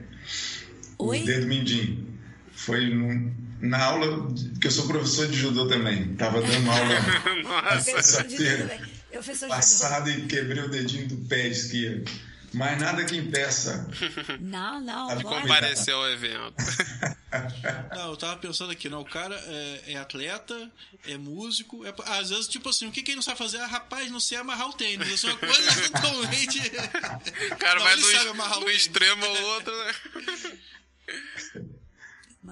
Oi? 0.98 1.22
O 1.22 1.26
dedo 1.26 1.46
mindinho. 1.48 2.06
Foi 2.52 2.88
num- 2.94 3.34
na 3.60 3.82
aula, 3.82 4.32
de- 4.32 4.50
que 4.60 4.68
eu 4.68 4.70
sou 4.70 4.86
professor 4.86 5.26
de 5.26 5.36
judô 5.36 5.66
também. 5.66 6.14
Tava 6.14 6.40
dando 6.40 6.70
aula 6.70 6.94
de 7.00 8.36
tudo, 8.36 8.44
né? 8.66 8.88
Professor 9.10 9.46
de 9.48 9.54
passada 9.54 10.10
e 10.10 10.26
quebrei 10.26 10.62
o 10.62 10.68
dedinho 10.68 11.08
do 11.08 11.16
pé 11.28 11.48
esquerdo. 11.48 12.08
Mas 12.52 12.80
nada 12.80 13.04
que 13.04 13.16
impeça. 13.16 13.86
Não, 14.40 14.80
não, 14.80 15.16
De 15.16 15.22
comparecer 15.22 15.92
ao 15.92 16.08
evento. 16.08 16.54
Não, 17.94 18.10
eu 18.10 18.16
tava 18.16 18.38
pensando 18.38 18.72
aqui, 18.72 18.88
não. 18.88 19.02
O 19.02 19.04
cara 19.04 19.34
é, 19.34 19.92
é 19.92 19.96
atleta, 19.96 20.70
é 21.06 21.18
músico. 21.18 21.84
É, 21.84 21.92
às 22.06 22.30
vezes, 22.30 22.48
tipo 22.48 22.70
assim, 22.70 22.86
o 22.86 22.90
que, 22.90 23.02
que 23.02 23.10
ele 23.10 23.16
não 23.16 23.22
sabe 23.22 23.36
fazer? 23.36 23.58
Ah, 23.58 23.66
rapaz, 23.66 24.10
não 24.10 24.18
sei 24.18 24.38
amarrar 24.38 24.68
o 24.68 24.72
tênis. 24.72 25.06
Isso 25.08 25.26
é 25.26 25.30
uma 25.30 25.38
coisa 25.38 25.82
totalmente. 25.90 26.58
O 26.58 27.56
cara 27.56 27.78
Não, 27.78 27.84
vai 27.84 27.92
ele 27.92 28.60
do, 28.60 28.70
extremo 28.70 29.24
ao 29.26 29.42
outro, 29.42 29.76
né? 29.76 29.94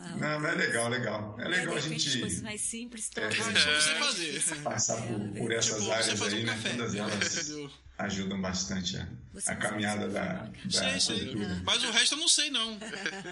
Não, 0.02 0.16
Não, 0.18 0.40
mas 0.40 0.52
é 0.52 0.56
legal, 0.56 0.88
legal. 0.88 1.36
É 1.40 1.48
legal 1.48 1.78
de 1.78 1.86
a 1.86 1.88
gente 1.88 2.20
coisas 2.20 2.42
mais 2.42 2.60
simples 2.60 3.10
É. 3.16 3.30
fazer. 3.30 4.32
difícil. 4.32 4.56
passar 4.62 5.02
por, 5.02 5.18
por 5.30 5.52
essas 5.52 5.78
Tipo, 5.80 5.90
áreas 5.92 6.22
aí, 6.22 6.42
um 6.42 6.46
né? 6.46 6.52
café. 6.52 6.70
Todas 6.70 6.94
elas 6.94 7.70
ajudam 7.98 8.40
bastante 8.42 8.96
a, 8.98 9.08
a 9.46 9.56
caminhada 9.56 10.06
da, 10.08 10.22
da 10.34 10.50
Sei, 10.70 11.00
sei. 11.00 11.34
Mas 11.64 11.82
o 11.82 11.90
resto 11.90 12.14
eu 12.14 12.18
não 12.18 12.28
sei, 12.28 12.50
não. 12.50 12.78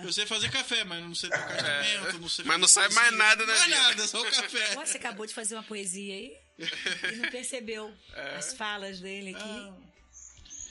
Eu 0.03 0.13
sei 0.13 0.25
fazer 0.27 0.51
café, 0.51 0.85
mas 0.85 1.03
não 1.05 1.15
sei 1.15 1.29
tocar 1.31 1.85
instrumento, 1.85 2.19
não 2.21 2.29
sei 2.29 2.45
Mas 2.47 2.61
não 2.61 2.69
sabe 2.69 2.95
mais 2.95 3.15
nada 3.17 3.45
da 3.47 3.53
Mais 3.55 3.69
nada, 3.71 4.07
só 4.09 4.23
o 4.23 4.25
café. 4.31 4.75
Você 4.77 4.97
acabou 4.97 5.27
de 5.27 5.35
fazer 5.35 5.55
uma 5.55 5.63
poesia 5.65 6.15
aí 6.15 6.33
e 7.13 7.17
não 7.17 7.31
percebeu 7.31 7.93
É. 8.15 8.37
as 8.37 8.55
falas 8.55 9.01
dele 9.01 9.35
aqui, 9.37 9.43
Ah. 9.43 9.75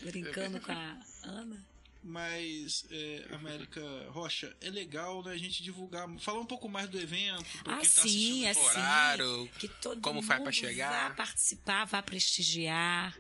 brincando 0.06 0.60
com 0.60 0.72
a 0.72 0.98
Ana. 1.24 1.73
Mas, 2.04 2.86
é, 2.92 3.28
América 3.32 3.82
Rocha, 4.10 4.54
é 4.60 4.70
legal 4.70 5.24
né, 5.24 5.32
a 5.32 5.38
gente 5.38 5.64
divulgar, 5.64 6.06
falar 6.20 6.42
um 6.42 6.46
pouco 6.46 6.68
mais 6.68 6.90
do 6.90 7.00
evento. 7.00 7.46
Ah, 7.60 7.78
quem 7.78 7.90
tá 7.90 8.02
sim, 8.02 8.46
assistindo. 8.46 8.48
assim. 8.48 8.80
Horário, 8.80 9.50
que 9.58 9.68
todo 9.70 10.02
como 10.02 10.16
mundo 10.16 10.28
faz 10.28 10.44
pra 10.44 10.52
chegar. 10.52 11.10
Vá 11.10 11.16
participar, 11.16 11.86
vá 11.86 12.02
prestigiar. 12.02 13.18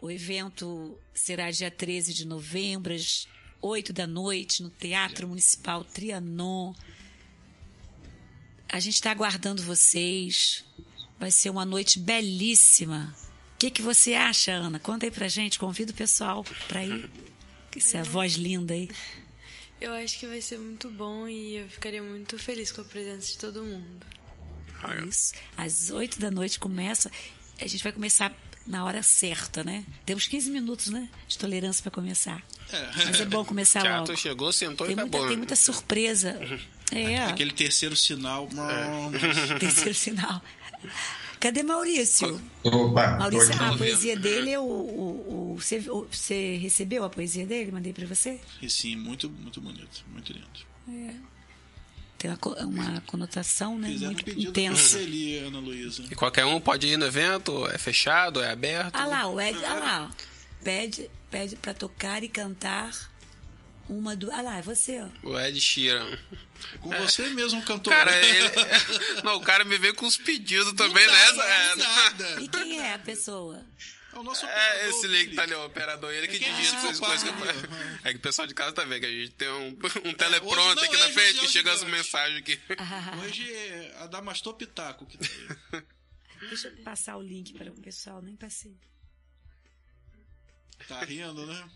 O 0.00 0.10
evento 0.10 0.98
será 1.14 1.50
dia 1.52 1.70
13 1.70 2.12
de 2.12 2.26
novembro, 2.26 2.92
às 2.92 3.28
8 3.62 3.92
da 3.92 4.06
noite, 4.08 4.62
no 4.62 4.70
Teatro 4.70 5.28
Municipal 5.28 5.84
Trianon. 5.84 6.74
A 8.68 8.80
gente 8.80 8.94
está 8.94 9.12
aguardando 9.12 9.62
vocês. 9.62 10.64
Vai 11.18 11.30
ser 11.30 11.50
uma 11.50 11.64
noite 11.64 11.98
belíssima. 11.98 13.14
O 13.54 13.58
que, 13.58 13.70
que 13.70 13.82
você 13.82 14.14
acha, 14.14 14.52
Ana? 14.52 14.80
Conta 14.80 15.06
aí 15.06 15.10
pra 15.10 15.28
gente, 15.28 15.58
convida 15.58 15.92
o 15.92 15.94
pessoal 15.94 16.44
pra 16.66 16.84
ir. 16.84 17.08
Que 17.70 17.78
essa 17.78 18.02
voz 18.02 18.34
linda 18.34 18.74
aí. 18.74 18.88
Eu 19.80 19.92
acho 19.94 20.18
que 20.18 20.26
vai 20.26 20.40
ser 20.40 20.58
muito 20.58 20.90
bom 20.90 21.26
e 21.28 21.56
eu 21.56 21.68
ficaria 21.68 22.02
muito 22.02 22.38
feliz 22.38 22.70
com 22.72 22.80
a 22.82 22.84
presença 22.84 23.28
de 23.32 23.38
todo 23.38 23.62
mundo. 23.62 24.06
Isso. 25.08 25.32
Às 25.56 25.90
8 25.90 26.18
da 26.20 26.30
noite 26.30 26.58
começa. 26.58 27.10
A 27.60 27.66
gente 27.66 27.82
vai 27.82 27.92
começar 27.92 28.34
na 28.66 28.84
hora 28.84 29.02
certa, 29.02 29.62
né? 29.64 29.84
Temos 30.04 30.26
15 30.26 30.50
minutos, 30.50 30.88
né? 30.88 31.08
De 31.28 31.38
tolerância 31.38 31.82
para 31.82 31.90
começar. 31.92 32.42
Mas 33.06 33.20
é 33.20 33.24
bom 33.24 33.44
começar 33.44 33.80
Teatro 33.82 34.12
logo. 34.12 34.16
chegou, 34.20 34.52
sentou 34.52 34.86
Tem 34.86 34.94
e 34.94 34.96
muita, 35.00 35.08
acabou. 35.16 35.28
tem 35.28 35.36
muita 35.36 35.56
surpresa. 35.56 36.38
É, 36.92 37.24
Aquele 37.24 37.52
terceiro 37.52 37.96
sinal. 37.96 38.48
É. 39.54 39.58
terceiro 39.58 39.94
sinal. 39.94 40.42
Cadê 41.40 41.62
Maurício? 41.62 42.38
Opa, 42.62 43.16
Maurício, 43.18 43.54
a 43.62 43.76
poesia 43.76 44.14
dele, 44.16 44.56
o, 44.58 44.62
o, 44.62 45.52
o- 45.54 45.60
você, 45.60 45.80
você 45.80 46.56
recebeu 46.58 47.02
a 47.02 47.08
poesia 47.10 47.46
dele? 47.46 47.72
Mandei 47.72 47.92
para 47.94 48.06
você? 48.06 48.38
E 48.60 48.68
sim, 48.68 48.94
muito, 48.94 49.28
muito 49.30 49.60
bonito, 49.60 50.04
muito 50.12 50.32
lindo. 50.32 50.46
Tem 52.18 52.30
uma, 52.30 52.66
uma 52.66 53.00
conotação 53.06 53.78
né, 53.78 53.88
Fizeram 53.88 54.10
um 54.10 54.14
muito 54.14 54.24
pedido 54.24 54.50
intensa. 54.50 54.98
ele, 54.98 55.38
Ana 55.38 55.58
Luísa. 55.58 56.04
E 56.10 56.14
qualquer 56.14 56.44
um 56.44 56.60
pode 56.60 56.86
ir 56.86 56.98
no 56.98 57.06
evento, 57.06 57.66
é 57.68 57.78
fechado, 57.78 58.42
é 58.42 58.50
aberto. 58.50 58.94
Ah 58.94 59.06
lá, 59.06 59.26
o 59.26 59.40
Ed, 59.40 59.56
ah 59.64 59.74
lá. 59.74 60.10
Pede, 60.62 61.10
pede 61.30 61.56
para 61.56 61.72
tocar 61.72 62.22
e 62.22 62.28
cantar 62.28 63.09
uma 63.90 64.14
do. 64.14 64.30
Ah 64.32 64.40
lá, 64.40 64.58
é 64.58 64.62
você, 64.62 65.00
ó. 65.00 65.28
O 65.28 65.38
Ed 65.38 65.60
Sheeran. 65.60 66.18
Com 66.80 66.90
você 66.90 67.28
mesmo, 67.30 67.62
cantor. 67.62 67.92
Cara, 67.92 68.16
ele... 68.16 68.48
Não, 69.24 69.36
o 69.36 69.40
cara 69.40 69.64
me 69.64 69.76
veio 69.78 69.94
com 69.94 70.06
os 70.06 70.16
pedidos 70.16 70.72
também 70.74 71.06
Não 71.06 71.12
nessa. 71.12 71.44
É. 71.44 72.40
E 72.40 72.48
quem 72.48 72.80
é 72.80 72.94
a 72.94 72.98
pessoa? 72.98 73.64
É 74.12 74.18
o 74.18 74.22
nosso 74.22 74.44
É, 74.44 74.48
operador, 74.48 74.88
esse 74.88 75.06
link 75.06 75.34
tá 75.34 75.42
ali, 75.42 75.54
o 75.54 75.64
operador, 75.64 76.12
ele 76.12 76.26
que 76.26 76.36
É 76.36 76.38
que 76.38 76.52
digita 76.54 76.76
esse 76.76 76.86
essas 76.86 77.00
coisas. 77.00 77.22
Que... 77.22 77.28
ali, 77.30 78.00
É 78.04 78.12
que 78.12 78.18
o 78.18 78.22
pessoal 78.22 78.46
de 78.46 78.54
casa 78.54 78.72
tá 78.72 78.84
vendo 78.84 79.00
que 79.00 79.06
a 79.06 79.10
gente 79.10 79.30
tem 79.32 79.48
um, 79.48 79.68
um 80.04 80.14
telepronto 80.14 80.74
não 80.74 80.82
aqui 80.82 80.96
é 80.96 80.98
na 80.98 81.08
frente 81.10 81.34
José 81.34 81.46
que 81.46 81.52
chega 81.52 81.72
as 81.72 81.84
mensagens 81.84 82.38
aqui. 82.38 82.58
Hoje 83.24 83.52
é 83.52 83.96
a 84.00 84.06
Damastor 84.06 84.54
Pitaco 84.54 85.06
que 85.06 85.18
tá 85.18 85.26
aí. 85.72 85.82
Deixa 86.48 86.68
eu 86.68 86.76
passar 86.82 87.16
o 87.16 87.22
link 87.22 87.52
para 87.54 87.70
o 87.70 87.74
pessoal, 87.80 88.22
nem 88.22 88.34
passei. 88.34 88.76
Tá 90.88 91.04
rindo, 91.04 91.46
né? 91.46 91.70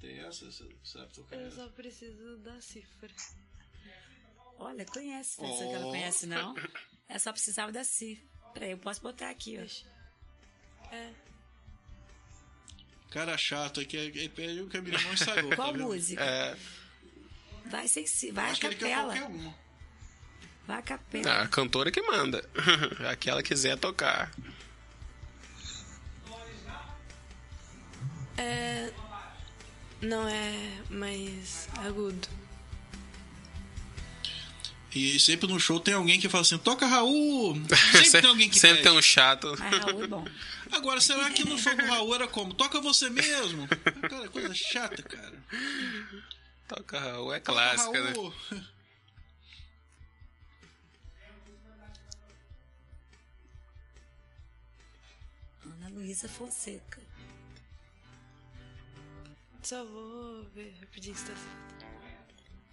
Tem 0.00 0.18
essa, 0.20 0.44
você 0.50 0.64
sabe 0.84 1.12
tocar 1.12 1.36
Eu 1.36 1.46
essa? 1.48 1.56
só 1.56 1.68
preciso 1.70 2.36
da 2.38 2.60
cifra. 2.60 3.10
Olha, 4.58 4.84
conhece, 4.86 5.40
não 5.40 5.56
sei 5.56 5.68
que 5.68 5.74
ela 5.74 5.86
Oh. 5.86 5.90
conhece, 5.90 6.26
não. 6.26 6.54
É 7.08 7.18
só 7.18 7.32
precisava 7.32 7.72
da 7.72 7.82
cifra. 7.84 8.24
Peraí, 8.54 8.70
eu 8.72 8.78
posso 8.78 9.00
botar 9.00 9.30
aqui, 9.30 9.56
ó. 9.58 10.94
É. 10.94 11.12
Cara 13.10 13.36
chato, 13.38 13.80
aqui 13.80 13.96
é, 13.96 14.24
é, 14.24 14.28
pediu 14.28 14.68
que 14.68 14.76
a 14.76 14.82
minha 14.82 14.96
irmã 14.96 15.12
ensaiou. 15.12 15.54
Qual 15.56 15.72
tá 15.72 15.78
música? 15.78 16.22
É, 16.22 16.56
Vai 17.66 17.86
sem 17.88 18.06
cifra, 18.06 18.42
vai 18.42 18.50
Acho 18.50 18.56
a 18.56 18.60
que 18.60 18.66
ele 18.66 18.74
quer 18.76 18.90
capela. 18.94 19.12
qualquer 19.18 19.34
uma. 19.36 19.54
Vai 20.66 20.78
a 20.78 20.82
capela. 20.82 21.42
a 21.42 21.48
cantora 21.48 21.90
que 21.90 22.02
manda. 22.02 22.48
Aquela 23.10 23.42
quiser 23.42 23.76
tocar. 23.78 24.30
É. 28.36 28.92
Não 30.00 30.28
é 30.28 30.54
mais 30.90 31.68
agudo. 31.78 32.28
E 34.94 35.20
sempre 35.20 35.46
no 35.46 35.60
show 35.60 35.78
tem 35.78 35.94
alguém 35.94 36.18
que 36.18 36.28
fala 36.28 36.42
assim: 36.42 36.56
toca 36.58 36.86
Raul! 36.86 37.54
Sempre 37.92 38.20
tem 38.22 38.30
alguém 38.30 38.48
que 38.48 38.58
Sempre 38.58 38.78
pede. 38.78 38.88
tem 38.88 38.98
um 38.98 39.02
chato. 39.02 39.54
Mas 39.58 39.78
Raul 39.84 40.04
é 40.04 40.06
bom. 40.06 40.24
Agora, 40.72 41.00
será 41.00 41.30
que 41.30 41.44
no 41.44 41.58
show 41.58 41.76
do 41.76 41.84
Raul 41.84 42.14
era 42.14 42.26
como? 42.26 42.54
Toca 42.54 42.80
você 42.80 43.10
mesmo? 43.10 43.68
Cara, 43.68 44.28
coisa 44.28 44.54
chata, 44.54 45.02
cara. 45.02 45.44
Toca 46.68 46.98
Raul, 46.98 47.32
é 47.34 47.40
Toca 47.40 47.52
clássica, 47.52 48.02
né? 48.02 48.12
Raul. 48.12 48.34
Ana 55.64 55.88
Luísa 55.90 56.28
Fonseca. 56.28 57.00
Só 59.62 59.84
vou 59.84 60.44
ver 60.54 60.74
rapidinho 60.80 61.16
se 61.16 61.24
tá 61.24 61.32
certo. 61.34 61.68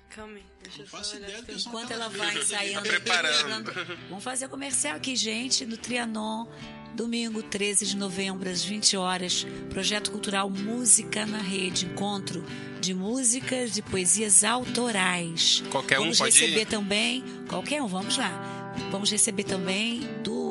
Calma 0.10 0.36
aí, 0.36 0.44
deixa 0.64 0.82
eu 0.82 0.88
só 0.88 1.18
olhar 1.18 1.44
Enquanto 1.50 1.92
ela 1.92 2.08
vai 2.08 2.38
ensaiando. 2.38 2.88
Preparando. 2.88 3.72
Vamos 4.10 4.24
fazer 4.24 4.46
o 4.46 4.50
comercial 4.50 4.96
aqui, 4.96 5.14
gente, 5.14 5.66
no 5.66 5.76
Trianon, 5.76 6.48
domingo 6.94 7.44
13 7.44 7.86
de 7.86 7.98
novembro, 7.98 8.50
às 8.50 8.64
20 8.64 8.96
horas. 8.96 9.46
Projeto 9.70 10.12
Cultural 10.12 10.50
Música 10.50 11.26
na 11.26 11.40
Rede, 11.40 11.86
encontro 11.86 12.46
de 12.80 12.94
músicas 12.94 13.74
de 13.74 13.82
poesias 13.82 14.46
autorais. 14.46 15.62
Qualquer 15.70 16.00
um 16.00 16.04
vamos 16.04 16.20
pode 16.20 16.40
receber 16.40 16.62
ir? 16.62 16.66
também, 16.66 17.24
qualquer 17.50 17.82
um, 17.82 17.88
vamos 17.88 18.16
lá. 18.16 18.74
Vamos 18.92 19.12
receber 19.12 19.44
também 19.44 20.00
do, 20.24 20.45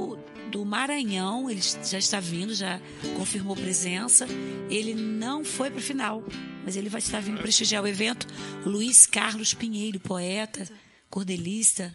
do 0.54 0.64
Maranhão, 0.64 1.50
ele 1.50 1.60
já 1.60 1.98
está 1.98 2.20
vindo, 2.20 2.54
já 2.54 2.80
confirmou 3.16 3.56
presença. 3.56 4.24
Ele 4.70 4.94
não 4.94 5.44
foi 5.44 5.68
para 5.68 5.80
o 5.80 5.82
final, 5.82 6.22
mas 6.64 6.76
ele 6.76 6.88
vai 6.88 7.00
estar 7.00 7.18
vindo 7.18 7.40
prestigiar 7.40 7.82
o 7.82 7.88
evento. 7.88 8.24
O 8.64 8.68
Luiz 8.68 9.04
Carlos 9.04 9.52
Pinheiro, 9.52 9.98
poeta, 9.98 10.70
cordelista. 11.10 11.92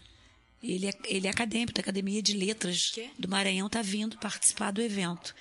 Ele 0.62 0.88
é, 0.88 0.92
ele 1.06 1.26
é 1.26 1.30
acadêmico 1.30 1.72
da 1.72 1.80
Academia 1.80 2.20
de 2.20 2.34
Letras 2.34 2.92
do 3.18 3.26
Maranhão, 3.26 3.66
está 3.66 3.80
vindo 3.80 4.18
participar 4.18 4.72
do 4.72 4.82
evento. 4.82 5.34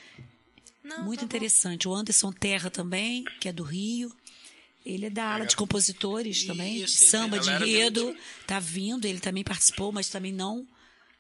Não, 0.81 1.03
Muito 1.03 1.19
tá 1.19 1.25
bom. 1.25 1.35
interessante. 1.35 1.89
O 1.89 1.93
Anderson 1.93 2.31
Terra 2.31 2.69
também, 2.69 3.25
que 3.41 3.49
é 3.49 3.51
do 3.51 3.63
Rio. 3.63 4.15
Ele 4.85 5.07
é 5.07 5.09
da 5.09 5.33
ala 5.33 5.45
de 5.45 5.57
compositores 5.57 6.43
E 6.43 6.47
também, 6.47 6.81
esse 6.81 7.09
samba 7.09 7.37
de 7.37 7.47
galera 7.47 7.67
enredo. 7.67 8.15
Tá 8.47 8.61
vindo, 8.61 9.03
ele 9.05 9.19
também 9.19 9.43
participou, 9.43 9.91
mas 9.91 10.07
também 10.07 10.31
não 10.31 10.65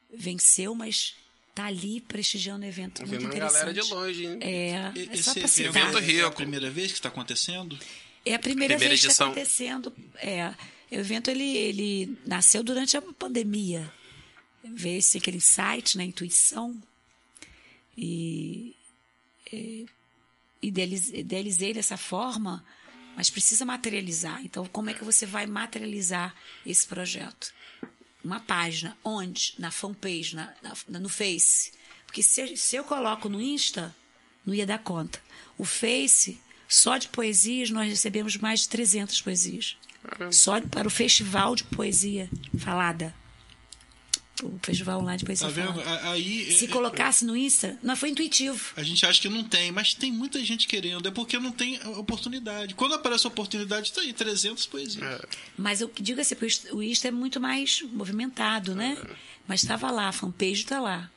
venceu, 0.09 0.73
mas 0.73 1.18
tá 1.55 1.65
ali 1.65 1.99
prestigiando 2.01 2.65
o 2.65 2.67
evento. 2.67 2.99
Muito 3.01 3.11
Vendo 3.11 3.21
uma 3.21 3.29
interessante. 3.29 3.59
galera 3.61 3.73
de 3.81 3.93
longe, 3.93 4.25
hein? 4.25 4.37
É, 4.41 4.91
E- 4.95 5.09
é 5.09 5.13
Esse 5.13 5.29
evento. 5.63 5.77
Evento 5.77 5.97
é 5.97 5.99
a 5.99 6.01
rico. 6.01 6.31
primeira 6.35 6.69
vez 6.69 6.91
que 6.91 6.97
está 6.97 7.09
acontecendo? 7.09 7.77
É 8.25 8.35
a 8.35 8.39
primeira, 8.39 8.73
Primeira 8.75 8.89
vez 8.89 9.01
que 9.01 9.07
está 9.07 9.25
edição. 9.25 9.27
acontecendo. 9.31 9.93
É, 10.17 10.49
o 10.91 10.95
evento 10.99 11.29
ele, 11.31 11.43
ele 11.57 12.17
nasceu 12.25 12.63
durante 12.63 12.95
a 12.97 13.01
pandemia. 13.01 13.91
Veio 14.63 14.99
esse 14.99 15.17
aquele 15.17 15.37
insight, 15.37 15.97
né, 15.97 16.03
intuição. 16.03 16.75
E, 17.97 18.75
e 19.51 19.85
idealiz- 20.61 21.09
idealizei 21.09 21.73
dessa 21.73 21.97
forma, 21.97 22.63
mas 23.15 23.29
precisa 23.29 23.65
materializar. 23.65 24.41
Então, 24.45 24.65
como 24.67 24.89
é 24.89 24.93
que 24.93 25.03
você 25.03 25.25
vai 25.25 25.45
materializar 25.45 26.35
esse 26.65 26.87
projeto? 26.87 27.51
Uma 28.23 28.39
página, 28.39 28.97
onde? 29.03 29.53
Na 29.57 29.71
fanpage, 29.71 30.35
na, 30.35 30.53
na- 30.61 30.99
no 30.99 31.09
Face. 31.09 31.71
Porque 32.05 32.21
se, 32.23 32.57
se 32.57 32.75
eu 32.75 32.83
coloco 32.83 33.29
no 33.29 33.41
Insta, 33.41 33.95
não 34.45 34.53
ia 34.53 34.65
dar 34.65 34.79
conta. 34.79 35.21
O 35.57 35.63
Face, 35.65 36.39
só 36.67 36.97
de 36.97 37.07
poesias, 37.07 37.69
nós 37.69 37.87
recebemos 37.89 38.35
mais 38.37 38.61
de 38.61 38.69
300 38.69 39.21
poesias. 39.21 39.77
Só 40.31 40.59
para 40.61 40.87
o 40.87 40.91
festival 40.91 41.55
de 41.55 41.63
poesia 41.65 42.29
falada. 42.57 43.13
O 44.43 44.59
festival 44.63 44.99
online 45.01 45.17
de 45.19 45.25
poesia 45.25 45.47
Tá 45.47 45.53
vendo? 45.53 45.73
falada. 45.73 46.07
A- 46.07 46.11
Aí. 46.11 46.51
Se 46.51 46.65
é- 46.65 46.67
colocasse 46.67 47.25
no 47.25 47.35
Insta, 47.35 47.77
não 47.83 47.95
foi 47.95 48.09
intuitivo. 48.09 48.73
A 48.75 48.83
gente 48.83 49.05
acha 49.05 49.21
que 49.21 49.29
não 49.29 49.43
tem, 49.43 49.71
mas 49.71 49.93
tem 49.93 50.11
muita 50.11 50.43
gente 50.43 50.67
querendo. 50.67 51.07
É 51.07 51.11
porque 51.11 51.37
não 51.39 51.51
tem 51.51 51.79
oportunidade. 51.97 52.73
Quando 52.75 52.93
aparece 52.95 53.25
a 53.25 53.29
oportunidade, 53.29 53.91
tá 53.91 54.01
aí, 54.01 54.13
300 54.13 54.65
poesias. 54.65 55.01
É. 55.03 55.21
Mas 55.57 55.81
eu 55.81 55.91
digo 55.99 56.19
assim, 56.21 56.35
porque 56.35 56.53
o 56.71 56.81
Insta 56.83 57.07
é 57.07 57.11
muito 57.11 57.39
mais 57.39 57.81
movimentado, 57.91 58.75
né? 58.75 58.97
Mas 59.47 59.63
estava 59.63 59.89
lá, 59.91 60.07
a 60.09 60.11
fanpage 60.11 60.61
está 60.63 60.79
lá. 60.79 61.09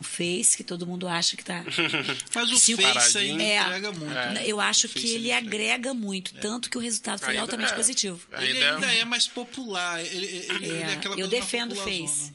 O 0.00 0.04
Face, 0.04 0.56
que 0.56 0.62
todo 0.62 0.86
mundo 0.86 1.08
acha 1.08 1.36
que 1.36 1.44
tá. 1.44 1.64
Mas 2.32 2.52
o 2.52 2.56
Cinco- 2.58 2.82
Face 2.82 3.18
ainda 3.18 3.42
É. 3.42 3.60
entrega 3.60 3.90
muito. 3.92 4.14
né? 4.14 4.42
Eu 4.46 4.60
acho 4.60 4.86
que 4.88 5.00
Face 5.00 5.14
ele 5.16 5.32
agrega 5.32 5.92
muito, 5.92 6.34
tanto 6.34 6.70
que 6.70 6.78
o 6.78 6.80
resultado 6.80 7.18
foi 7.18 7.30
Ainda 7.30 7.42
altamente 7.42 7.72
é. 7.72 7.74
positivo. 7.76 8.20
Ele 8.38 8.52
Ainda 8.52 8.74
ainda 8.76 8.94
é 8.94 9.04
mais 9.04 9.26
popular. 9.26 10.00
Ele, 10.04 10.24
ele, 10.26 10.46
ele 10.54 10.72
é 10.72 10.80
É, 10.82 10.92
aquela 10.92 11.16
eu 11.18 11.26
defendo 11.26 11.72
o 11.72 11.74
popularzona. 11.74 12.08
Face. 12.08 12.32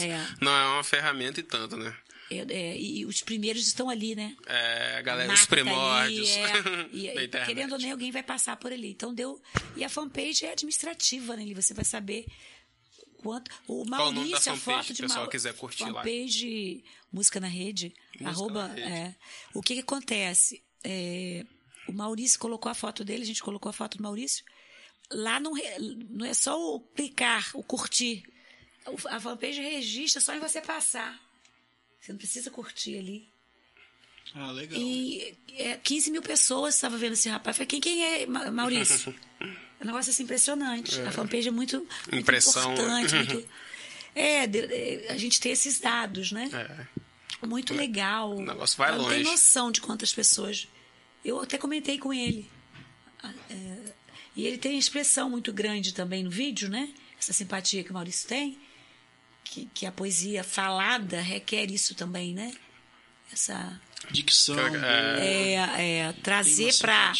É. 0.06 0.26
Não 0.40 0.52
é 0.56 0.66
uma 0.74 0.84
ferramenta 0.84 1.40
e 1.40 1.42
tanto, 1.42 1.76
né? 1.76 1.92
É, 2.30 2.38
é, 2.48 2.78
e 2.80 3.04
os 3.04 3.20
primeiros 3.22 3.66
estão 3.66 3.90
ali, 3.90 4.14
né? 4.14 4.34
É, 4.46 4.96
a 4.98 5.02
galera, 5.02 5.28
Marca 5.28 5.42
os 5.42 5.46
tá 5.48 5.54
ali, 5.56 5.62
primórdios 5.64 6.30
é, 6.30 6.86
e, 6.92 7.28
da 7.28 7.42
e, 7.42 7.46
querendo 7.46 7.72
ou 7.72 7.78
não, 7.78 7.90
alguém 7.90 8.10
vai 8.10 8.22
passar 8.22 8.56
por 8.56 8.72
ali. 8.72 8.90
Então 8.90 9.12
deu. 9.12 9.40
E 9.76 9.84
a 9.84 9.88
fanpage 9.88 10.46
é 10.46 10.52
administrativa, 10.52 11.36
né? 11.36 11.42
Ali 11.42 11.52
você 11.54 11.74
vai 11.74 11.84
saber 11.84 12.26
quanto. 13.24 13.50
O 13.66 13.84
Maurício, 13.84 14.52
a 14.52 14.56
foto 14.56 14.84
se 14.86 14.92
de 14.92 15.00
o 15.02 15.06
pessoal 15.08 15.28
quiser 15.28 15.54
curtir 15.54 15.84
lá? 15.84 16.02
fanpage 16.02 16.84
Música 17.12 17.40
na 17.40 17.46
Rede. 17.48 17.94
Música 18.20 18.28
arroba, 18.30 18.68
na 18.68 18.74
Rede. 18.74 18.92
é. 18.92 19.14
O 19.54 19.62
que, 19.62 19.74
que 19.74 19.80
acontece? 19.80 20.62
É, 20.82 21.44
o 21.88 21.92
Maurício 21.92 22.38
colocou 22.38 22.70
a 22.70 22.74
foto 22.74 23.04
dele, 23.04 23.22
a 23.22 23.26
gente 23.26 23.42
colocou 23.42 23.70
a 23.70 23.72
foto 23.72 23.96
do 23.96 24.02
Maurício. 24.02 24.44
Lá 25.10 25.38
não, 25.40 25.52
não 26.10 26.24
é 26.26 26.34
só 26.34 26.58
o 26.76 26.80
clicar, 26.80 27.50
o 27.54 27.62
curtir. 27.62 28.22
A 29.06 29.18
fanpage 29.20 29.60
registra 29.60 30.20
só 30.20 30.34
em 30.34 30.40
você 30.40 30.60
passar. 30.60 31.18
Você 32.00 32.12
não 32.12 32.18
precisa 32.18 32.50
curtir 32.50 32.98
ali. 32.98 33.28
Ah, 34.34 34.50
legal. 34.50 34.78
E 34.78 35.36
é, 35.52 35.76
15 35.76 36.10
mil 36.10 36.22
pessoas 36.22 36.74
estavam 36.74 36.98
vendo 36.98 37.12
esse 37.12 37.28
rapaz. 37.28 37.54
Eu 37.56 37.58
falei, 37.64 37.66
quem, 37.68 37.80
quem 37.80 38.02
é 38.04 38.26
Ma- 38.26 38.50
Maurício? 38.50 39.14
É 39.80 39.84
um 39.84 39.86
negócio 39.86 40.10
assim 40.10 40.22
impressionante. 40.22 41.00
A 41.02 41.10
fanpage 41.12 41.48
é 41.48 41.50
muito, 41.50 41.78
muito 41.78 42.16
Impressão. 42.16 42.72
importante. 42.72 43.14
muito- 43.14 43.48
é, 44.14 44.46
de- 44.46 44.58
é, 44.60 45.06
a 45.10 45.16
gente 45.18 45.40
tem 45.40 45.52
esses 45.52 45.78
dados, 45.80 46.32
né? 46.32 46.48
É. 46.52 47.46
Muito 47.46 47.74
legal. 47.74 48.34
O 48.36 48.40
negócio 48.42 48.78
vai 48.78 48.90
Eu 48.90 48.96
não 48.98 49.08
tenho 49.08 49.18
longe. 49.18 49.30
noção 49.30 49.70
de 49.70 49.80
quantas 49.80 50.12
pessoas. 50.14 50.66
Eu 51.24 51.40
até 51.42 51.58
comentei 51.58 51.98
com 51.98 52.12
ele. 52.14 52.50
Ah, 53.22 53.32
é, 53.50 53.78
e 54.36 54.46
ele 54.46 54.56
tem 54.58 54.72
uma 54.72 54.78
expressão 54.78 55.28
muito 55.28 55.52
grande 55.52 55.92
também 55.92 56.22
no 56.24 56.30
vídeo, 56.30 56.68
né? 56.70 56.88
Essa 57.18 57.32
simpatia 57.32 57.82
que 57.84 57.90
o 57.90 57.94
Maurício 57.94 58.26
tem. 58.28 58.58
Que, 59.42 59.66
que 59.74 59.84
a 59.84 59.92
poesia 59.92 60.42
falada 60.42 61.20
requer 61.20 61.70
isso 61.70 61.94
também, 61.94 62.32
né? 62.32 62.52
Essa 63.32 63.78
Dicção. 64.10 64.56
É. 64.58 65.54
é, 65.54 65.98
é, 66.08 66.12
trazer 66.22 66.70
Tem 66.72 66.78
para 66.78 67.12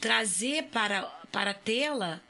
trazer 0.00 0.62
para 0.64 1.19
para 1.32 1.50
a 1.52 1.54
tela 1.54 2.22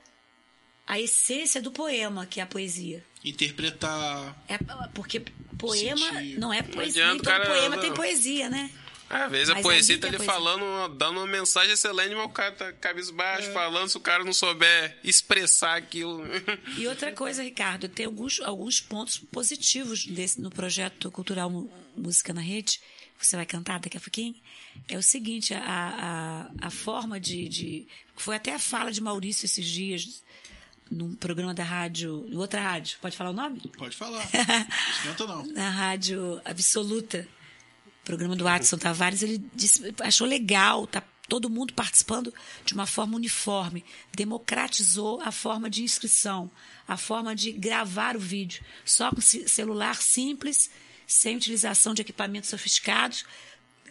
a 0.87 0.99
essência 0.99 1.61
do 1.63 1.71
poema 1.71 2.27
que 2.27 2.41
é 2.41 2.43
a 2.43 2.47
poesia 2.47 3.05
Interpretar. 3.25 4.37
é 4.49 4.59
porque 4.95 5.21
poema 5.59 6.11
Sentir. 6.13 6.39
não 6.39 6.53
é 6.53 6.63
poesia 6.63 7.03
nem 7.07 7.13
adianta, 7.13 7.23
todo 7.25 7.33
cara, 7.33 7.47
poema 7.47 7.77
não. 7.77 7.83
tem 7.83 7.93
poesia 7.95 8.49
né 8.51 8.71
Às 9.09 9.31
vezes 9.31 9.51
a 9.51 9.55
Mas 9.55 9.63
poesia 9.63 9.99
tá 9.99 10.07
é 10.07 10.09
ali 10.09 10.17
poesia. 10.19 10.33
falando, 10.35 10.95
dando 10.97 11.19
uma 11.19 11.27
mensagem 11.27 11.73
excelente, 11.73 12.15
mas 12.15 12.25
o 12.27 12.29
cara 12.31 12.53
tá 12.53 12.73
cabisbaixo 12.73 13.49
É. 13.51 13.53
falando, 13.53 13.89
se 13.89 13.97
o 13.97 14.01
cara 14.01 14.23
não 14.25 14.33
souber 14.33 14.97
expressar 15.05 15.77
aquilo. 15.77 16.23
e 16.79 16.87
outra 16.87 17.13
coisa 17.13 17.43
Ricardo 17.43 17.89
tem 17.89 18.07
alguns 18.07 18.41
alguns 18.41 18.81
pontos 18.81 19.19
positivos 19.19 20.07
desse, 20.07 20.41
no 20.41 20.51
projeto 20.51 21.11
cultural 21.11 21.51
música 21.97 22.33
na 22.33 22.41
rede 22.41 22.81
que 23.19 23.27
você 23.27 23.37
vai 23.37 23.45
cantar 23.45 23.79
daqui 23.81 23.99
a 23.99 24.01
pouquinho 24.01 24.35
é 24.89 24.97
o 24.97 25.03
seguinte 25.03 25.53
a, 25.53 25.61
a, 26.63 26.67
a 26.69 26.71
forma 26.71 27.21
de, 27.21 27.49
de 27.49 27.87
foi 28.21 28.37
até 28.37 28.55
a 28.55 28.59
fala 28.59 28.91
de 28.93 29.01
Maurício 29.01 29.45
esses 29.47 29.67
dias 29.67 30.23
num 30.91 31.15
programa 31.15 31.55
da 31.55 31.63
rádio 31.63 32.27
outra 32.37 32.61
rádio 32.61 32.99
pode 33.01 33.17
falar 33.17 33.31
o 33.31 33.33
nome 33.33 33.61
Pode 33.79 33.97
falar. 33.97 34.25
Esquenta 34.97 35.27
não. 35.27 35.47
na 35.47 35.71
rádio 35.71 36.41
Absoluta, 36.45 37.29
programa 38.05 38.35
do 38.35 38.47
Adson 38.49 38.77
Tavares, 38.79 39.23
ele 39.23 39.39
disse, 39.55 39.95
achou 40.01 40.27
legal, 40.27 40.87
tá 40.87 41.03
todo 41.29 41.49
mundo 41.49 41.73
participando 41.75 42.35
de 42.65 42.75
uma 42.75 42.87
forma 42.87 43.15
uniforme, 43.15 43.85
democratizou 44.13 45.21
a 45.21 45.31
forma 45.31 45.71
de 45.71 45.83
inscrição, 45.85 46.51
a 46.89 46.97
forma 46.97 47.37
de 47.37 47.53
gravar 47.53 48.17
o 48.17 48.21
vídeo, 48.21 48.65
só 48.85 49.11
com 49.13 49.21
ce- 49.21 49.47
celular 49.49 49.95
simples, 50.03 50.69
sem 51.07 51.37
utilização 51.37 51.95
de 51.95 52.03
equipamentos 52.03 52.51
sofisticados, 52.51 53.25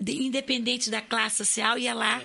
de- 0.02 0.22
independente 0.22 0.90
da 0.90 1.02
classe 1.02 1.38
social, 1.38 1.78
ia 1.78 1.94
lá 1.94 2.22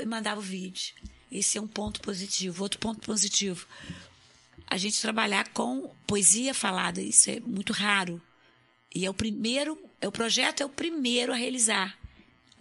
e 0.00 0.06
mandava 0.06 0.40
o 0.40 0.42
vídeo. 0.42 0.94
Esse 1.30 1.58
é 1.58 1.60
um 1.60 1.66
ponto 1.66 2.00
positivo. 2.00 2.62
Outro 2.62 2.78
ponto 2.78 3.00
positivo, 3.00 3.66
a 4.66 4.76
gente 4.76 5.00
trabalhar 5.00 5.48
com 5.48 5.90
poesia 6.06 6.54
falada, 6.54 7.00
isso 7.00 7.30
é 7.30 7.40
muito 7.40 7.72
raro. 7.72 8.20
E 8.94 9.04
é 9.04 9.10
o 9.10 9.14
primeiro, 9.14 9.78
é 10.00 10.08
o 10.08 10.12
projeto 10.12 10.62
é 10.62 10.66
o 10.66 10.70
primeiro 10.70 11.32
a 11.32 11.36
realizar 11.36 11.96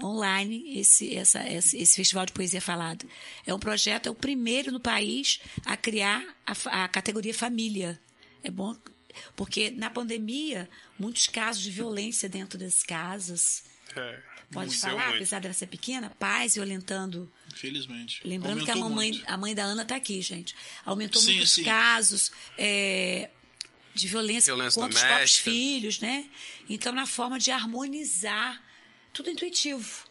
online 0.03 0.78
esse, 0.80 1.15
essa, 1.15 1.47
esse, 1.49 1.78
esse 1.78 1.95
festival 1.95 2.26
de 2.26 2.34
poesia 2.34 2.61
falada. 2.61 3.05
É 3.45 3.53
um 3.53 3.59
projeto, 3.59 4.07
é 4.07 4.11
o 4.11 4.15
primeiro 4.15 4.72
no 4.72 4.80
país 4.80 5.39
a 5.65 5.76
criar 5.76 6.24
a, 6.45 6.84
a 6.84 6.88
categoria 6.88 7.34
família. 7.34 7.99
É 8.43 8.51
bom 8.51 8.76
porque 9.36 9.72
na 9.72 9.89
pandemia 9.89 10.70
muitos 10.97 11.28
casos 11.28 11.63
de 11.63 11.72
violência 11.72 12.30
dentro 12.30 12.57
das 12.57 12.84
casas. 12.84 13.63
É, 13.95 14.20
Pode 14.51 14.78
falar, 14.78 15.05
muito. 15.05 15.15
apesar 15.15 15.41
dela 15.41 15.53
ser 15.53 15.68
pequena, 15.68 16.09
pais 16.11 16.55
violentando 16.55 17.32
Infelizmente. 17.58 18.22
Lembrando 18.24 18.64
que 18.64 18.70
a 18.72 18.74
Aumentou 18.76 18.89
mamãe, 18.89 19.12
muito. 19.12 19.26
a 19.30 19.38
mãe 19.38 19.55
da 19.55 19.64
Ana 19.64 19.82
está 19.82 19.95
aqui, 19.95 20.22
gente. 20.22 20.55
Aumentou 20.86 21.22
Sim, 21.22 21.34
muitos 21.34 21.51
sim. 21.53 21.64
casos 21.64 22.32
é, 22.58 23.30
de 23.95 24.08
violência, 24.08 24.53
Violência 24.53 24.80
contra 24.82 24.95
os 24.97 25.03
próprios 25.03 25.32
doméstica. 25.43 25.51
filhos, 25.51 25.99
né? 25.99 26.30
Então, 26.70 26.93
na 26.93 27.05
forma 27.05 27.39
de 27.39 27.49
harmonizar, 27.51 28.62
tudo 29.12 29.30
intuitivo. 29.30 30.05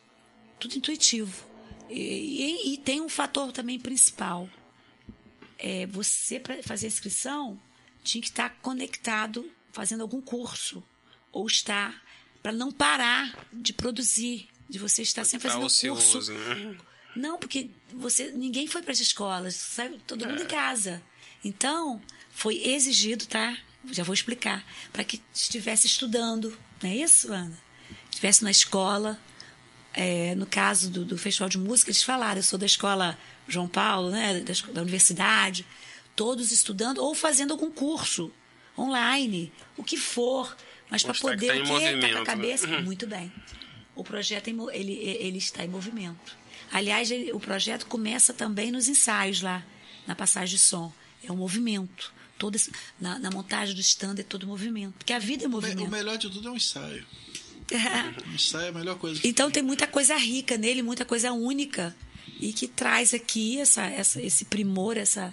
Tudo 0.59 0.76
intuitivo. 0.76 1.47
E, 1.88 2.01
e- 2.01 2.74
e 2.74 2.78
tem 2.78 3.01
um 3.01 3.09
fator 3.09 3.53
também 3.53 3.78
principal. 3.78 4.49
É, 5.59 5.86
você, 5.86 6.38
para 6.40 6.62
fazer 6.62 6.86
a 6.86 6.88
inscrição, 6.88 7.61
tinha 8.03 8.20
que 8.20 8.28
estar 8.28 8.51
conectado, 8.61 9.51
fazendo 9.72 10.01
algum 10.03 10.20
curso. 10.20 10.82
Ou 11.32 11.47
estar, 11.47 12.03
para 12.42 12.53
não 12.53 12.72
parar 12.72 13.47
de 13.53 13.72
produzir, 13.72 14.49
de 14.68 14.78
você 14.78 15.03
estar 15.03 15.24
sempre 15.24 15.49
fazendo 15.49 15.64
ocioso, 15.66 16.12
curso. 16.12 16.32
né? 16.32 16.76
Não, 17.17 17.39
porque 17.39 17.71
você 17.93 18.31
ninguém 18.31 18.67
foi 18.67 18.83
para 18.83 18.93
as 18.93 19.01
escolas, 19.01 19.55
sabe? 19.55 19.99
Todo 20.07 20.25
É. 20.25 20.29
mundo 20.29 20.43
em 20.43 20.47
casa. 20.47 21.03
Então, 21.45 22.01
foi 22.31 22.57
exigido, 22.62 23.27
tá? 23.27 23.57
Já 23.91 24.03
vou 24.05 24.14
explicar. 24.14 24.64
Para 24.93 25.05
que 25.05 25.23
estivesse 25.33 25.87
estudando, 25.87 26.57
não 26.83 26.91
é 26.91 26.97
isso, 26.97 27.33
Ana? 27.33 27.59
Estivesse 28.11 28.45
na 28.45 28.51
escola. 28.51 29.19
É, 29.95 30.35
no 30.35 30.45
caso 30.45 30.91
do, 30.91 31.05
do 31.05 31.17
Festival 31.17 31.49
de 31.49 31.57
Música, 31.57 31.91
eles 31.91 32.03
falaram: 32.03 32.39
eu 32.39 32.43
sou 32.43 32.59
da 32.59 32.67
escola 32.67 33.19
João 33.49 33.67
Paulo, 33.69 34.11
né? 34.11 34.41
Da, 34.41 34.73
da 34.73 34.83
universidade. 34.83 35.64
Todos 36.14 36.51
estudando 36.53 36.99
ou 36.99 37.14
fazendo 37.14 37.53
algum 37.53 37.71
curso 37.71 38.31
online, 38.79 39.53
o 39.77 39.83
que 39.83 39.97
for. 39.97 40.55
Mas 40.91 41.03
para 41.03 41.14
que 41.14 41.21
poder 41.21 41.47
tá 41.47 41.75
o 41.75 41.79
quê? 41.79 41.97
Tá 42.01 42.09
com 42.09 42.17
a 42.17 42.21
né? 42.21 42.25
cabeça? 42.25 42.67
Muito 42.83 43.07
bem. 43.07 43.33
O 43.95 44.05
projeto 44.05 44.49
é 44.49 44.51
ele, 44.77 44.93
ele 44.93 45.39
está 45.39 45.64
em 45.64 45.69
movimento. 45.69 46.37
Aliás, 46.73 47.11
ele- 47.11 47.33
o 47.33 47.41
projeto 47.41 47.87
começa 47.87 48.33
também 48.33 48.71
nos 48.71 48.89
ensaios 48.89 49.41
lá, 49.41 49.64
na 50.07 50.14
passagem 50.14 50.57
de 50.57 50.62
som. 50.62 50.93
É 51.23 51.31
um 51.33 51.37
movimento. 51.37 52.12
Todo 52.39 52.57
esse- 52.57 52.71
na, 53.01 53.19
na 53.19 53.31
montagem 53.31 53.75
do 53.75 53.81
stand 53.81 54.17
é 54.19 54.23
todo 54.23 54.47
movimento. 54.47 54.95
Porque 54.99 55.12
a 55.12 55.19
vida 55.19 55.45
é 55.45 55.47
O 55.47 55.49
me- 55.49 55.55
movimento. 55.57 55.85
O 55.89 55.91
melhor 55.91 56.19
de 56.19 56.29
tudo 56.31 56.49
é 56.49 56.51
um 56.51 56.57
ensaio. 56.57 57.05
O 57.69 57.69
ensaio 58.35 58.67
é 58.67 58.69
a 58.69 58.73
melhor 58.73 58.99
coisa. 58.99 59.21
que 59.21 59.27
Então 59.29 59.51
tem 59.51 59.62
muita 59.62 59.87
coisa 59.87 60.17
rica 60.17 60.57
nele, 60.57 60.83
muita 60.83 61.05
coisa 61.05 61.33
única. 61.33 61.97
E 62.39 62.53
que 62.53 62.69
traz 62.69 63.14
aqui 63.14 63.59
essa, 63.59 63.87
essa, 63.87 64.21
esse 64.21 64.45
primor, 64.45 64.99
essa, 64.99 65.33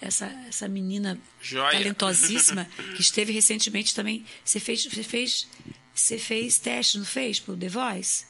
essa, 0.00 0.26
essa 0.48 0.68
menina 0.68 1.18
Joia. 1.40 1.72
talentosíssima, 1.72 2.66
que 2.94 3.00
esteve 3.00 3.32
recentemente 3.32 3.94
também. 3.94 4.26
Você 4.44 4.60
fez, 4.60 4.84
você 4.84 5.02
fez, 5.02 5.48
você 5.94 6.18
fez 6.18 6.58
teste, 6.58 6.98
não 6.98 7.06
fez, 7.06 7.40
pro 7.40 7.56
The 7.56 7.68
Voice? 7.68 8.26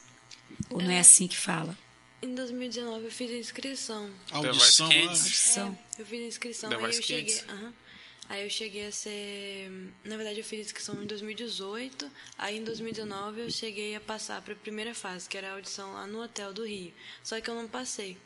Ou 0.69 0.81
não 0.81 0.91
é 0.91 0.99
assim 0.99 1.27
que 1.27 1.35
fala? 1.35 1.77
Em 2.23 2.33
2019 2.35 3.05
eu 3.05 3.11
fiz 3.11 3.29
a 3.31 3.35
inscrição. 3.35 4.09
Audição. 4.31 4.89
Kids. 4.89 5.07
Audição. 5.09 5.77
É, 5.97 6.01
eu 6.01 6.05
fiz 6.05 6.21
a 6.23 6.27
inscrição, 6.27 6.69
The 6.69 6.75
aí 6.77 6.83
eu 6.83 6.91
cheguei. 6.93 7.23
Kids. 7.25 7.45
aham. 7.49 7.73
Aí 8.29 8.43
eu 8.43 8.49
cheguei 8.49 8.87
a 8.87 8.91
ser. 8.91 9.69
Na 10.05 10.15
verdade, 10.15 10.39
eu 10.39 10.43
fiz 10.45 10.59
a 10.59 10.61
inscrição 10.63 11.03
em 11.03 11.05
2018. 11.05 12.09
Aí 12.37 12.57
em 12.57 12.63
2019 12.63 13.41
eu 13.41 13.51
cheguei 13.51 13.93
a 13.95 13.99
passar 14.01 14.41
para 14.41 14.53
a 14.53 14.55
primeira 14.55 14.95
fase, 14.95 15.27
que 15.27 15.37
era 15.37 15.49
a 15.51 15.53
audição 15.55 15.91
lá 15.93 16.07
no 16.07 16.23
Hotel 16.23 16.53
do 16.53 16.65
Rio. 16.65 16.93
Só 17.21 17.39
que 17.41 17.49
eu 17.49 17.55
não 17.55 17.67
passei. 17.67 18.17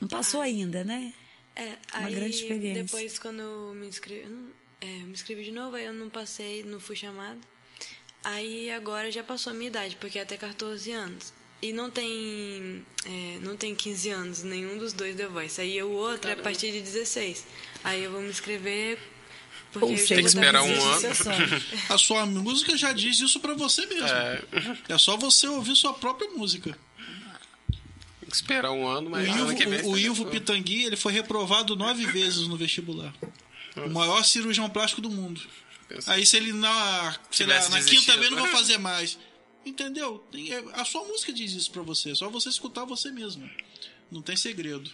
Não 0.00 0.08
passou 0.08 0.40
ainda, 0.40 0.82
né? 0.82 1.12
É, 1.54 1.76
Uma 1.94 2.06
aí 2.06 2.14
grande 2.14 2.34
experiência. 2.36 2.82
depois 2.84 3.18
quando 3.18 3.40
eu 3.40 3.74
me 3.74 3.86
inscrevi. 3.86 4.26
é, 4.80 4.86
eu 5.02 5.06
me 5.06 5.12
inscrevi 5.12 5.44
de 5.44 5.52
novo, 5.52 5.76
aí 5.76 5.84
eu 5.84 5.92
não 5.92 6.08
passei, 6.08 6.62
não 6.64 6.80
fui 6.80 6.96
chamada. 6.96 7.38
Aí 8.24 8.70
agora 8.70 9.10
já 9.12 9.22
passou 9.22 9.50
a 9.50 9.54
minha 9.54 9.68
idade, 9.68 9.96
porque 9.96 10.18
é 10.18 10.22
até 10.22 10.38
14 10.38 10.90
anos. 10.92 11.32
E 11.62 11.72
não 11.72 11.88
tem, 11.90 12.84
é, 13.06 13.38
não 13.40 13.56
tem 13.56 13.72
15 13.74 14.10
anos, 14.10 14.42
nenhum 14.42 14.76
dos 14.78 14.92
dois 14.92 15.14
The 15.16 15.28
Voice. 15.28 15.60
Aí 15.60 15.80
o 15.82 15.90
outro 15.92 16.28
é 16.28 16.34
a 16.34 16.36
partir 16.36 16.72
de 16.72 16.80
16. 16.80 17.46
Aí 17.84 18.02
eu 18.02 18.10
vou 18.10 18.20
me 18.20 18.28
inscrever 18.30 18.98
porque 19.72 19.86
Ou 19.92 19.96
seja, 19.96 20.16
vou 20.16 20.26
esperar 20.26 20.52
dar 20.52 20.62
um 20.64 20.68
16 20.74 21.26
ano. 21.28 21.62
A 21.88 21.96
sua 21.98 22.26
música 22.26 22.76
já 22.76 22.92
diz 22.92 23.20
isso 23.20 23.38
pra 23.40 23.54
você 23.54 23.86
mesmo. 23.86 24.06
É, 24.08 24.42
É 24.88 24.98
só 24.98 25.16
você 25.16 25.46
ouvir 25.46 25.76
sua 25.76 25.94
própria 25.94 26.28
música. 26.30 26.76
tem 28.20 28.28
que 28.28 28.34
esperar 28.36 28.72
um 28.72 28.86
ano, 28.86 29.06
O 29.06 29.10
mas 29.12 29.28
ano 29.28 29.54
que 29.54 29.64
vem. 29.64 29.78
Ivo, 29.78 29.88
o, 29.88 29.92
o 29.92 29.98
Ivo 29.98 30.26
Pitangui 30.26 30.84
ele 30.84 30.96
foi 30.96 31.12
reprovado 31.12 31.76
nove 31.76 32.04
vezes 32.06 32.48
no 32.48 32.56
vestibular. 32.56 33.14
O 33.76 33.88
maior 33.88 34.22
cirurgião 34.24 34.68
plástico 34.68 35.00
do 35.00 35.08
mundo. 35.08 35.40
Aí 36.06 36.26
se 36.26 36.36
ele 36.36 36.52
na, 36.52 37.14
sei 37.30 37.46
lá, 37.46 37.54
Tivesse 37.54 37.70
na 37.70 37.76
desistido. 37.78 38.00
quinta 38.00 38.16
vez 38.18 38.30
não 38.30 38.38
vou 38.38 38.48
fazer 38.48 38.78
mais. 38.78 39.16
Entendeu? 39.64 40.18
Tem- 40.30 40.52
é- 40.52 40.64
A 40.74 40.84
sua 40.84 41.04
música 41.04 41.32
diz 41.32 41.52
isso 41.52 41.70
pra 41.70 41.82
você. 41.82 42.10
É 42.10 42.14
só 42.14 42.28
você 42.28 42.48
escutar 42.48 42.84
você 42.84 43.10
mesmo. 43.10 43.48
Não 44.10 44.20
tem 44.22 44.36
segredo. 44.36 44.90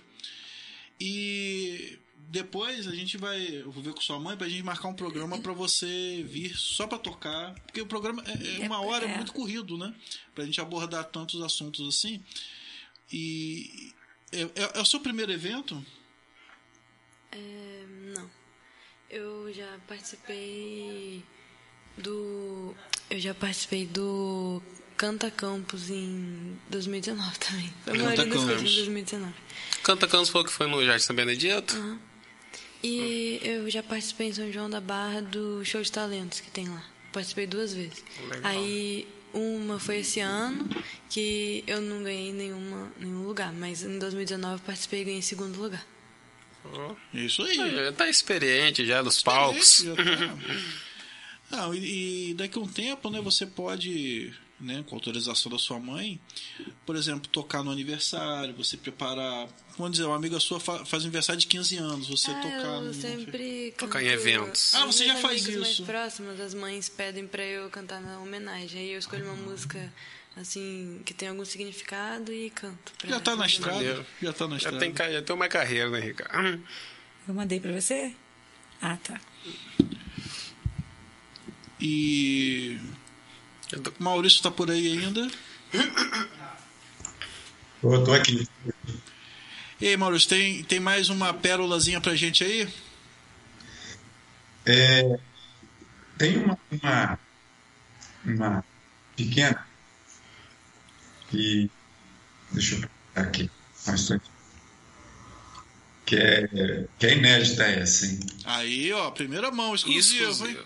E 1.01 1.99
depois 2.31 2.87
a 2.87 2.95
gente 2.95 3.17
vai. 3.17 3.47
Eu 3.63 3.71
vou 3.71 3.83
ver 3.83 3.95
com 3.95 4.01
sua 4.01 4.19
mãe 4.19 4.37
pra 4.37 4.49
gente 4.49 4.63
marcar 4.63 4.89
um 4.89 4.95
programa 4.95 5.39
pra 5.39 5.53
você 5.53 6.23
vir 6.29 6.55
só 6.57 6.87
pra 6.87 6.99
tocar. 6.99 7.55
Porque 7.61 7.81
o 7.81 7.87
programa 7.87 8.23
é, 8.27 8.63
é 8.63 8.67
uma 8.67 8.81
hora, 8.81 9.07
é 9.07 9.17
muito 9.17 9.33
corrido, 9.33 9.79
né? 9.79 9.95
Pra 10.35 10.45
gente 10.45 10.61
abordar 10.61 11.05
tantos 11.05 11.41
assuntos 11.43 11.87
assim. 11.89 12.23
E. 13.13 13.93
É, 14.31 14.43
é- 14.43 14.73
é 14.75 14.81
o 14.81 14.85
seu 14.85 15.01
primeiro 15.01 15.33
evento? 15.33 15.83
Não. 18.15 18.31
Eu 19.09 19.53
já 19.55 19.79
participei 19.87 21.23
do. 21.99 22.75
Eu 23.11 23.19
já 23.19 23.35
participei 23.35 23.87
do 23.87 24.63
Canta 24.97 25.31
Campus 25.31 25.91
em 25.91 26.59
2019 26.71 27.39
também. 27.39 27.73
Foi 27.85 27.93
a 27.93 27.97
Canta 27.97 28.05
maioria 28.05 28.25
das 28.27 28.35
coisas 28.35 28.57
Campus. 28.57 28.73
em 28.73 28.77
2019. 28.77 29.35
Canta 29.83 30.09
Canos 30.09 30.29
falou 30.29 30.47
que 30.47 30.53
foi 30.53 30.67
no 30.67 30.85
Jardim 30.85 31.05
São 31.05 31.17
Benedito. 31.17 32.01
E 32.83 33.41
eu 33.43 33.69
já 33.71 33.83
participei 33.83 34.29
em 34.29 34.33
São 34.33 34.53
João 34.53 34.71
da 34.71 34.81
Barra 34.81 35.21
do 35.21 35.65
show 35.65 35.83
de 35.83 35.91
talentos 35.91 36.41
que 36.41 36.51
tem 36.51 36.69
lá. 36.69 36.85
Participei 37.13 37.47
duas 37.47 37.73
vezes. 37.73 38.05
Legal. 38.29 38.41
Aí 38.45 39.09
uma 39.33 39.79
foi 39.79 39.99
esse 39.99 40.21
ano, 40.21 40.69
que 41.09 41.63
eu 41.67 41.81
não 41.81 42.03
ganhei 42.03 42.33
nenhuma, 42.33 42.93
nenhum 42.99 43.25
lugar, 43.25 43.53
mas 43.53 43.83
em 43.83 43.99
2019 43.99 44.55
eu 44.55 44.61
participei 44.61 45.03
e 45.03 45.05
ganhei 45.05 45.23
segundo 45.23 45.59
lugar. 45.61 45.85
Isso 47.13 47.43
aí. 47.43 47.57
Já 47.57 47.93
tá 47.93 48.09
experiente 48.09 48.85
já 48.85 49.03
dos 49.03 49.23
palcos. 49.23 49.85
Já 49.85 49.95
tá. 49.95 50.03
Não, 51.51 51.75
e, 51.75 52.31
e 52.31 52.35
daqui 52.35 52.59
a 52.59 52.63
um 52.63 52.69
tempo, 52.69 53.09
né, 53.11 53.21
você 53.21 53.47
pode, 53.47 54.33
né, 54.61 54.85
com 54.87 54.95
autorização 54.95 55.51
da 55.51 55.59
sua 55.59 55.79
mãe, 55.79 56.21
por 56.85 56.95
exemplo, 56.95 57.29
tocar 57.29 57.63
no 57.63 57.71
aniversário, 57.71 58.55
você 58.55 58.77
preparar. 58.77 59.49
Vamos 59.77 59.93
dizer, 59.93 60.05
uma 60.05 60.17
amiga 60.17 60.39
sua 60.41 60.61
fa- 60.61 60.85
faz 60.85 61.05
aniversário 61.05 61.41
de 61.41 61.47
15 61.47 61.77
anos, 61.77 62.09
você 62.09 62.31
Ah, 62.31 62.41
tocar 62.41 62.57
eu 62.59 62.81
no. 62.83 62.95
sempre 62.95 63.73
Tocar 63.79 64.03
em 64.03 64.09
eventos. 64.09 64.75
Ah, 64.75 64.85
você 64.87 65.07
já 65.07 65.17
faz 65.17 65.47
isso. 65.47 65.61
mais 65.61 65.81
próximos, 65.81 66.39
as 66.41 66.53
mães 66.53 66.89
pedem 66.89 67.27
pra 67.27 67.43
eu 67.45 67.71
cantar 67.71 68.01
na 68.01 68.19
homenagem. 68.21 68.81
Aí 68.83 68.91
eu 68.93 68.99
escolho 68.99 69.25
uma 69.25 69.35
música 69.37 69.93
assim 70.37 71.01
que 71.05 71.15
tem 71.15 71.29
algum 71.29 71.45
significado 71.45 72.33
e 72.33 72.51
canto. 72.51 72.93
pra 72.99 73.09
Já 73.11 73.21
tá 73.21 73.35
na 73.37 73.47
estrada. 73.47 73.75
Maneiro. 73.77 74.07
Já 74.23 74.33
tá 74.33 74.45
na 74.47 74.51
Já 74.51 74.57
estrada. 74.57 74.79
tem, 74.81 74.93
ca- 74.93 75.11
já 75.11 75.23
tem 75.23 75.35
uma 75.35 75.49
carreira, 75.49 75.89
né, 75.91 76.01
Ricardo? 76.01 76.63
Eu 77.27 77.35
mandei 77.35 77.59
pra 77.61 77.73
você? 77.73 78.13
Ah, 78.83 78.97
tá. 79.03 79.21
E. 81.81 82.79
Tô- 83.83 83.93
Maurício 83.99 84.43
tá 84.43 84.51
por 84.51 84.71
aí 84.71 84.99
ainda. 84.99 85.29
Eu 87.83 88.05
tô 88.05 88.13
aqui. 88.13 88.49
E 89.81 89.87
aí, 89.89 89.97
Maurício, 89.97 90.29
tem, 90.29 90.65
tem 90.65 90.81
mais 90.81 91.09
uma 91.09 91.33
pérolazinha 91.33 92.01
pra 92.01 92.17
gente 92.17 92.43
aí? 92.43 92.69
É, 94.67 95.19
tem 96.19 96.39
uma, 96.43 96.59
uma, 96.71 97.19
uma 98.25 98.65
pequena 99.17 99.67
que. 101.31 101.71
Deixa 102.51 102.75
eu 102.77 102.81
pegar 103.15 103.29
aqui. 103.29 103.51
um. 103.87 104.19
Que 106.07 106.17
é, 106.17 106.87
que 106.99 107.07
é 107.07 107.17
inédita 107.19 107.65
essa, 107.65 108.07
hein? 108.07 108.19
Aí, 108.45 108.91
ó, 108.95 109.11
primeira 109.11 109.51
mão, 109.51 109.75
exclusivo, 109.75 110.49
hein? 110.49 110.59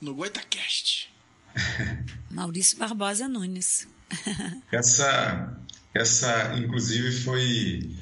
No 0.00 0.14
Goitacast. 0.14 1.10
Maurício 2.30 2.78
Barbosa 2.78 3.28
Nunes. 3.28 3.88
Essa, 4.72 5.58
essa 5.94 6.56
inclusive, 6.56 7.12
foi, 7.12 7.94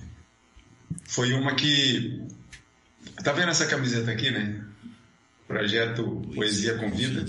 foi 1.05 1.33
uma 1.33 1.55
que. 1.57 2.23
Tá 3.25 3.33
vendo 3.33 3.51
essa 3.51 3.67
camiseta 3.67 4.11
aqui, 4.13 4.31
né? 4.31 4.65
Projeto 5.49 6.23
Poesia 6.35 6.79
Convida. 6.79 7.25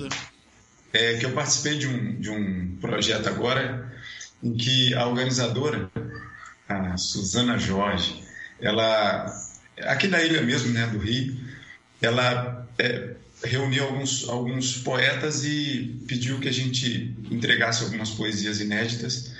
É 0.93 1.17
que 1.17 1.25
eu 1.25 1.31
participei 1.33 1.77
de 1.77 1.87
um, 1.87 2.19
de 2.19 2.29
um 2.29 2.77
projeto 2.77 3.27
agora 3.29 3.91
em 4.43 4.55
que 4.55 4.93
a 4.93 5.07
organizadora, 5.07 5.89
a 6.67 6.97
Suzana 6.97 7.57
Jorge, 7.57 8.23
ela, 8.59 9.25
aqui 9.83 10.07
da 10.07 10.23
ilha 10.23 10.41
mesmo, 10.41 10.73
né, 10.73 10.87
do 10.87 10.97
Rio, 10.97 11.37
ela 12.01 12.67
é, 12.77 13.15
reuniu 13.43 13.83
alguns, 13.83 14.27
alguns 14.27 14.77
poetas 14.77 15.43
e 15.43 16.01
pediu 16.07 16.39
que 16.39 16.49
a 16.49 16.53
gente 16.53 17.15
entregasse 17.29 17.83
algumas 17.83 18.11
poesias 18.11 18.59
inéditas. 18.59 19.31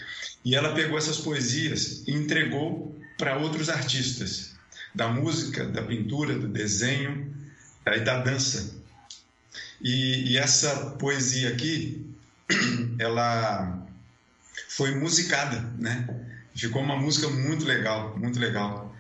E 0.46 0.56
ela 0.56 0.74
pegou 0.74 0.98
essas 0.98 1.18
poesias 1.18 2.04
e 2.08 2.12
entregou 2.12 2.96
para 3.18 3.38
outros 3.38 3.70
artistas, 3.70 4.56
da 4.94 5.08
música, 5.08 5.66
da 5.66 5.82
pintura, 5.82 6.38
do 6.38 6.48
desenho 6.48 7.34
eh, 7.86 7.98
e 7.98 8.00
da 8.02 8.20
dança. 8.20 8.76
E, 9.82 10.32
e 10.32 10.38
essa 10.38 10.92
poesia 10.92 11.50
aqui, 11.50 12.06
ela 12.98 13.86
foi 14.70 14.96
musicada, 14.96 15.62
né? 15.78 16.08
Ficou 16.56 16.82
uma 16.82 16.96
música 16.96 17.30
muito 17.30 17.66
legal, 17.66 18.18
muito 18.18 18.40
legal, 18.40 18.96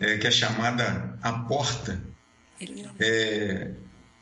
é, 0.00 0.16
que 0.16 0.26
é 0.26 0.30
chamada 0.30 1.16
A 1.22 1.32
Porta, 1.32 2.00
é, 2.98 3.70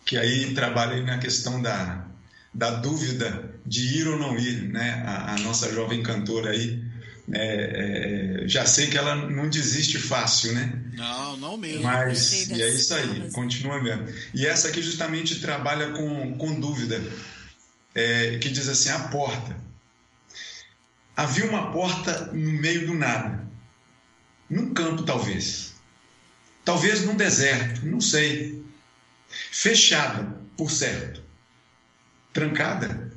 que 0.07 0.17
aí 0.17 0.55
trabalha 0.55 1.03
na 1.03 1.19
questão 1.19 1.61
da, 1.61 2.07
da 2.55 2.71
dúvida 2.71 3.55
de 3.67 3.99
ir 3.99 4.07
ou 4.07 4.17
não 4.17 4.39
ir, 4.39 4.63
né? 4.63 5.03
A, 5.05 5.35
a 5.35 5.39
nossa 5.39 5.71
jovem 5.75 6.01
cantora 6.03 6.51
aí, 6.53 6.81
é, 7.33 8.45
é, 8.45 8.49
já 8.49 8.65
sei 8.65 8.87
que 8.87 8.97
ela 8.97 9.17
não 9.17 9.51
desiste 9.51 9.99
fácil, 9.99 10.53
né? 10.55 10.81
Não, 10.95 11.37
não 11.39 11.57
mesmo. 11.59 11.83
Mas 11.83 12.49
e 12.49 12.63
é 12.63 12.69
isso 12.69 12.95
aí, 12.95 13.31
continua 13.33 13.83
mesmo. 13.83 14.07
E 14.33 14.47
essa 14.47 14.69
aqui 14.69 14.81
justamente 14.81 15.41
trabalha 15.41 15.91
com, 15.91 16.39
com 16.39 16.61
dúvida, 16.61 17.03
é, 17.93 18.39
que 18.39 18.49
diz 18.49 18.69
assim: 18.69 18.91
a 18.91 19.01
porta. 19.09 19.57
Havia 21.17 21.47
uma 21.47 21.73
porta 21.73 22.31
no 22.33 22.53
meio 22.53 22.87
do 22.87 22.95
nada, 22.95 23.45
num 24.49 24.73
campo 24.73 25.03
talvez, 25.03 25.73
talvez 26.63 27.07
num 27.07 27.17
deserto, 27.17 27.87
não 27.87 28.03
sei, 28.03 28.66
fechada, 29.51 30.25
por 30.57 30.71
certo, 30.71 31.23
trancada, 32.33 33.13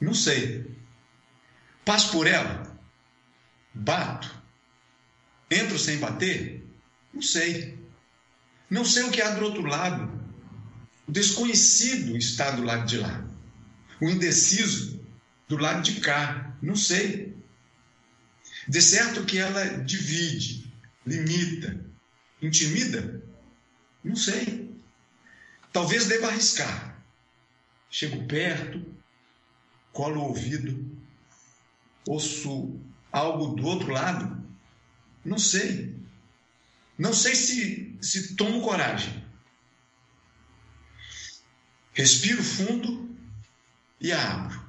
não 0.00 0.14
sei. 0.14 0.66
Passo 1.84 2.12
por 2.12 2.26
ela, 2.26 2.78
bato, 3.72 4.42
entro 5.50 5.78
sem 5.78 5.98
bater, 5.98 6.64
não 7.12 7.22
sei. 7.22 7.78
Não 8.70 8.84
sei 8.84 9.04
o 9.04 9.10
que 9.10 9.22
há 9.22 9.30
do 9.30 9.44
outro 9.44 9.64
lado. 9.64 10.12
O 11.06 11.12
desconhecido 11.12 12.16
está 12.16 12.50
do 12.50 12.62
lado 12.62 12.86
de 12.86 12.98
lá. 12.98 13.26
O 14.00 14.08
indeciso 14.08 15.02
do 15.48 15.56
lado 15.56 15.82
de 15.82 16.00
cá. 16.00 16.54
Não 16.60 16.76
sei. 16.76 17.34
De 18.68 18.82
certo 18.82 19.24
que 19.24 19.38
ela 19.38 19.64
divide, 19.84 20.70
limita, 21.06 21.82
intimida? 22.42 23.22
Não 24.04 24.14
sei. 24.14 24.67
Talvez 25.72 26.06
deva 26.06 26.28
arriscar. 26.28 27.02
Chego 27.90 28.26
perto, 28.26 28.84
colo 29.92 30.20
o 30.20 30.28
ouvido, 30.28 30.98
ouço 32.06 32.78
algo 33.10 33.54
do 33.54 33.66
outro 33.66 33.92
lado? 33.92 34.44
Não 35.24 35.38
sei. 35.38 35.96
Não 36.98 37.12
sei 37.12 37.34
se, 37.34 37.96
se 38.00 38.34
tomo 38.34 38.62
coragem. 38.62 39.24
Respiro 41.92 42.42
fundo 42.42 43.16
e 44.00 44.12
abro. 44.12 44.68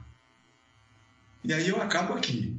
E 1.44 1.54
aí 1.54 1.70
eu 1.70 1.82
acabo 1.82 2.14
aqui. 2.14 2.56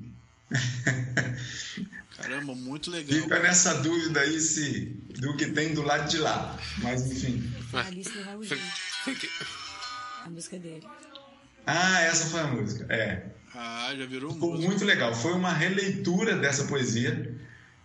Caramba, 2.17 2.55
muito 2.55 2.91
legal. 2.91 3.23
Fica 3.23 3.39
nessa 3.41 3.75
dúvida 3.75 4.21
aí 4.21 4.41
se, 4.41 4.87
do 5.21 5.37
que 5.37 5.47
tem 5.47 5.75
do 5.75 5.83
lado 5.83 6.09
de 6.09 6.19
lá. 6.19 6.59
Mas 6.79 7.11
enfim. 7.11 7.53
Alice 7.79 8.11
no 8.11 8.23
Raul 8.25 8.43
a 10.25 10.31
música 10.31 10.59
dele. 10.59 10.87
Ah, 11.67 12.01
essa 12.03 12.27
foi 12.27 12.41
a 12.41 12.47
música. 12.47 12.87
É. 12.93 13.27
Ah, 13.55 13.93
já 13.97 14.07
virou 14.07 14.33
Ficou 14.33 14.51
música. 14.51 14.69
muito 14.69 14.85
legal. 14.85 15.15
Foi 15.15 15.33
uma 15.33 15.53
releitura 15.53 16.37
dessa 16.37 16.65
poesia 16.65 17.35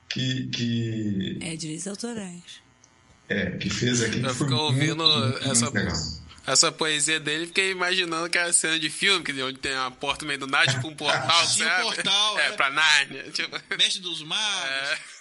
que, 0.09 0.47
que, 0.47 1.37
É, 1.41 1.55
direitos 1.55 1.87
autorais. 1.87 2.61
é, 3.29 3.51
que 3.51 3.69
fez 3.69 4.03
aqui. 4.03 4.21
Eu 4.21 4.33
fico 4.35 4.53
ouvindo 4.53 5.03
muito, 5.03 5.19
muito, 5.19 5.49
essa, 5.49 5.65
muito 5.65 5.75
legal. 5.75 5.97
essa 6.45 6.71
poesia 6.71 7.19
dele, 7.19 7.47
fiquei 7.47 7.71
imaginando 7.71 8.29
que 8.29 8.37
é 8.37 8.43
a 8.43 8.53
cena 8.53 8.79
de 8.79 8.89
filme, 8.89 9.23
que 9.23 9.41
onde 9.41 9.57
tem 9.59 9.73
uma 9.73 9.91
porta 9.91 10.23
no 10.23 10.27
meio 10.27 10.39
do 10.39 10.47
nada, 10.47 10.71
tipo 10.71 10.87
um 10.87 10.95
portal, 10.95 11.43
um 11.43 11.47
sabe? 11.47 11.81
portal, 11.83 12.39
é. 12.39 12.47
é. 12.47 12.51
pra 12.51 12.69
Nárnia. 12.69 13.31
Tipo, 13.31 13.57
Mestre 13.77 14.01
dos 14.01 14.21
Magos. 14.23 14.69
é. 14.69 15.14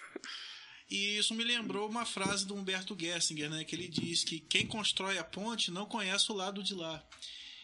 E 0.94 1.18
isso 1.18 1.34
me 1.34 1.42
lembrou 1.42 1.88
uma 1.88 2.04
frase 2.06 2.46
do 2.46 2.54
Humberto 2.54 2.96
Gessinger, 2.98 3.50
né? 3.50 3.64
Que 3.64 3.74
ele 3.74 3.88
diz 3.88 4.22
que 4.22 4.38
quem 4.38 4.66
constrói 4.66 5.18
a 5.18 5.24
ponte 5.24 5.70
não 5.70 5.86
conhece 5.86 6.30
o 6.30 6.34
lado 6.34 6.62
de 6.62 6.74
lá. 6.74 7.02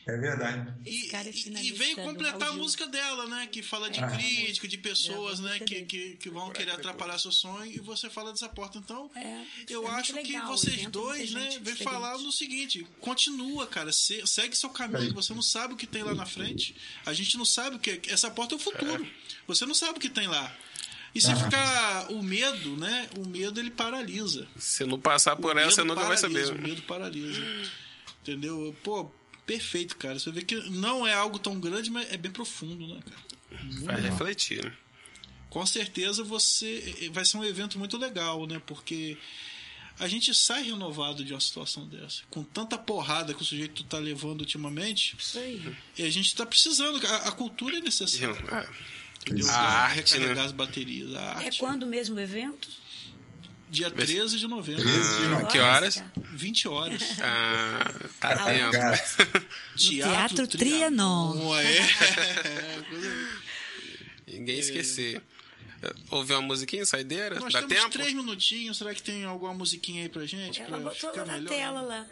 É 0.06 0.16
verdade. 0.16 0.72
E, 0.86 1.08
cara 1.08 1.28
é 1.28 1.32
e- 1.32 1.72
veio 1.72 1.94
completar 1.96 2.48
a 2.48 2.52
música 2.54 2.86
dela, 2.86 3.26
né? 3.28 3.46
Que 3.46 3.62
fala 3.62 3.90
de 3.90 4.00
Ah. 4.00 4.08
crítica, 4.10 4.66
de 4.66 4.78
pessoas, 4.78 5.38
É, 5.38 5.42
né? 5.42 5.58
Que, 5.60 5.82
que, 5.84 6.16
que 6.16 6.30
vão 6.30 6.50
querer 6.50 6.72
atrapalhar 6.72 7.18
seu 7.18 7.30
sonho 7.30 7.70
e 7.70 7.78
você 7.78 8.08
fala 8.08 8.32
dessa 8.32 8.48
porta. 8.48 8.78
Então, 8.78 9.10
É, 9.14 9.44
eu 9.68 9.86
é 9.86 9.90
acho 9.90 10.14
que 10.14 10.22
legal, 10.22 10.46
vocês 10.48 10.86
dois, 10.86 11.30
né? 11.32 11.50
Vem 11.60 11.76
falar 11.76 12.16
no 12.18 12.32
seguinte: 12.32 12.84
continua, 12.98 13.66
cara. 13.66 13.92
se- 13.92 14.26
segue 14.26 14.56
seu 14.56 14.70
caminho. 14.70 15.12
Você 15.14 15.34
não 15.34 15.42
sabe 15.42 15.74
o 15.74 15.76
que 15.76 15.86
tem 15.86 16.02
lá 16.02 16.14
na 16.14 16.26
frente. 16.26 16.74
A 17.06 17.12
gente 17.12 17.36
não 17.36 17.44
sabe 17.44 17.76
o 17.76 17.78
que. 17.78 18.00
Essa 18.08 18.30
porta 18.30 18.54
é 18.54 18.56
o 18.56 18.58
futuro. 18.58 19.06
Você 19.46 19.66
não 19.66 19.74
sabe 19.74 19.98
o 19.98 20.00
que 20.00 20.08
tem 20.08 20.26
lá. 20.26 20.52
E 21.14 21.20
se 21.20 21.28
Aham. 21.32 21.44
ficar 21.44 22.12
o 22.12 22.22
medo, 22.22 22.76
né? 22.76 23.08
O 23.18 23.26
medo 23.26 23.58
ele 23.58 23.70
paralisa. 23.70 24.46
Se 24.56 24.84
não 24.84 24.98
passar 25.00 25.34
por 25.36 25.56
O 25.56 25.58
ela, 25.58 25.70
você 25.70 25.82
nunca 25.82 26.04
vai 26.04 26.16
paralisa, 26.16 26.46
saber. 26.46 26.58
O 26.58 26.62
medo 26.62 26.82
paralisa. 26.82 27.42
Entendeu? 28.22 28.76
Pô, 28.84 29.10
perfeito, 29.44 29.96
cara. 29.96 30.18
Você 30.18 30.30
vê 30.30 30.42
que 30.42 30.54
não 30.70 31.06
é 31.06 31.12
algo 31.14 31.38
tão 31.38 31.58
grande, 31.58 31.90
mas 31.90 32.10
é 32.12 32.16
bem 32.16 32.30
profundo, 32.30 32.86
né, 32.94 33.00
cara? 33.04 33.62
Vai 33.82 34.00
refletir, 34.00 34.64
né? 34.64 34.72
Com 35.48 35.66
certeza 35.66 36.22
você 36.22 37.10
vai 37.12 37.24
ser 37.24 37.36
um 37.38 37.44
evento 37.44 37.76
muito 37.76 37.96
legal, 37.98 38.46
né? 38.46 38.62
Porque 38.64 39.18
a 39.98 40.06
gente 40.06 40.32
sai 40.32 40.62
renovado 40.62 41.24
de 41.24 41.34
uma 41.34 41.40
situação 41.40 41.88
dessa. 41.88 42.22
Com 42.30 42.44
tanta 42.44 42.78
porrada 42.78 43.34
que 43.34 43.42
o 43.42 43.44
sujeito 43.44 43.82
tá 43.82 43.98
levando 43.98 44.42
ultimamente, 44.42 45.16
Isso 45.18 45.38
aí. 45.40 45.76
e 45.98 46.02
a 46.04 46.10
gente 46.10 46.32
tá 46.36 46.46
precisando. 46.46 47.04
A, 47.04 47.16
a 47.28 47.32
cultura 47.32 47.78
é 47.78 47.80
necessária. 47.80 48.38
É. 48.52 48.99
Entendeu? 49.26 49.48
A 49.50 49.52
arte, 49.54 50.14
recarregar 50.14 50.36
né? 50.36 50.44
as 50.44 50.52
baterias. 50.52 51.14
A 51.14 51.20
É 51.42 51.46
arte. 51.46 51.58
quando 51.58 51.86
mesmo 51.86 52.16
o 52.16 52.20
evento? 52.20 52.68
Dia 53.68 53.88
13 53.90 54.38
de 54.38 54.48
novembro. 54.48 54.82
13 54.82 55.16
de 55.20 55.26
novembro. 55.28 55.46
Que 55.48 55.58
horas? 55.58 56.02
20 56.32 56.68
horas. 56.68 57.02
Ah, 57.22 57.92
tá 58.18 58.30
Ah, 58.32 58.44
tempo. 58.52 58.72
cara. 58.72 59.04
Teatro 59.76 60.46
Trianon. 60.48 61.54
É. 61.56 61.76
é. 61.76 62.82
Ninguém 64.26 64.58
esquecer. 64.58 65.22
Ouvir 66.10 66.34
uma 66.34 66.42
musiquinha, 66.42 66.84
saideira? 66.84 67.40
Nós 67.40 67.52
Dá 67.52 67.60
temos 67.62 67.74
tempo? 67.84 67.90
três 67.90 68.12
minutinhos. 68.12 68.76
Será 68.76 68.94
que 68.94 69.02
tem 69.02 69.24
alguma 69.24 69.54
musiquinha 69.54 70.02
aí 70.02 70.08
pra 70.08 70.26
gente? 70.26 70.60
Ela 70.60 70.68
pra 70.70 70.78
botou 70.90 71.16
na 71.26 71.32
melhor? 71.34 71.48
tela 71.48 71.80
lá. 71.80 72.06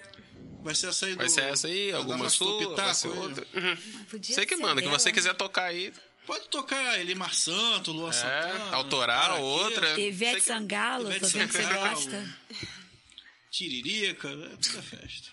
Vai 0.62 0.74
ser 0.74 0.88
essa 0.88 1.06
aí 1.06 1.12
do... 1.12 1.18
Vai 1.18 1.28
ser 1.28 1.42
essa 1.44 1.66
aí, 1.68 1.92
alguma 1.92 2.28
sua, 2.30 2.66
vai 2.76 2.94
ser 2.94 3.08
Pitaco, 3.08 3.20
outra. 3.22 3.46
Uhum. 3.54 3.76
Você 4.22 4.46
que 4.46 4.56
manda, 4.56 4.76
que 4.76 4.88
dela, 4.88 4.98
você 4.98 5.08
né? 5.10 5.14
quiser 5.14 5.34
tocar 5.34 5.64
aí. 5.64 5.92
Pode 6.28 6.46
tocar 6.50 7.00
Elimar 7.00 7.32
Santo, 7.34 7.90
Luan 7.90 8.12
Santana. 8.12 8.70
É, 8.70 8.74
autoral, 8.74 9.18
Araqueta, 9.32 9.40
outra. 9.42 9.98
Ivete 10.00 10.34
que- 10.34 10.40
Sangalo, 10.42 11.08
Ivete 11.08 11.20
tô 11.20 11.28
vendo 11.28 11.48
que 11.48 11.56
você 11.56 11.74
gosta. 11.74 12.36
Tiririca, 13.50 14.28
é 14.28 14.56
toda 14.56 14.82
festa. 14.82 15.30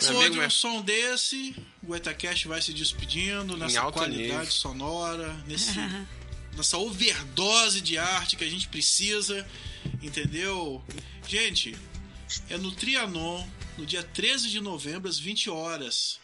E 0.00 0.06
Amigo 0.08 0.34
de 0.34 0.40
um 0.40 0.50
som 0.50 0.80
desse, 0.82 1.56
o 1.82 1.94
Etacast 1.94 2.46
vai 2.46 2.62
se 2.62 2.72
despedindo 2.72 3.56
nessa 3.56 3.90
qualidade 3.90 4.28
nível. 4.28 4.46
sonora, 4.46 5.32
nesse, 5.46 5.72
nessa 6.56 6.78
overdose 6.78 7.80
de 7.80 7.98
arte 7.98 8.36
que 8.36 8.44
a 8.44 8.48
gente 8.48 8.68
precisa, 8.68 9.46
entendeu? 10.02 10.82
Gente, 11.26 11.76
é 12.48 12.56
no 12.56 12.70
Trianon, 12.72 13.46
no 13.76 13.86
dia 13.86 14.02
13 14.02 14.50
de 14.50 14.60
novembro, 14.60 15.08
às 15.08 15.18
20 15.18 15.50
horas. 15.50 16.20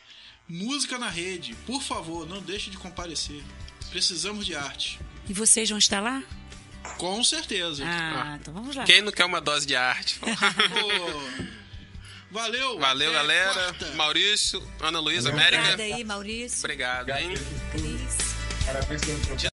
Música 0.48 0.98
na 0.98 1.08
rede. 1.08 1.54
Por 1.66 1.82
favor, 1.82 2.26
não 2.28 2.40
deixe 2.42 2.70
de 2.70 2.76
comparecer. 2.76 3.42
Precisamos 3.90 4.44
de 4.44 4.54
arte. 4.54 5.00
E 5.28 5.32
vocês 5.32 5.70
vão 5.70 5.78
estar 5.78 6.00
lá? 6.00 6.22
Com 6.98 7.24
certeza. 7.24 7.82
Ah, 7.86 8.38
então 8.40 8.52
vamos 8.52 8.76
lá. 8.76 8.84
Quem 8.84 9.00
não 9.00 9.10
quer 9.10 9.24
uma 9.24 9.40
dose 9.40 9.66
de 9.66 9.74
arte? 9.74 10.18
Pô, 10.20 11.33
valeu. 12.34 12.78
Valeu, 12.78 13.10
até 13.10 13.18
galera. 13.18 13.52
quarta. 13.54 13.86
Maurício, 13.94 14.62
Ana 14.80 14.98
Luísa, 15.00 15.30
Obrigada 15.30 15.56
América. 15.56 15.82
aí, 15.96 16.04
Maurício. 16.04 16.58
Obrigado, 16.58 17.08
hein? 17.10 17.34
Cris. 17.72 18.34
Parabéns 18.66 19.00
pelo. 19.04 19.50